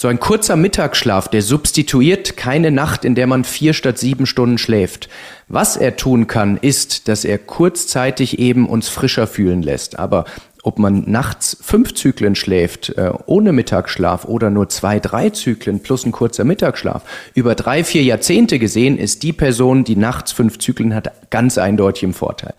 [0.00, 4.56] So ein kurzer Mittagsschlaf, der substituiert keine Nacht, in der man vier statt sieben Stunden
[4.56, 5.08] schläft.
[5.48, 9.98] Was er tun kann, ist, dass er kurzzeitig eben uns frischer fühlen lässt.
[9.98, 10.24] Aber
[10.62, 16.06] ob man nachts fünf Zyklen schläft, äh, ohne Mittagsschlaf oder nur zwei, drei Zyklen plus
[16.06, 17.02] ein kurzer Mittagsschlaf,
[17.34, 22.04] über drei, vier Jahrzehnte gesehen, ist die Person, die nachts fünf Zyklen hat, ganz eindeutig
[22.04, 22.54] im Vorteil.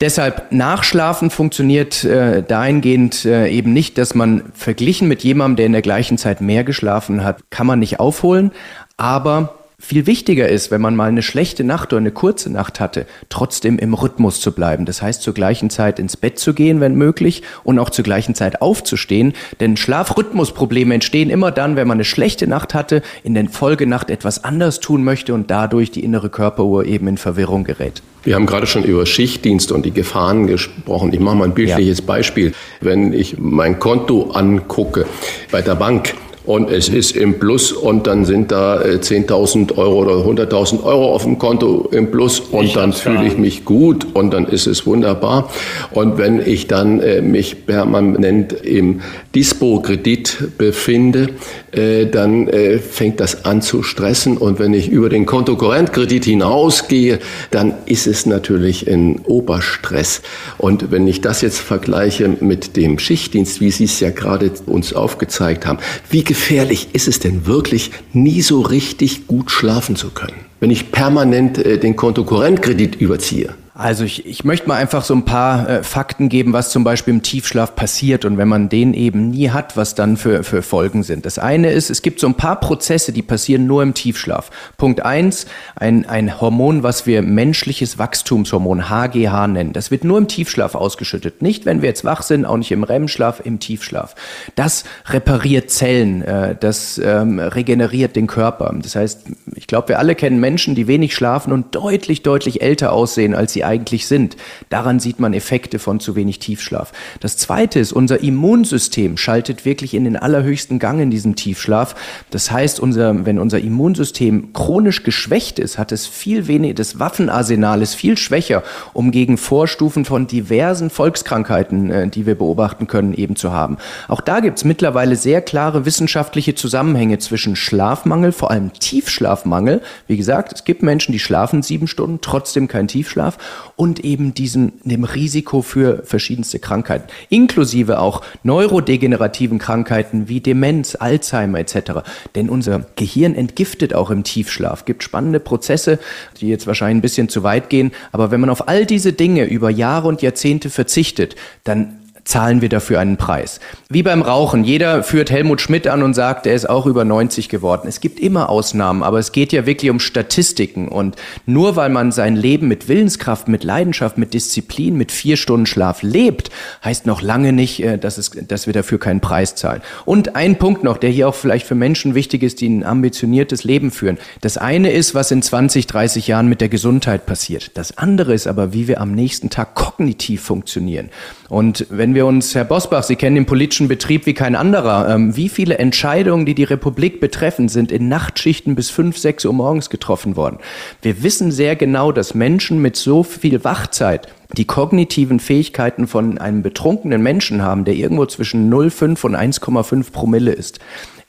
[0.00, 5.72] Deshalb Nachschlafen funktioniert äh, dahingehend äh, eben nicht, dass man verglichen mit jemandem, der in
[5.72, 8.50] der gleichen Zeit mehr geschlafen hat, kann man nicht aufholen,
[8.96, 9.54] aber
[9.84, 13.78] viel wichtiger ist, wenn man mal eine schlechte Nacht oder eine kurze Nacht hatte, trotzdem
[13.78, 14.86] im Rhythmus zu bleiben.
[14.86, 18.34] Das heißt, zur gleichen Zeit ins Bett zu gehen, wenn möglich, und auch zur gleichen
[18.34, 19.34] Zeit aufzustehen.
[19.60, 24.42] Denn Schlafrhythmusprobleme entstehen immer dann, wenn man eine schlechte Nacht hatte, in der Folgenacht etwas
[24.42, 28.02] anders tun möchte und dadurch die innere Körperuhr eben in Verwirrung gerät.
[28.24, 31.12] Wir haben gerade schon über Schichtdienst und die Gefahren gesprochen.
[31.12, 32.04] Ich mache mal ein bildliches ja.
[32.06, 32.54] Beispiel.
[32.80, 35.04] Wenn ich mein Konto angucke
[35.50, 36.14] bei der Bank,
[36.46, 41.14] und es ist im Plus und dann sind da 10.000 äh, Euro oder 100.000 Euro
[41.14, 44.66] auf dem Konto im Plus und ich dann fühle ich mich gut und dann ist
[44.66, 45.50] es wunderbar.
[45.92, 49.00] Und wenn ich dann äh, mich permanent im
[49.34, 51.30] Dispo-Kredit befinde,
[51.72, 57.18] äh, dann äh, fängt das an zu stressen und wenn ich über den Kontokorrentkredit hinausgehe,
[57.50, 60.22] dann ist es natürlich ein Oberstress.
[60.58, 64.92] Und wenn ich das jetzt vergleiche mit dem Schichtdienst, wie Sie es ja gerade uns
[64.92, 65.78] aufgezeigt haben,
[66.10, 70.90] wie gefährlich ist es denn wirklich, nie so richtig gut schlafen zu können, wenn ich
[70.90, 73.54] permanent äh, den Kontokorrentkredit überziehe?
[73.76, 77.12] Also ich, ich möchte mal einfach so ein paar äh, Fakten geben, was zum Beispiel
[77.12, 81.02] im Tiefschlaf passiert und wenn man den eben nie hat, was dann für, für Folgen
[81.02, 81.26] sind.
[81.26, 84.52] Das eine ist, es gibt so ein paar Prozesse, die passieren nur im Tiefschlaf.
[84.76, 89.72] Punkt eins, ein, ein Hormon, was wir menschliches Wachstumshormon, HGH nennen.
[89.72, 91.42] Das wird nur im Tiefschlaf ausgeschüttet.
[91.42, 94.14] Nicht, wenn wir jetzt wach sind, auch nicht im REM-Schlaf, im Tiefschlaf.
[94.54, 98.72] Das repariert Zellen, äh, das ähm, regeneriert den Körper.
[98.80, 99.22] Das heißt,
[99.56, 103.52] ich glaube, wir alle kennen Menschen, die wenig schlafen und deutlich, deutlich älter aussehen, als
[103.52, 104.36] sie eigentlich sind.
[104.68, 106.92] Daran sieht man Effekte von zu wenig Tiefschlaf.
[107.20, 111.94] Das zweite ist, unser Immunsystem schaltet wirklich in den allerhöchsten Gang in diesem Tiefschlaf.
[112.30, 117.82] Das heißt, unser, wenn unser Immunsystem chronisch geschwächt ist, hat es viel weniger, das Waffenarsenal
[117.82, 118.62] ist viel schwächer,
[118.92, 123.78] um gegen Vorstufen von diversen Volkskrankheiten, äh, die wir beobachten können, eben zu haben.
[124.08, 129.82] Auch da gibt es mittlerweile sehr klare wissenschaftliche Zusammenhänge zwischen Schlafmangel, vor allem Tiefschlafmangel.
[130.06, 133.38] Wie gesagt, es gibt Menschen, die schlafen sieben Stunden, trotzdem kein Tiefschlaf
[133.76, 141.58] und eben diesem, dem Risiko für verschiedenste Krankheiten, inklusive auch neurodegenerativen Krankheiten wie Demenz, Alzheimer
[141.58, 142.02] etc.
[142.34, 144.84] Denn unser Gehirn entgiftet auch im Tiefschlaf.
[144.84, 145.98] Gibt spannende Prozesse,
[146.40, 149.44] die jetzt wahrscheinlich ein bisschen zu weit gehen, aber wenn man auf all diese Dinge
[149.44, 153.60] über Jahre und Jahrzehnte verzichtet, dann zahlen wir dafür einen Preis.
[153.90, 154.64] Wie beim Rauchen.
[154.64, 157.86] Jeder führt Helmut Schmidt an und sagt, er ist auch über 90 geworden.
[157.86, 160.88] Es gibt immer Ausnahmen, aber es geht ja wirklich um Statistiken.
[160.88, 165.66] Und nur weil man sein Leben mit Willenskraft, mit Leidenschaft, mit Disziplin, mit vier Stunden
[165.66, 166.50] Schlaf lebt,
[166.82, 169.82] heißt noch lange nicht, äh, dass, es, dass wir dafür keinen Preis zahlen.
[170.06, 173.64] Und ein Punkt noch, der hier auch vielleicht für Menschen wichtig ist, die ein ambitioniertes
[173.64, 174.18] Leben führen.
[174.40, 177.76] Das eine ist, was in 20, 30 Jahren mit der Gesundheit passiert.
[177.76, 181.10] Das andere ist aber, wie wir am nächsten Tag kognitiv funktionieren.
[181.48, 185.36] Und wenn wir uns, Herr Bosbach, Sie kennen den politischen Betrieb wie kein anderer, ähm,
[185.36, 189.90] wie viele Entscheidungen, die die Republik betreffen, sind in Nachtschichten bis fünf, sechs Uhr morgens
[189.90, 190.58] getroffen worden.
[191.02, 196.62] Wir wissen sehr genau, dass Menschen mit so viel Wachzeit die kognitiven Fähigkeiten von einem
[196.62, 200.78] betrunkenen Menschen haben, der irgendwo zwischen 0,5 und 1,5 Promille ist.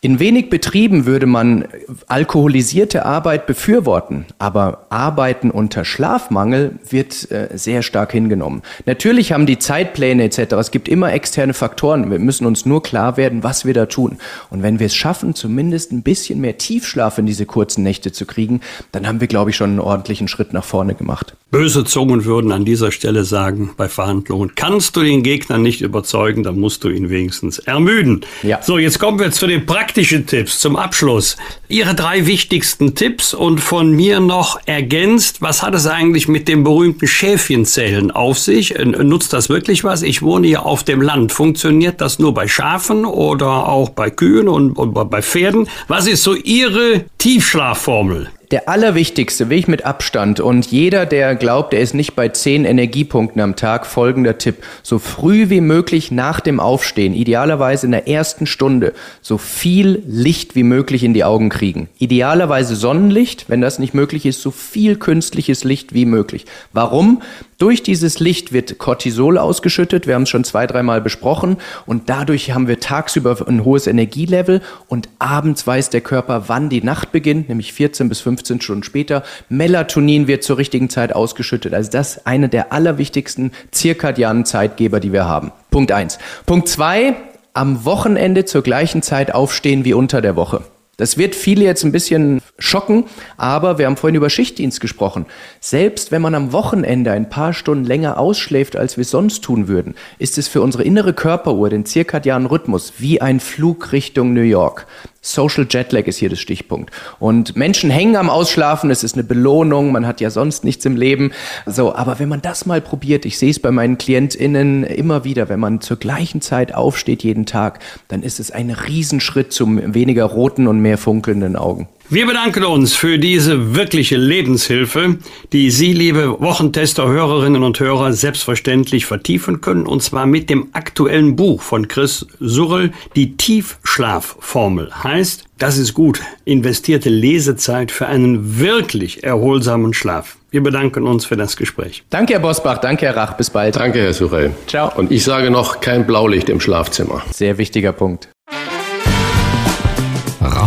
[0.02, 1.66] In wenig Betrieben würde man
[2.08, 8.62] alkoholisierte Arbeit befürworten, aber Arbeiten unter Schlafmangel wird äh, sehr stark hingenommen.
[8.86, 10.54] Natürlich haben die Zeitpläne etc.
[10.54, 12.12] Es gibt immer externe Faktoren.
[12.12, 14.18] Wir müssen uns nur klar werden, was wir da tun.
[14.52, 18.26] Und wenn wir es schaffen, zumindest ein bisschen mehr Tiefschlaf in diese kurzen Nächte zu
[18.26, 18.62] kriegen,
[18.92, 21.36] dann haben wir, glaube ich, schon einen ordentlichen Schritt nach vorne gemacht.
[21.50, 26.44] Böse Zungen würden an dieser Stelle sagen, bei Verhandlungen kannst du den Gegner nicht überzeugen,
[26.44, 28.22] dann musst du ihn wenigstens ermüden.
[28.44, 28.62] Ja.
[28.62, 31.38] So, jetzt kommen wir zu den praktischen praktischen Tipps zum Abschluss.
[31.68, 36.64] Ihre drei wichtigsten Tipps und von mir noch ergänzt, was hat es eigentlich mit den
[36.64, 38.74] berühmten Schäfchenzellen auf sich?
[38.84, 40.02] Nutzt das wirklich was?
[40.02, 41.34] Ich wohne hier auf dem Land.
[41.34, 45.70] Funktioniert das nur bei Schafen oder auch bei Kühen und, und bei Pferden?
[45.88, 48.32] Was ist so Ihre Tiefschlafformel?
[48.52, 53.42] Der allerwichtigste Weg mit Abstand und jeder, der glaubt, er ist nicht bei zehn Energiepunkten
[53.42, 54.58] am Tag, folgender Tipp.
[54.84, 60.56] So früh wie möglich nach dem Aufstehen, idealerweise in der ersten Stunde, so viel Licht
[60.56, 61.90] wie möglich in die Augen kriegen.
[61.98, 66.46] Idealerweise Sonnenlicht, wenn das nicht möglich ist, so viel künstliches Licht wie möglich.
[66.72, 67.24] Warum?
[67.58, 71.56] Durch dieses Licht wird Cortisol ausgeschüttet, wir haben es schon zwei, dreimal besprochen
[71.86, 76.84] und dadurch haben wir tagsüber ein hohes Energielevel und abends weiß der Körper, wann die
[76.84, 79.24] Nacht beginnt, nämlich 14 bis 15 Stunden später.
[79.50, 81.74] Melatonin wird zur richtigen Zeit ausgeschüttet.
[81.74, 85.52] Also das ist eine der allerwichtigsten zirkadianen Zeitgeber, die wir haben.
[85.72, 86.18] Punkt eins.
[86.46, 87.16] Punkt zwei:
[87.54, 90.62] am Wochenende zur gleichen Zeit aufstehen wie unter der Woche.
[90.98, 93.04] Das wird viele jetzt ein bisschen schocken,
[93.36, 95.26] aber wir haben vorhin über Schichtdienst gesprochen.
[95.60, 99.96] Selbst wenn man am Wochenende ein paar Stunden länger ausschläft, als wir sonst tun würden,
[100.20, 104.88] ist es für unsere innere Körperuhr, den zirkadianen Rhythmus, wie ein Flug Richtung New York.
[105.26, 106.92] Social Jetlag ist hier das Stichpunkt.
[107.20, 110.96] Und Menschen hängen am Ausschlafen, es ist eine Belohnung, man hat ja sonst nichts im
[110.96, 111.32] Leben.
[111.66, 115.50] So, aber wenn man das mal probiert, ich sehe es bei meinen KlientInnen immer wieder,
[115.50, 120.26] wenn man zur gleichen Zeit aufsteht jeden Tag, dann ist es ein Riesenschritt zum weniger
[120.26, 121.88] roten und mehr funkelnden Augen.
[122.08, 125.18] Wir bedanken uns für diese wirkliche Lebenshilfe,
[125.52, 131.64] die Sie, liebe Wochentester-Hörerinnen und Hörer, selbstverständlich vertiefen können, und zwar mit dem aktuellen Buch
[131.64, 134.92] von Chris Surrell, die Tiefschlafformel.
[135.04, 140.38] Heißt, das ist gut, investierte Lesezeit für einen wirklich erholsamen Schlaf.
[140.52, 142.04] Wir bedanken uns für das Gespräch.
[142.12, 142.78] Danke, Herr Bosbach.
[142.78, 143.34] Danke, Herr Rach.
[143.34, 143.78] Bis bald.
[143.78, 144.52] Danke, Herr Surrell.
[144.68, 144.92] Ciao.
[144.96, 147.24] Und ich sage noch, kein Blaulicht im Schlafzimmer.
[147.32, 148.30] Sehr wichtiger Punkt.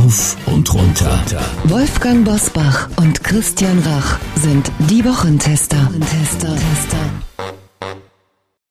[0.08, 1.20] Rauf und runter.
[1.64, 5.76] Wolfgang Bosbach und Christian Rach sind die Wochentester.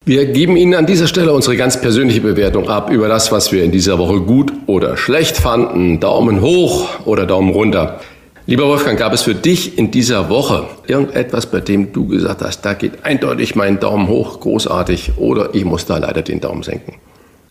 [0.04, 3.64] Wir geben Ihnen an dieser Stelle unsere ganz persönliche Bewertung ab über das, was wir
[3.64, 6.00] in dieser Woche gut oder schlecht fanden.
[6.00, 8.00] Daumen hoch oder Daumen runter.
[8.48, 12.62] Lieber Wolfgang, gab es für dich in dieser Woche irgendetwas, bei dem du gesagt hast,
[12.62, 16.96] da geht eindeutig mein Daumen hoch, großartig, oder ich muss da leider den Daumen senken?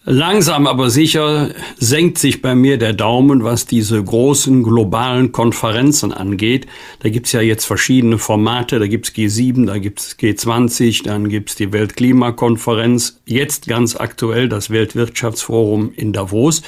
[0.09, 6.69] Langsam aber sicher senkt sich bei mir der Daumen, was diese großen globalen Konferenzen angeht.
[7.01, 8.79] Da gibt's ja jetzt verschiedene Formate.
[8.79, 13.21] Da gibt's G7, da gibt's G20, dann gibt's die Weltklimakonferenz.
[13.27, 16.63] Jetzt ganz aktuell das Weltwirtschaftsforum in Davos.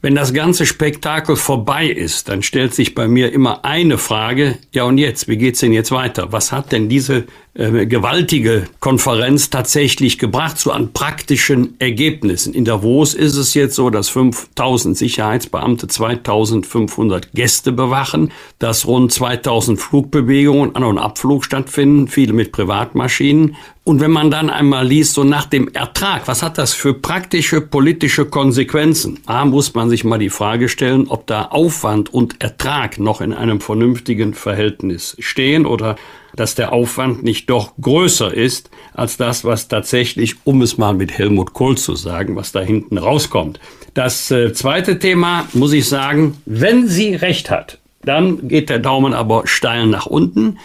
[0.00, 4.82] Wenn das ganze Spektakel vorbei ist, dann stellt sich bei mir immer eine Frage, ja
[4.82, 6.32] und jetzt, wie geht's denn jetzt weiter?
[6.32, 12.54] Was hat denn diese äh, gewaltige Konferenz tatsächlich gebracht, so an praktischen Ergebnissen?
[12.54, 19.78] In Davos ist es jetzt so, dass 5000 Sicherheitsbeamte 2500 Gäste bewachen, dass rund 2000
[19.78, 23.56] Flugbewegungen an- und Abflug stattfinden, viele mit Privatmaschinen.
[23.84, 27.60] Und wenn man dann einmal liest, so nach dem Ertrag, was hat das für praktische
[27.60, 29.18] politische Konsequenzen?
[29.26, 33.34] A, muss man sich mal die Frage stellen, ob da Aufwand und Ertrag noch in
[33.34, 35.96] einem vernünftigen Verhältnis stehen oder
[36.36, 41.16] dass der Aufwand nicht doch größer ist als das, was tatsächlich, um es mal mit
[41.16, 43.60] Helmut Kohl zu sagen, was da hinten rauskommt.
[43.94, 49.14] Das äh, zweite Thema muss ich sagen, wenn sie recht hat, dann geht der Daumen
[49.14, 50.58] aber steil nach unten.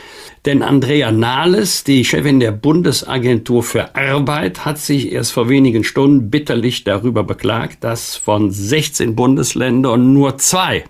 [0.45, 6.29] Denn Andrea Nahles, die Chefin der Bundesagentur für Arbeit, hat sich erst vor wenigen Stunden
[6.29, 10.85] bitterlich darüber beklagt, dass von 16 Bundesländern nur zwei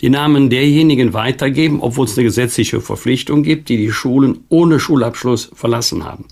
[0.00, 5.50] die Namen derjenigen weitergeben, obwohl es eine gesetzliche Verpflichtung gibt, die die Schulen ohne Schulabschluss
[5.54, 6.26] verlassen haben.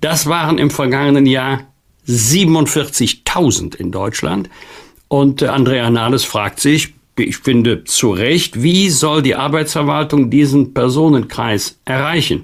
[0.00, 1.72] Das waren im vergangenen Jahr
[2.08, 4.50] 47.000 in Deutschland.
[5.08, 10.72] Und äh, Andrea Nahles fragt sich, ich finde zu Recht, wie soll die Arbeitsverwaltung diesen
[10.72, 12.42] Personenkreis erreichen?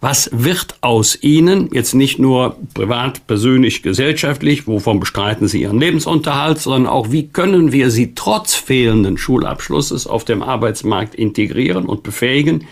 [0.00, 6.58] Was wird aus ihnen, jetzt nicht nur privat, persönlich, gesellschaftlich, wovon bestreiten sie ihren Lebensunterhalt,
[6.58, 12.68] sondern auch, wie können wir sie trotz fehlenden Schulabschlusses auf dem Arbeitsmarkt integrieren und befähigen,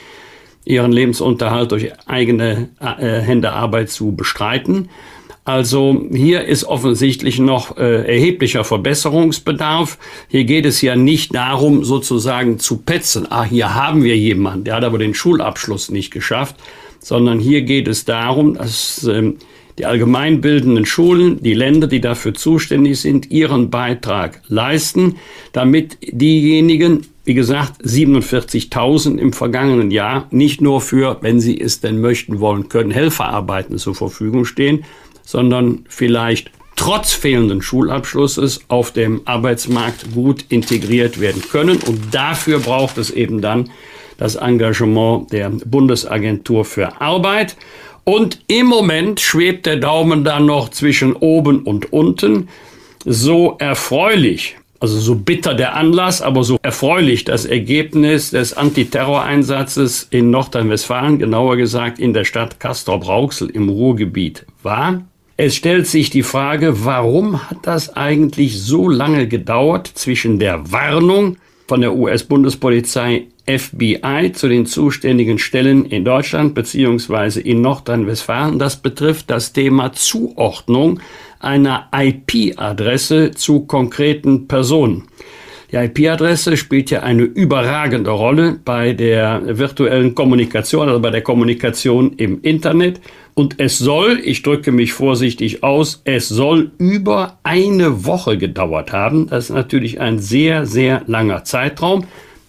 [0.64, 4.88] ihren Lebensunterhalt durch eigene äh, Hände Arbeit zu bestreiten?
[5.44, 9.98] Also hier ist offensichtlich noch äh, erheblicher Verbesserungsbedarf.
[10.28, 13.30] Hier geht es ja nicht darum, sozusagen zu petzen.
[13.30, 16.56] Ah, hier haben wir jemanden, der hat aber den Schulabschluss nicht geschafft,
[17.06, 19.36] sondern hier geht es darum, dass ähm,
[19.78, 25.14] die allgemeinbildenden Schulen, die Länder, die dafür zuständig sind, ihren Beitrag leisten,
[25.52, 32.00] damit diejenigen, wie gesagt, 47.000 im vergangenen Jahr nicht nur für, wenn sie es denn
[32.00, 34.84] möchten wollen können, Helferarbeiten zur Verfügung stehen,
[35.22, 41.78] sondern vielleicht trotz fehlenden Schulabschlusses auf dem Arbeitsmarkt gut integriert werden können.
[41.86, 43.70] Und dafür braucht es eben dann
[44.18, 47.56] das Engagement der Bundesagentur für Arbeit.
[48.04, 52.48] Und im Moment schwebt der Daumen dann noch zwischen oben und unten.
[53.04, 60.30] So erfreulich Also so bitter der Anlass, aber so erfreulich das Ergebnis des Antiterroreinsatzes in
[60.30, 65.02] Nordrhein-Westfalen, genauer gesagt in der Stadt Castrop-Rauxel im Ruhrgebiet war.
[65.38, 71.36] Es stellt sich die Frage, warum hat das eigentlich so lange gedauert zwischen der Warnung
[71.66, 78.58] von der US-Bundespolizei FBI zu den zuständigen Stellen in Deutschland beziehungsweise in Nordrhein-Westfalen.
[78.58, 81.00] Das betrifft das Thema Zuordnung
[81.38, 85.04] einer IP-Adresse zu konkreten Personen.
[85.72, 92.12] Die IP-Adresse spielt ja eine überragende Rolle bei der virtuellen Kommunikation, also bei der Kommunikation
[92.16, 93.00] im Internet.
[93.34, 99.26] Und es soll, ich drücke mich vorsichtig aus, es soll über eine Woche gedauert haben.
[99.28, 102.04] Das ist natürlich ein sehr, sehr langer Zeitraum.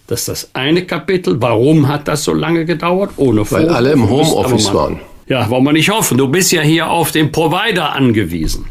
[0.05, 1.41] Das ist das eine Kapitel.
[1.41, 3.11] Warum hat das so lange gedauert?
[3.17, 4.99] Ohne Weil alle im Homeoffice waren.
[5.27, 6.17] Ja, wollen wir nicht hoffen.
[6.17, 8.65] Du bist ja hier auf den Provider angewiesen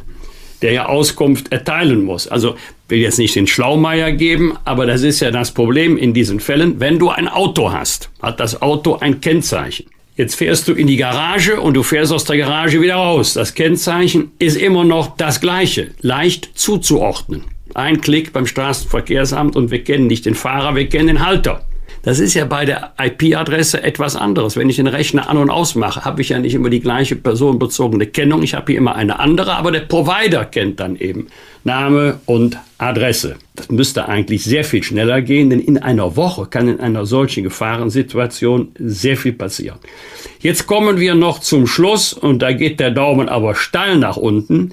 [0.62, 2.28] der ja Auskunft erteilen muss.
[2.28, 2.56] Also
[2.88, 6.80] will jetzt nicht den Schlaumeier geben, aber das ist ja das Problem in diesen Fällen.
[6.80, 9.86] Wenn du ein Auto hast, hat das Auto ein Kennzeichen.
[10.16, 13.34] Jetzt fährst du in die Garage und du fährst aus der Garage wieder raus.
[13.34, 17.44] Das Kennzeichen ist immer noch das gleiche, leicht zuzuordnen.
[17.74, 21.66] Ein Klick beim Straßenverkehrsamt und wir kennen nicht den Fahrer, wir kennen den Halter.
[22.07, 24.57] Das ist ja bei der IP-Adresse etwas anderes.
[24.57, 28.07] Wenn ich den Rechner an und ausmache, habe ich ja nicht immer die gleiche personenbezogene
[28.07, 28.45] Kennung.
[28.45, 31.27] Ich habe hier immer eine andere, aber der Provider kennt dann eben
[31.65, 33.35] Name und Adresse.
[33.57, 37.43] Das müsste eigentlich sehr viel schneller gehen, denn in einer Woche kann in einer solchen
[37.43, 39.81] Gefahrensituation sehr viel passieren.
[40.39, 44.70] Jetzt kommen wir noch zum Schluss und da geht der Daumen aber steil nach unten.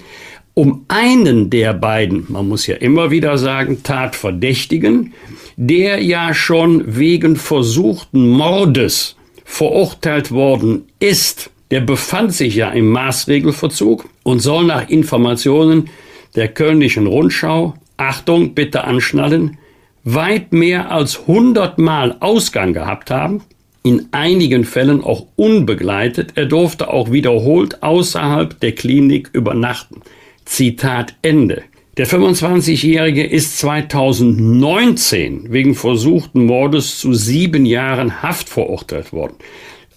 [0.56, 5.14] Um einen der beiden, man muss ja immer wieder sagen, Tatverdächtigen,
[5.56, 14.08] der ja schon wegen versuchten Mordes verurteilt worden ist, der befand sich ja im Maßregelverzug
[14.22, 15.90] und soll nach Informationen
[16.34, 19.58] der Kölnischen Rundschau, Achtung, bitte anschnallen,
[20.02, 23.42] weit mehr als 100 Mal Ausgang gehabt haben,
[23.82, 26.32] in einigen Fällen auch unbegleitet.
[26.36, 30.00] Er durfte auch wiederholt außerhalb der Klinik übernachten.
[30.44, 31.62] Zitat Ende.
[31.96, 39.34] Der 25-Jährige ist 2019 wegen versuchten Mordes zu sieben Jahren Haft verurteilt worden.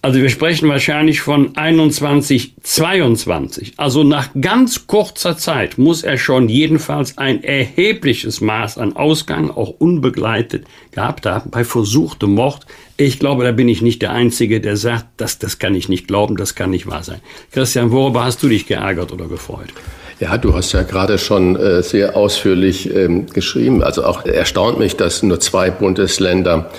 [0.03, 3.73] Also wir sprechen wahrscheinlich von 21, 22.
[3.77, 9.71] Also nach ganz kurzer Zeit muss er schon jedenfalls ein erhebliches Maß an Ausgang, auch
[9.79, 12.67] unbegleitet, gehabt haben bei versuchtem Mord.
[12.97, 16.07] Ich glaube, da bin ich nicht der Einzige, der sagt, das, das kann ich nicht
[16.07, 17.21] glauben, das kann nicht wahr sein.
[17.51, 19.73] Christian, worüber hast du dich geärgert oder gefreut?
[20.19, 23.83] Ja, du hast ja gerade schon äh, sehr ausführlich ähm, geschrieben.
[23.83, 26.71] Also auch erstaunt mich, dass nur zwei Bundesländer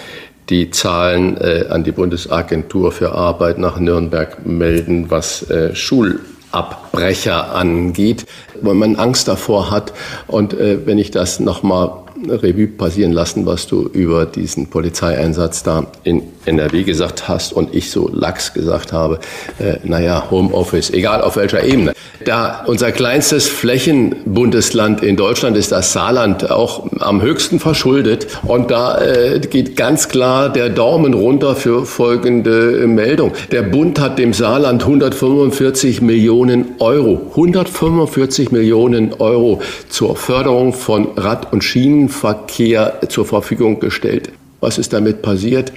[0.48, 8.26] die Zahlen äh, an die Bundesagentur für Arbeit nach Nürnberg melden, was äh, Schulabbrecher angeht,
[8.60, 9.92] weil man Angst davor hat.
[10.26, 11.92] Und äh, wenn ich das nochmal
[12.26, 17.90] Revue passieren lassen, was du über diesen Polizeieinsatz da in NRW gesagt hast und ich
[17.90, 19.20] so lax gesagt habe,
[19.58, 21.92] äh, naja, Homeoffice, egal auf welcher Ebene.
[22.24, 28.26] Da unser kleinstes Flächenbundesland in Deutschland ist das Saarland auch am höchsten verschuldet.
[28.42, 33.32] Und da äh, geht ganz klar der Daumen runter für folgende Meldung.
[33.52, 41.52] Der Bund hat dem Saarland 145 Millionen Euro, 145 Millionen Euro zur Förderung von Rad-
[41.52, 41.62] und
[42.08, 44.30] Schienenverkehr zur Verfügung gestellt.
[44.60, 45.72] Was ist damit passiert?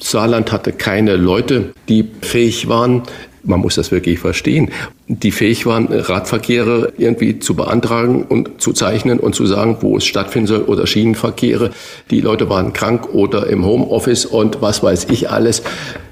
[0.00, 3.02] Saarland hatte keine Leute, die fähig waren,
[3.44, 4.70] man muss das wirklich verstehen,
[5.08, 10.04] die fähig waren, Radverkehre irgendwie zu beantragen und zu zeichnen und zu sagen, wo es
[10.04, 11.70] stattfinden soll oder Schienenverkehre.
[12.10, 15.62] Die Leute waren krank oder im Homeoffice und was weiß ich alles.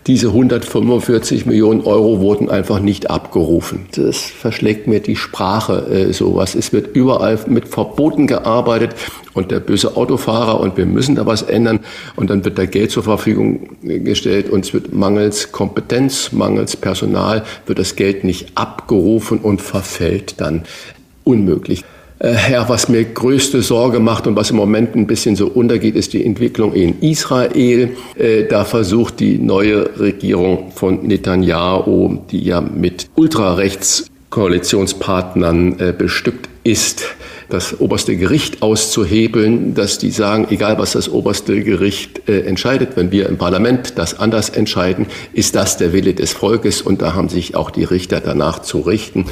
[0.06, 3.86] Diese 145 Millionen Euro wurden einfach nicht abgerufen.
[3.96, 6.54] Das verschlägt mir die Sprache äh, sowas.
[6.54, 8.94] Es wird überall mit Verboten gearbeitet
[9.34, 11.80] und der böse Autofahrer und wir müssen da was ändern
[12.14, 17.44] und dann wird da Geld zur Verfügung gestellt und es wird mangels Kompetenz, mangels Personal
[17.66, 20.62] wird das Geld nicht abgerufen und verfällt dann
[21.24, 21.84] unmöglich.
[22.18, 25.96] Äh, ja, was mir größte Sorge macht und was im Moment ein bisschen so untergeht,
[25.96, 27.94] ist die Entwicklung in Israel.
[28.18, 37.04] Äh, da versucht die neue Regierung von Netanyahu, die ja mit Ultrarechtskoalitionspartnern äh, bestückt ist,
[37.48, 43.12] das oberste Gericht auszuhebeln, dass die sagen, egal was das oberste Gericht äh, entscheidet, wenn
[43.12, 47.28] wir im Parlament das anders entscheiden, ist das der Wille des Volkes und da haben
[47.28, 49.26] sich auch die Richter danach zu richten.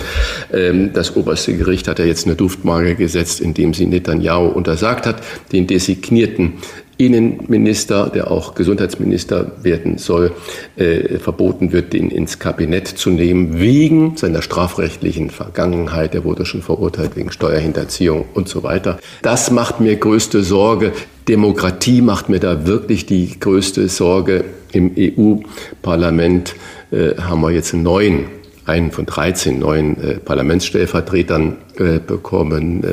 [0.52, 5.22] Ähm, das oberste Gericht hat ja jetzt eine Duftmarke gesetzt, indem sie Netanyahu untersagt hat,
[5.52, 6.54] den designierten
[6.96, 10.32] Innenminister, der auch Gesundheitsminister werden soll,
[10.76, 16.14] äh, verboten wird, den ins Kabinett zu nehmen, wegen seiner strafrechtlichen Vergangenheit.
[16.14, 18.98] Er wurde schon verurteilt wegen Steuerhinterziehung und so weiter.
[19.22, 20.92] Das macht mir größte Sorge.
[21.28, 24.44] Demokratie macht mir da wirklich die größte Sorge.
[24.72, 26.54] Im EU-Parlament
[26.90, 28.26] äh, haben wir jetzt einen neuen,
[28.66, 32.84] einen von 13 neuen äh, Parlamentsstellvertretern äh, bekommen.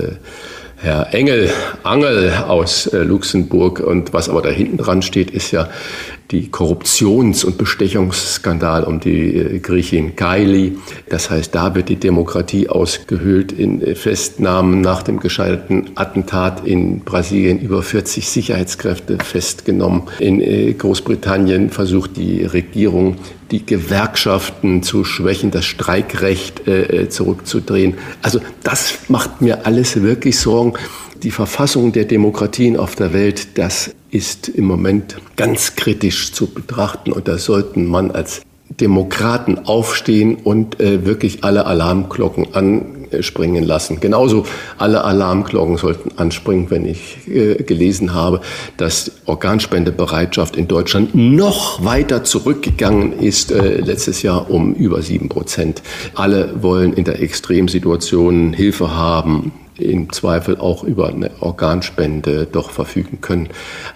[0.81, 1.51] Herr Engel,
[1.83, 3.79] Angel aus äh, Luxemburg.
[3.81, 5.69] Und was aber da hinten dran steht, ist ja
[6.31, 10.77] die Korruptions- und Bestechungsskandal um die äh, Griechin Kaili.
[11.09, 17.01] Das heißt, da wird die Demokratie ausgehöhlt in äh, Festnahmen nach dem gescheiterten Attentat in
[17.01, 20.03] Brasilien über 40 Sicherheitskräfte festgenommen.
[20.19, 23.17] In äh, Großbritannien versucht die Regierung
[23.51, 26.61] die Gewerkschaften zu schwächen, das Streikrecht
[27.09, 27.95] zurückzudrehen.
[28.21, 30.71] Also das macht mir alles wirklich Sorgen.
[31.23, 37.11] Die Verfassung der Demokratien auf der Welt, das ist im Moment ganz kritisch zu betrachten
[37.11, 38.41] und da sollten man als
[38.79, 43.99] Demokraten aufstehen und äh, wirklich alle Alarmglocken anspringen lassen.
[43.99, 44.45] Genauso
[44.79, 48.41] alle Alarmglocken sollten anspringen, wenn ich äh, gelesen habe,
[48.77, 55.83] dass Organspendebereitschaft in Deutschland noch weiter zurückgegangen ist, äh, letztes Jahr um über sieben Prozent.
[56.15, 59.51] Alle wollen in der Extremsituation Hilfe haben,
[59.81, 63.49] im Zweifel auch über eine Organspende doch verfügen können.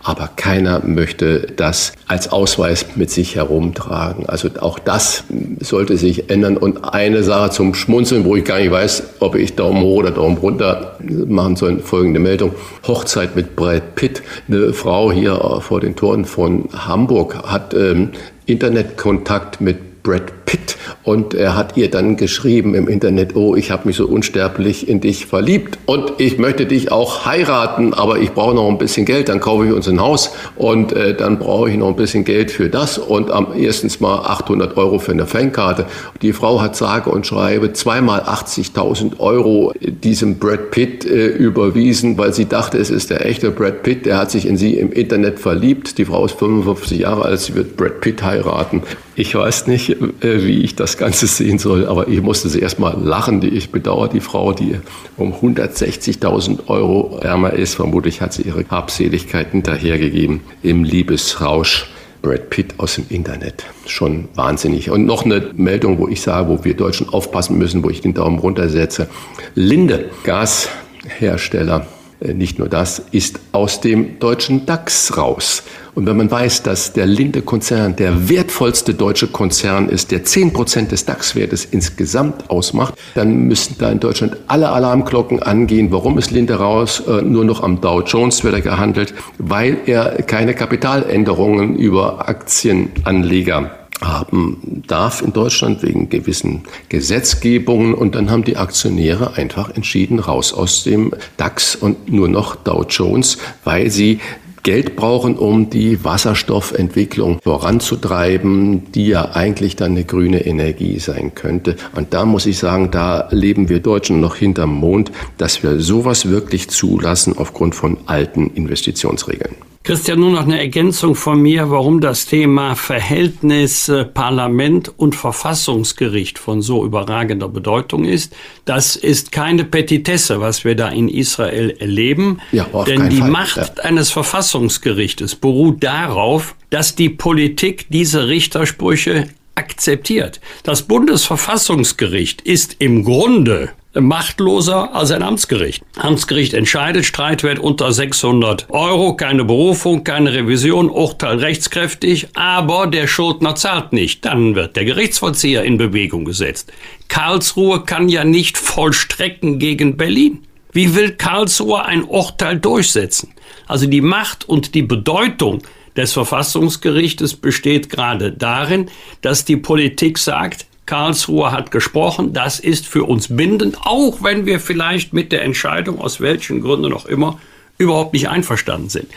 [0.03, 4.27] Aber keiner möchte das als Ausweis mit sich herumtragen.
[4.27, 5.23] Also auch das
[5.59, 6.57] sollte sich ändern.
[6.57, 10.11] Und eine Sache zum Schmunzeln, wo ich gar nicht weiß, ob ich Daumen hoch oder
[10.11, 10.97] Daumen runter
[11.27, 12.53] machen soll, folgende Meldung.
[12.87, 14.23] Hochzeit mit Brad Pitt.
[14.47, 18.11] Eine Frau hier vor den Toren von Hamburg hat ähm,
[18.45, 23.87] Internetkontakt mit Brad Pitt und er hat ihr dann geschrieben im Internet, oh, ich habe
[23.87, 28.55] mich so unsterblich in dich verliebt und ich möchte dich auch heiraten, aber ich brauche
[28.55, 31.77] noch ein bisschen Geld, dann kaufe ich uns ein Haus und äh, dann brauche ich
[31.77, 35.85] noch ein bisschen Geld für das und am erstens mal 800 Euro für eine Fankarte.
[36.21, 42.33] Die Frau hat sage und schreibe zweimal 80.000 Euro diesem Brad Pitt äh, überwiesen, weil
[42.33, 45.39] sie dachte, es ist der echte Brad Pitt, der hat sich in sie im Internet
[45.39, 45.97] verliebt.
[45.97, 48.83] Die Frau ist 55 Jahre alt, sie wird Brad Pitt heiraten.
[49.15, 52.97] Ich weiß nicht, äh, wie ich das Ganze sehen soll, aber ich musste sie erstmal
[53.01, 53.41] lachen.
[53.41, 54.77] Ich bedauere die Frau, die
[55.17, 57.75] um 160.000 Euro ärmer ist.
[57.75, 61.89] Vermutlich hat sie ihre Habseligkeit hinterhergegeben im Liebesrausch.
[62.21, 63.65] Brad Pitt aus dem Internet.
[63.85, 64.89] Schon wahnsinnig.
[64.89, 68.15] Und noch eine Meldung, wo ich sage, wo wir Deutschen aufpassen müssen, wo ich den
[68.15, 69.07] Daumen runtersetze.
[69.53, 71.85] Linde, Gashersteller,
[72.33, 75.63] nicht nur das, ist aus dem deutschen DAX raus.
[75.93, 80.91] Und wenn man weiß, dass der Linde-Konzern der wertvollste deutsche Konzern ist, der 10 Prozent
[80.91, 85.91] des DAX-Wertes insgesamt ausmacht, dann müssen da in Deutschland alle Alarmglocken angehen.
[85.91, 87.01] Warum ist Linde raus?
[87.07, 93.84] Äh, nur noch am Dow Jones wird er gehandelt, weil er keine Kapitaländerungen über Aktienanleger
[94.01, 97.93] haben darf in Deutschland wegen gewissen Gesetzgebungen.
[97.93, 102.85] Und dann haben die Aktionäre einfach entschieden, raus aus dem DAX und nur noch Dow
[102.87, 104.19] Jones, weil sie
[104.65, 111.75] Geld brauchen, um die Wasserstoffentwicklung voranzutreiben, die ja eigentlich dann eine grüne Energie sein könnte.
[111.95, 116.29] Und da muss ich sagen, da leben wir Deutschen noch hinterm Mond, dass wir sowas
[116.29, 119.55] wirklich zulassen aufgrund von alten Investitionsregeln.
[119.85, 126.39] Christian, nur noch eine Ergänzung von mir, warum das Thema Verhältnis äh, Parlament und Verfassungsgericht
[126.39, 128.35] von so überragender Bedeutung ist.
[128.65, 132.39] Das ist keine Petitesse, was wir da in Israel erleben.
[132.51, 133.29] Ja, denn die Fall.
[133.29, 133.83] Macht ja.
[133.83, 134.09] eines
[134.55, 140.39] Verfassungsgerichtes beruht darauf, dass die Politik diese Richtersprüche akzeptiert.
[140.63, 145.83] Das Bundesverfassungsgericht ist im Grunde machtloser als ein Amtsgericht.
[145.97, 153.55] Amtsgericht entscheidet, Streitwert unter 600 Euro, keine Berufung, keine Revision, Urteil rechtskräftig, aber der Schuldner
[153.55, 154.23] zahlt nicht.
[154.23, 156.71] Dann wird der Gerichtsvollzieher in Bewegung gesetzt.
[157.09, 160.43] Karlsruhe kann ja nicht vollstrecken gegen Berlin.
[160.71, 163.34] Wie will Karlsruhe ein Urteil durchsetzen?
[163.67, 165.61] Also die Macht und die Bedeutung
[165.95, 168.89] des Verfassungsgerichtes besteht gerade darin,
[169.21, 174.59] dass die Politik sagt, Karlsruhe hat gesprochen, das ist für uns bindend, auch wenn wir
[174.59, 177.39] vielleicht mit der Entscheidung aus welchen Gründen auch immer
[177.77, 179.07] überhaupt nicht einverstanden sind.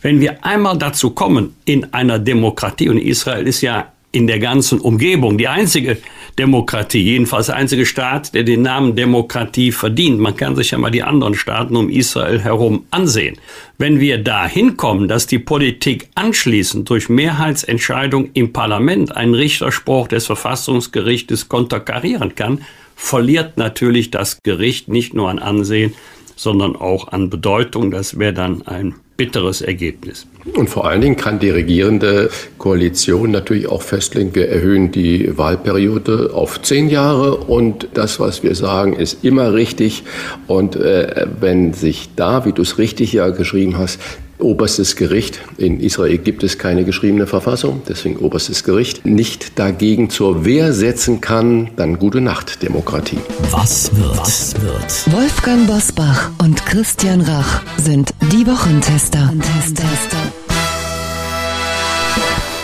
[0.00, 4.80] Wenn wir einmal dazu kommen, in einer Demokratie, und Israel ist ja in der ganzen
[4.80, 5.38] Umgebung.
[5.38, 5.98] Die einzige
[6.38, 10.20] Demokratie, jedenfalls der einzige Staat, der den Namen Demokratie verdient.
[10.20, 13.36] Man kann sich ja mal die anderen Staaten um Israel herum ansehen.
[13.78, 20.26] Wenn wir da hinkommen, dass die Politik anschließend durch Mehrheitsentscheidung im Parlament einen Richterspruch des
[20.26, 22.62] Verfassungsgerichtes konterkarieren kann,
[22.96, 25.94] verliert natürlich das Gericht nicht nur an Ansehen,
[26.34, 27.90] sondern auch an Bedeutung.
[27.90, 30.26] Das wäre dann ein bitteres Ergebnis.
[30.54, 36.30] Und vor allen Dingen kann die regierende Koalition natürlich auch festlegen, wir erhöhen die Wahlperiode
[36.32, 40.04] auf zehn Jahre und das, was wir sagen, ist immer richtig.
[40.46, 43.98] Und äh, wenn sich da, wie du es richtig ja geschrieben hast,
[44.38, 50.44] oberstes Gericht, in Israel gibt es keine geschriebene Verfassung, deswegen oberstes Gericht, nicht dagegen zur
[50.44, 53.18] Wehr setzen kann, dann gute Nacht, Demokratie.
[53.50, 54.18] Was wird?
[54.18, 55.12] Was wird?
[55.12, 59.32] Wolfgang Bosbach und Christian Rach sind die Wochentester.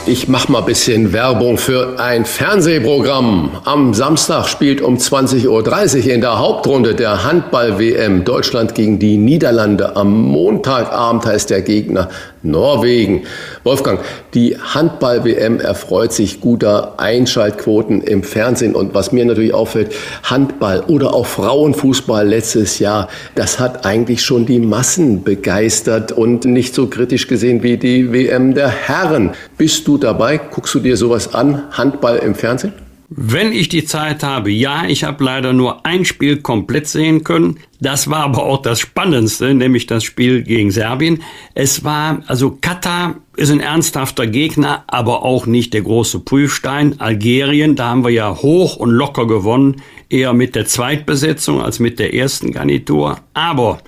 [0.07, 3.53] Ich mache mal bisschen Werbung für ein Fernsehprogramm.
[3.65, 9.97] Am Samstag spielt um 20.30 Uhr in der Hauptrunde der Handball-WM Deutschland gegen die Niederlande.
[9.97, 12.11] Am Montagabend heißt der Gegner
[12.45, 13.23] Norwegen.
[13.65, 14.01] Wolfgang,
[14.35, 18.75] die Handball-WM erfreut sich guter Einschaltquoten im Fernsehen.
[18.75, 24.47] Und was mir natürlich auffällt, Handball oder auch Frauenfußball letztes Jahr, das hat eigentlich schon
[24.47, 29.33] die Massen begeistert und nicht so kritisch gesehen wie die WM der Herren.
[29.57, 30.39] Bist du dabei?
[30.39, 31.65] Guckst du dir sowas an?
[31.73, 32.84] Handball im Fernsehen?
[33.17, 37.61] Wenn ich die Zeit habe, ja, ich habe leider nur ein Spiel komplett sehen können.
[37.81, 41.23] Das war aber auch das Spannendste, nämlich das Spiel gegen Serbien.
[41.55, 46.99] Es war, also Katar ist ein ernsthafter Gegner, aber auch nicht der große Prüfstein.
[46.99, 49.77] Algerien, da haben wir ja hoch und locker gewonnen,
[50.09, 53.21] eher mit der Zweitbesetzung als mit der ersten Garnitur.
[53.33, 53.79] Aber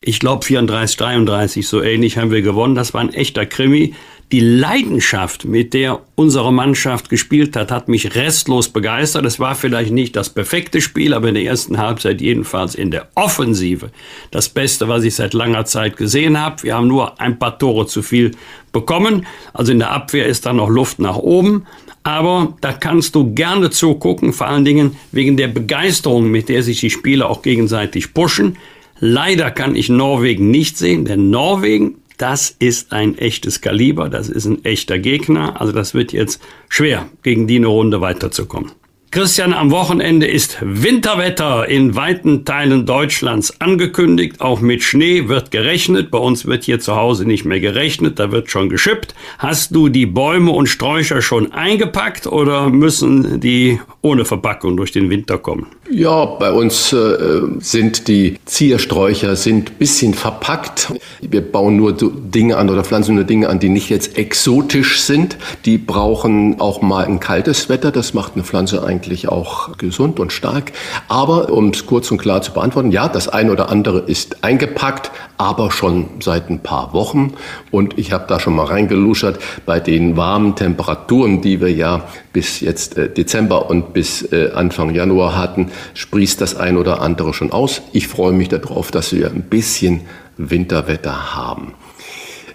[0.00, 2.76] ich glaube 34, 33 so ähnlich haben wir gewonnen.
[2.76, 3.94] Das war ein echter Krimi.
[4.32, 9.24] Die Leidenschaft, mit der unsere Mannschaft gespielt hat, hat mich restlos begeistert.
[9.24, 13.08] Es war vielleicht nicht das perfekte Spiel, aber in der ersten Halbzeit jedenfalls in der
[13.14, 13.92] Offensive
[14.32, 16.64] das Beste, was ich seit langer Zeit gesehen habe.
[16.64, 18.32] Wir haben nur ein paar Tore zu viel
[18.72, 19.26] bekommen.
[19.52, 21.64] Also in der Abwehr ist da noch Luft nach oben.
[22.02, 26.80] Aber da kannst du gerne zugucken, vor allen Dingen wegen der Begeisterung, mit der sich
[26.80, 28.56] die Spieler auch gegenseitig pushen.
[28.98, 34.46] Leider kann ich Norwegen nicht sehen, denn Norwegen das ist ein echtes Kaliber, das ist
[34.46, 35.60] ein echter Gegner.
[35.60, 38.72] Also das wird jetzt schwer, gegen die eine Runde weiterzukommen.
[39.12, 44.40] Christian, am Wochenende ist Winterwetter in weiten Teilen Deutschlands angekündigt.
[44.40, 46.10] Auch mit Schnee wird gerechnet.
[46.10, 49.14] Bei uns wird hier zu Hause nicht mehr gerechnet, da wird schon geschippt.
[49.38, 55.08] Hast du die Bäume und Sträucher schon eingepackt oder müssen die ohne Verpackung durch den
[55.08, 55.66] Winter kommen?
[55.90, 60.92] Ja, bei uns äh, sind die Ziersträucher sind bisschen verpackt.
[61.20, 65.38] Wir bauen nur Dinge an oder pflanzen nur Dinge an, die nicht jetzt exotisch sind.
[65.64, 67.92] Die brauchen auch mal ein kaltes Wetter.
[67.92, 70.72] Das macht eine Pflanze eigentlich auch gesund und stark.
[71.08, 75.10] Aber um es kurz und klar zu beantworten, ja, das eine oder andere ist eingepackt,
[75.36, 77.34] aber schon seit ein paar Wochen.
[77.70, 82.60] Und ich habe da schon mal reingeluschert bei den warmen Temperaturen, die wir ja bis
[82.60, 87.52] jetzt äh, Dezember und bis äh, Anfang Januar hatten, sprießt das ein oder andere schon
[87.52, 87.82] aus.
[87.92, 90.02] Ich freue mich darauf, dass wir ein bisschen
[90.38, 91.74] Winterwetter haben.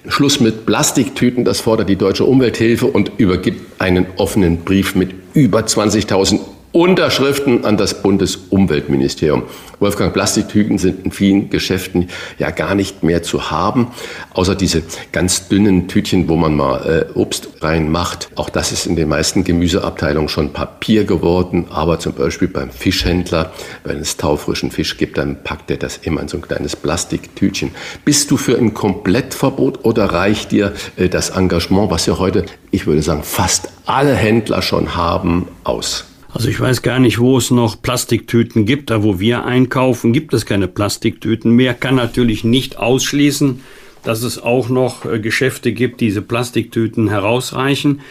[0.07, 5.59] Schluss mit Plastiktüten, das fordert die Deutsche Umwelthilfe und übergibt einen offenen Brief mit über
[5.59, 6.39] 20.000
[6.73, 9.43] Unterschriften an das Bundesumweltministerium.
[9.81, 12.07] Wolfgang, Plastiktüten sind in vielen Geschäften
[12.39, 13.87] ja gar nicht mehr zu haben,
[14.33, 14.81] außer diese
[15.11, 18.29] ganz dünnen Tütchen, wo man mal äh, Obst reinmacht.
[18.35, 23.51] Auch das ist in den meisten Gemüseabteilungen schon Papier geworden, aber zum Beispiel beim Fischhändler,
[23.83, 27.71] wenn es taufrischen Fisch gibt, dann packt er das immer in so ein kleines Plastiktütchen.
[28.05, 32.87] Bist du für ein Komplettverbot oder reicht dir äh, das Engagement, was ja heute, ich
[32.87, 36.05] würde sagen, fast alle Händler schon haben, aus?
[36.33, 38.89] Also ich weiß gar nicht, wo es noch Plastiktüten gibt.
[38.89, 41.73] Da, wo wir einkaufen, gibt es keine Plastiktüten mehr.
[41.73, 43.61] Kann natürlich nicht ausschließen,
[44.03, 48.01] dass es auch noch äh, Geschäfte gibt, die diese Plastiktüten herausreichen.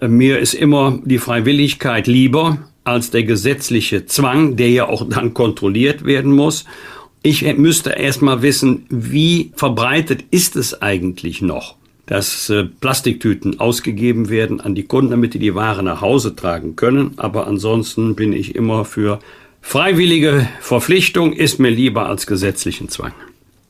[0.00, 5.32] Äh, mir ist immer die Freiwilligkeit lieber als der gesetzliche Zwang, der ja auch dann
[5.32, 6.64] kontrolliert werden muss.
[7.22, 11.76] Ich müsste erst mal wissen, wie verbreitet ist es eigentlich noch?
[12.10, 16.74] Dass äh, Plastiktüten ausgegeben werden an die Kunden, damit die die Ware nach Hause tragen
[16.74, 17.12] können.
[17.18, 19.20] Aber ansonsten bin ich immer für
[19.62, 23.12] freiwillige Verpflichtung, ist mir lieber als gesetzlichen Zwang.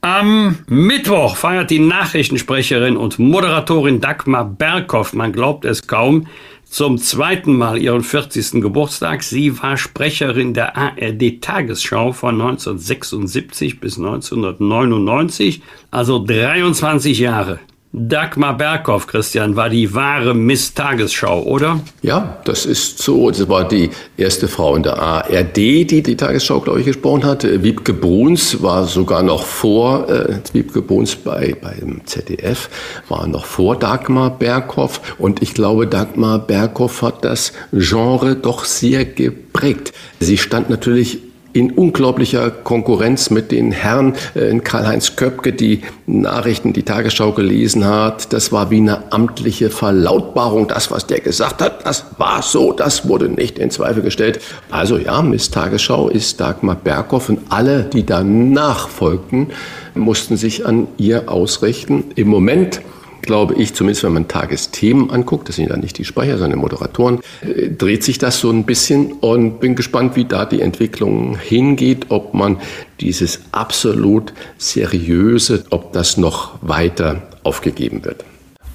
[0.00, 6.26] Am Mittwoch feiert die Nachrichtensprecherin und Moderatorin Dagmar Berghoff, man glaubt es kaum,
[6.64, 8.62] zum zweiten Mal ihren 40.
[8.62, 9.22] Geburtstag.
[9.22, 15.60] Sie war Sprecherin der ARD Tagesschau von 1976 bis 1999,
[15.90, 17.58] also 23 Jahre.
[17.92, 21.80] Dagmar Berghoff, Christian, war die wahre Miss Tagesschau, oder?
[22.02, 23.30] Ja, das ist so.
[23.30, 27.42] Das war die erste Frau in der ARD, die die Tagesschau, glaube ich, gesprochen hat.
[27.42, 32.70] Wiebke Bruns war sogar noch vor, äh, Wiebke Bruns bei, beim ZDF,
[33.08, 35.16] war noch vor Dagmar Berghoff.
[35.18, 39.92] Und ich glaube, Dagmar Berghoff hat das Genre doch sehr geprägt.
[40.20, 41.18] Sie stand natürlich
[41.52, 44.14] in unglaublicher Konkurrenz mit den Herren.
[44.34, 50.68] Äh, Karl-Heinz Köpke, die Nachrichten, die Tagesschau gelesen hat, das war wie eine amtliche Verlautbarung.
[50.68, 54.40] Das, was der gesagt hat, das war so, das wurde nicht in Zweifel gestellt.
[54.70, 59.48] Also ja, Miss Tagesschau ist Dagmar Berghoff und alle, die danach folgten,
[59.94, 62.04] mussten sich an ihr ausrichten.
[62.14, 62.80] Im Moment
[63.22, 66.62] glaube ich, zumindest wenn man Tagesthemen anguckt, das sind ja nicht die Sprecher, sondern die
[66.62, 71.38] Moderatoren, äh, dreht sich das so ein bisschen und bin gespannt, wie da die Entwicklung
[71.38, 72.58] hingeht, ob man
[73.00, 78.24] dieses absolut seriöse, ob das noch weiter aufgegeben wird.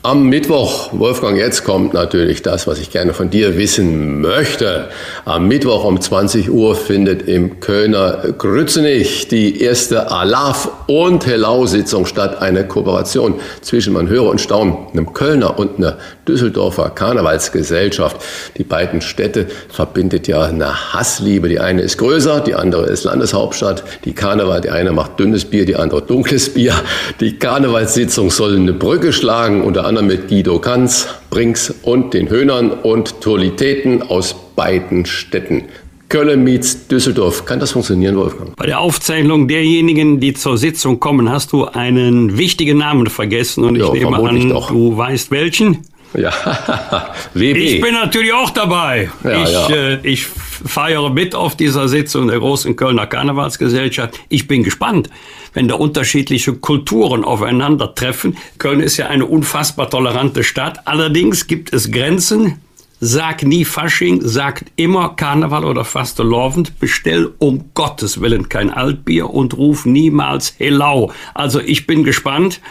[0.06, 4.90] Am Mittwoch, Wolfgang, jetzt kommt natürlich das, was ich gerne von dir wissen möchte.
[5.26, 12.40] Am Mittwoch um 20 Uhr findet im Kölner Grützenich die erste Alaf- und Hellau-Sitzung statt.
[12.40, 18.18] Eine Kooperation zwischen, man höre und staune, einem Kölner und einer Düsseldorfer Karnevalsgesellschaft.
[18.58, 21.50] Die beiden Städte verbindet ja eine Hassliebe.
[21.50, 23.84] Die eine ist größer, die andere ist Landeshauptstadt.
[24.06, 26.76] Die Karneval, die eine macht dünnes Bier, die andere dunkles Bier.
[27.22, 32.30] Die Karnevalssitzung soll eine Brücke schlagen, unter anderem anderem mit Guido Kanz, Brinks und den
[32.30, 35.64] Höhnern und Tolitäten aus beiden Städten.
[36.10, 37.46] Köln meets Düsseldorf.
[37.46, 38.56] Kann das funktionieren, Wolfgang?
[38.56, 43.76] Bei der Aufzeichnung derjenigen, die zur Sitzung kommen, hast du einen wichtigen Namen vergessen und
[43.76, 44.70] ich ja, nehme an, doch.
[44.70, 45.86] du weißt welchen.
[46.14, 46.32] Ja,
[47.34, 47.58] WB.
[47.58, 49.10] Ich bin natürlich auch dabei.
[49.24, 49.70] Ja, ich, ja.
[49.70, 54.20] Äh, ich feiere mit auf dieser Sitzung der großen Kölner Karnevalsgesellschaft.
[54.30, 55.10] Ich bin gespannt,
[55.56, 58.38] wenn da unterschiedliche Kulturen aufeinandertreffen.
[58.60, 60.88] Köln ist ja eine unfassbar tolerante Stadt.
[60.88, 62.62] Allerdings gibt es Grenzen.
[63.02, 69.58] Sag nie Fasching, sagt immer Karneval oder Fastelovend, bestell um Gottes Willen kein Altbier und
[69.58, 71.12] ruf niemals Hello.
[71.34, 72.62] Also ich bin gespannt.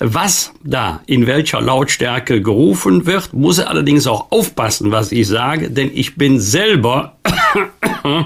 [0.00, 5.70] Was da in welcher Lautstärke gerufen wird, muss er allerdings auch aufpassen, was ich sage,
[5.70, 7.16] denn ich bin selber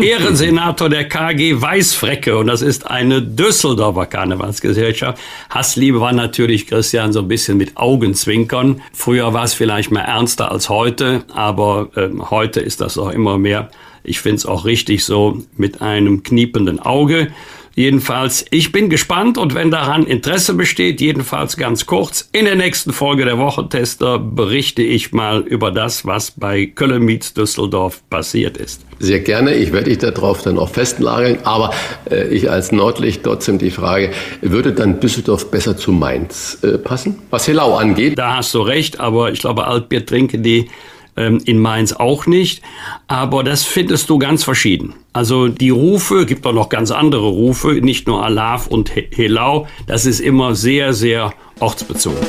[0.00, 5.20] Ehrensenator der KG Weißfrecke und das ist eine Düsseldorfer Karnevalsgesellschaft.
[5.50, 8.80] Hassliebe war natürlich, Christian, so ein bisschen mit Augenzwinkern.
[8.94, 13.36] Früher war es vielleicht mehr ernster als heute, aber äh, heute ist das auch immer
[13.36, 13.70] mehr.
[14.02, 17.28] Ich finde es auch richtig so mit einem kniependen Auge.
[17.74, 22.92] Jedenfalls, ich bin gespannt und wenn daran Interesse besteht, jedenfalls ganz kurz, in der nächsten
[22.92, 28.84] Folge der Wochentester berichte ich mal über das, was bei Köln Meets Düsseldorf passiert ist.
[28.98, 31.72] Sehr gerne, ich werde dich darauf dann auch festnageln, aber
[32.10, 34.10] äh, ich als Nordlicht trotzdem die Frage,
[34.42, 38.18] würde dann Düsseldorf besser zu Mainz äh, passen, was Hellau angeht?
[38.18, 40.68] Da hast du recht, aber ich glaube, Altbier trinken die
[41.16, 42.62] in Mainz auch nicht.
[43.06, 44.94] Aber das findest du ganz verschieden.
[45.12, 49.66] Also die Rufe, gibt auch noch ganz andere Rufe, nicht nur Alaf und Helau.
[49.86, 52.26] Das ist immer sehr, sehr ortsbezogen.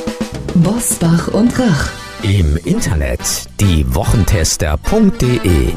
[0.55, 1.89] Bosbach und Rach.
[2.23, 3.19] Im Internet
[3.60, 5.73] diewochentester.de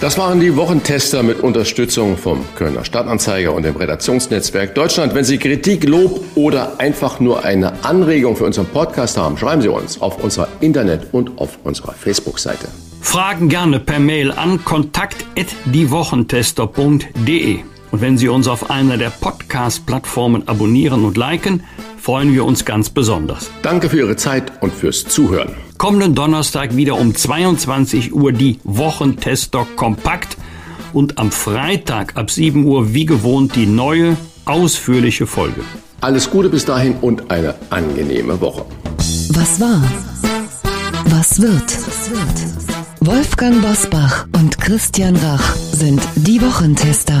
[0.00, 5.14] das waren die Wochentester mit Unterstützung vom Kölner Stadtanzeiger und dem Redaktionsnetzwerk Deutschland.
[5.14, 9.68] Wenn Sie Kritik, Lob oder einfach nur eine Anregung für unseren Podcast haben, schreiben Sie
[9.68, 12.68] uns auf unserer Internet- und auf unserer Facebook-Seite.
[13.00, 17.58] Fragen gerne per Mail an kontakt.diewochentester.de.
[17.90, 21.64] Und wenn Sie uns auf einer der Podcast-Plattformen abonnieren und liken,
[21.98, 23.50] freuen wir uns ganz besonders.
[23.62, 25.54] Danke für Ihre Zeit und fürs Zuhören.
[25.78, 30.36] Kommenden Donnerstag wieder um 22 Uhr die Wochentester kompakt
[30.92, 35.62] und am Freitag ab 7 Uhr wie gewohnt die neue, ausführliche Folge.
[36.00, 38.64] Alles Gute bis dahin und eine angenehme Woche.
[39.30, 39.82] Was war?
[41.06, 41.78] Was wird?
[43.00, 47.20] Wolfgang Bosbach und Christian Rach sind die Wochentester.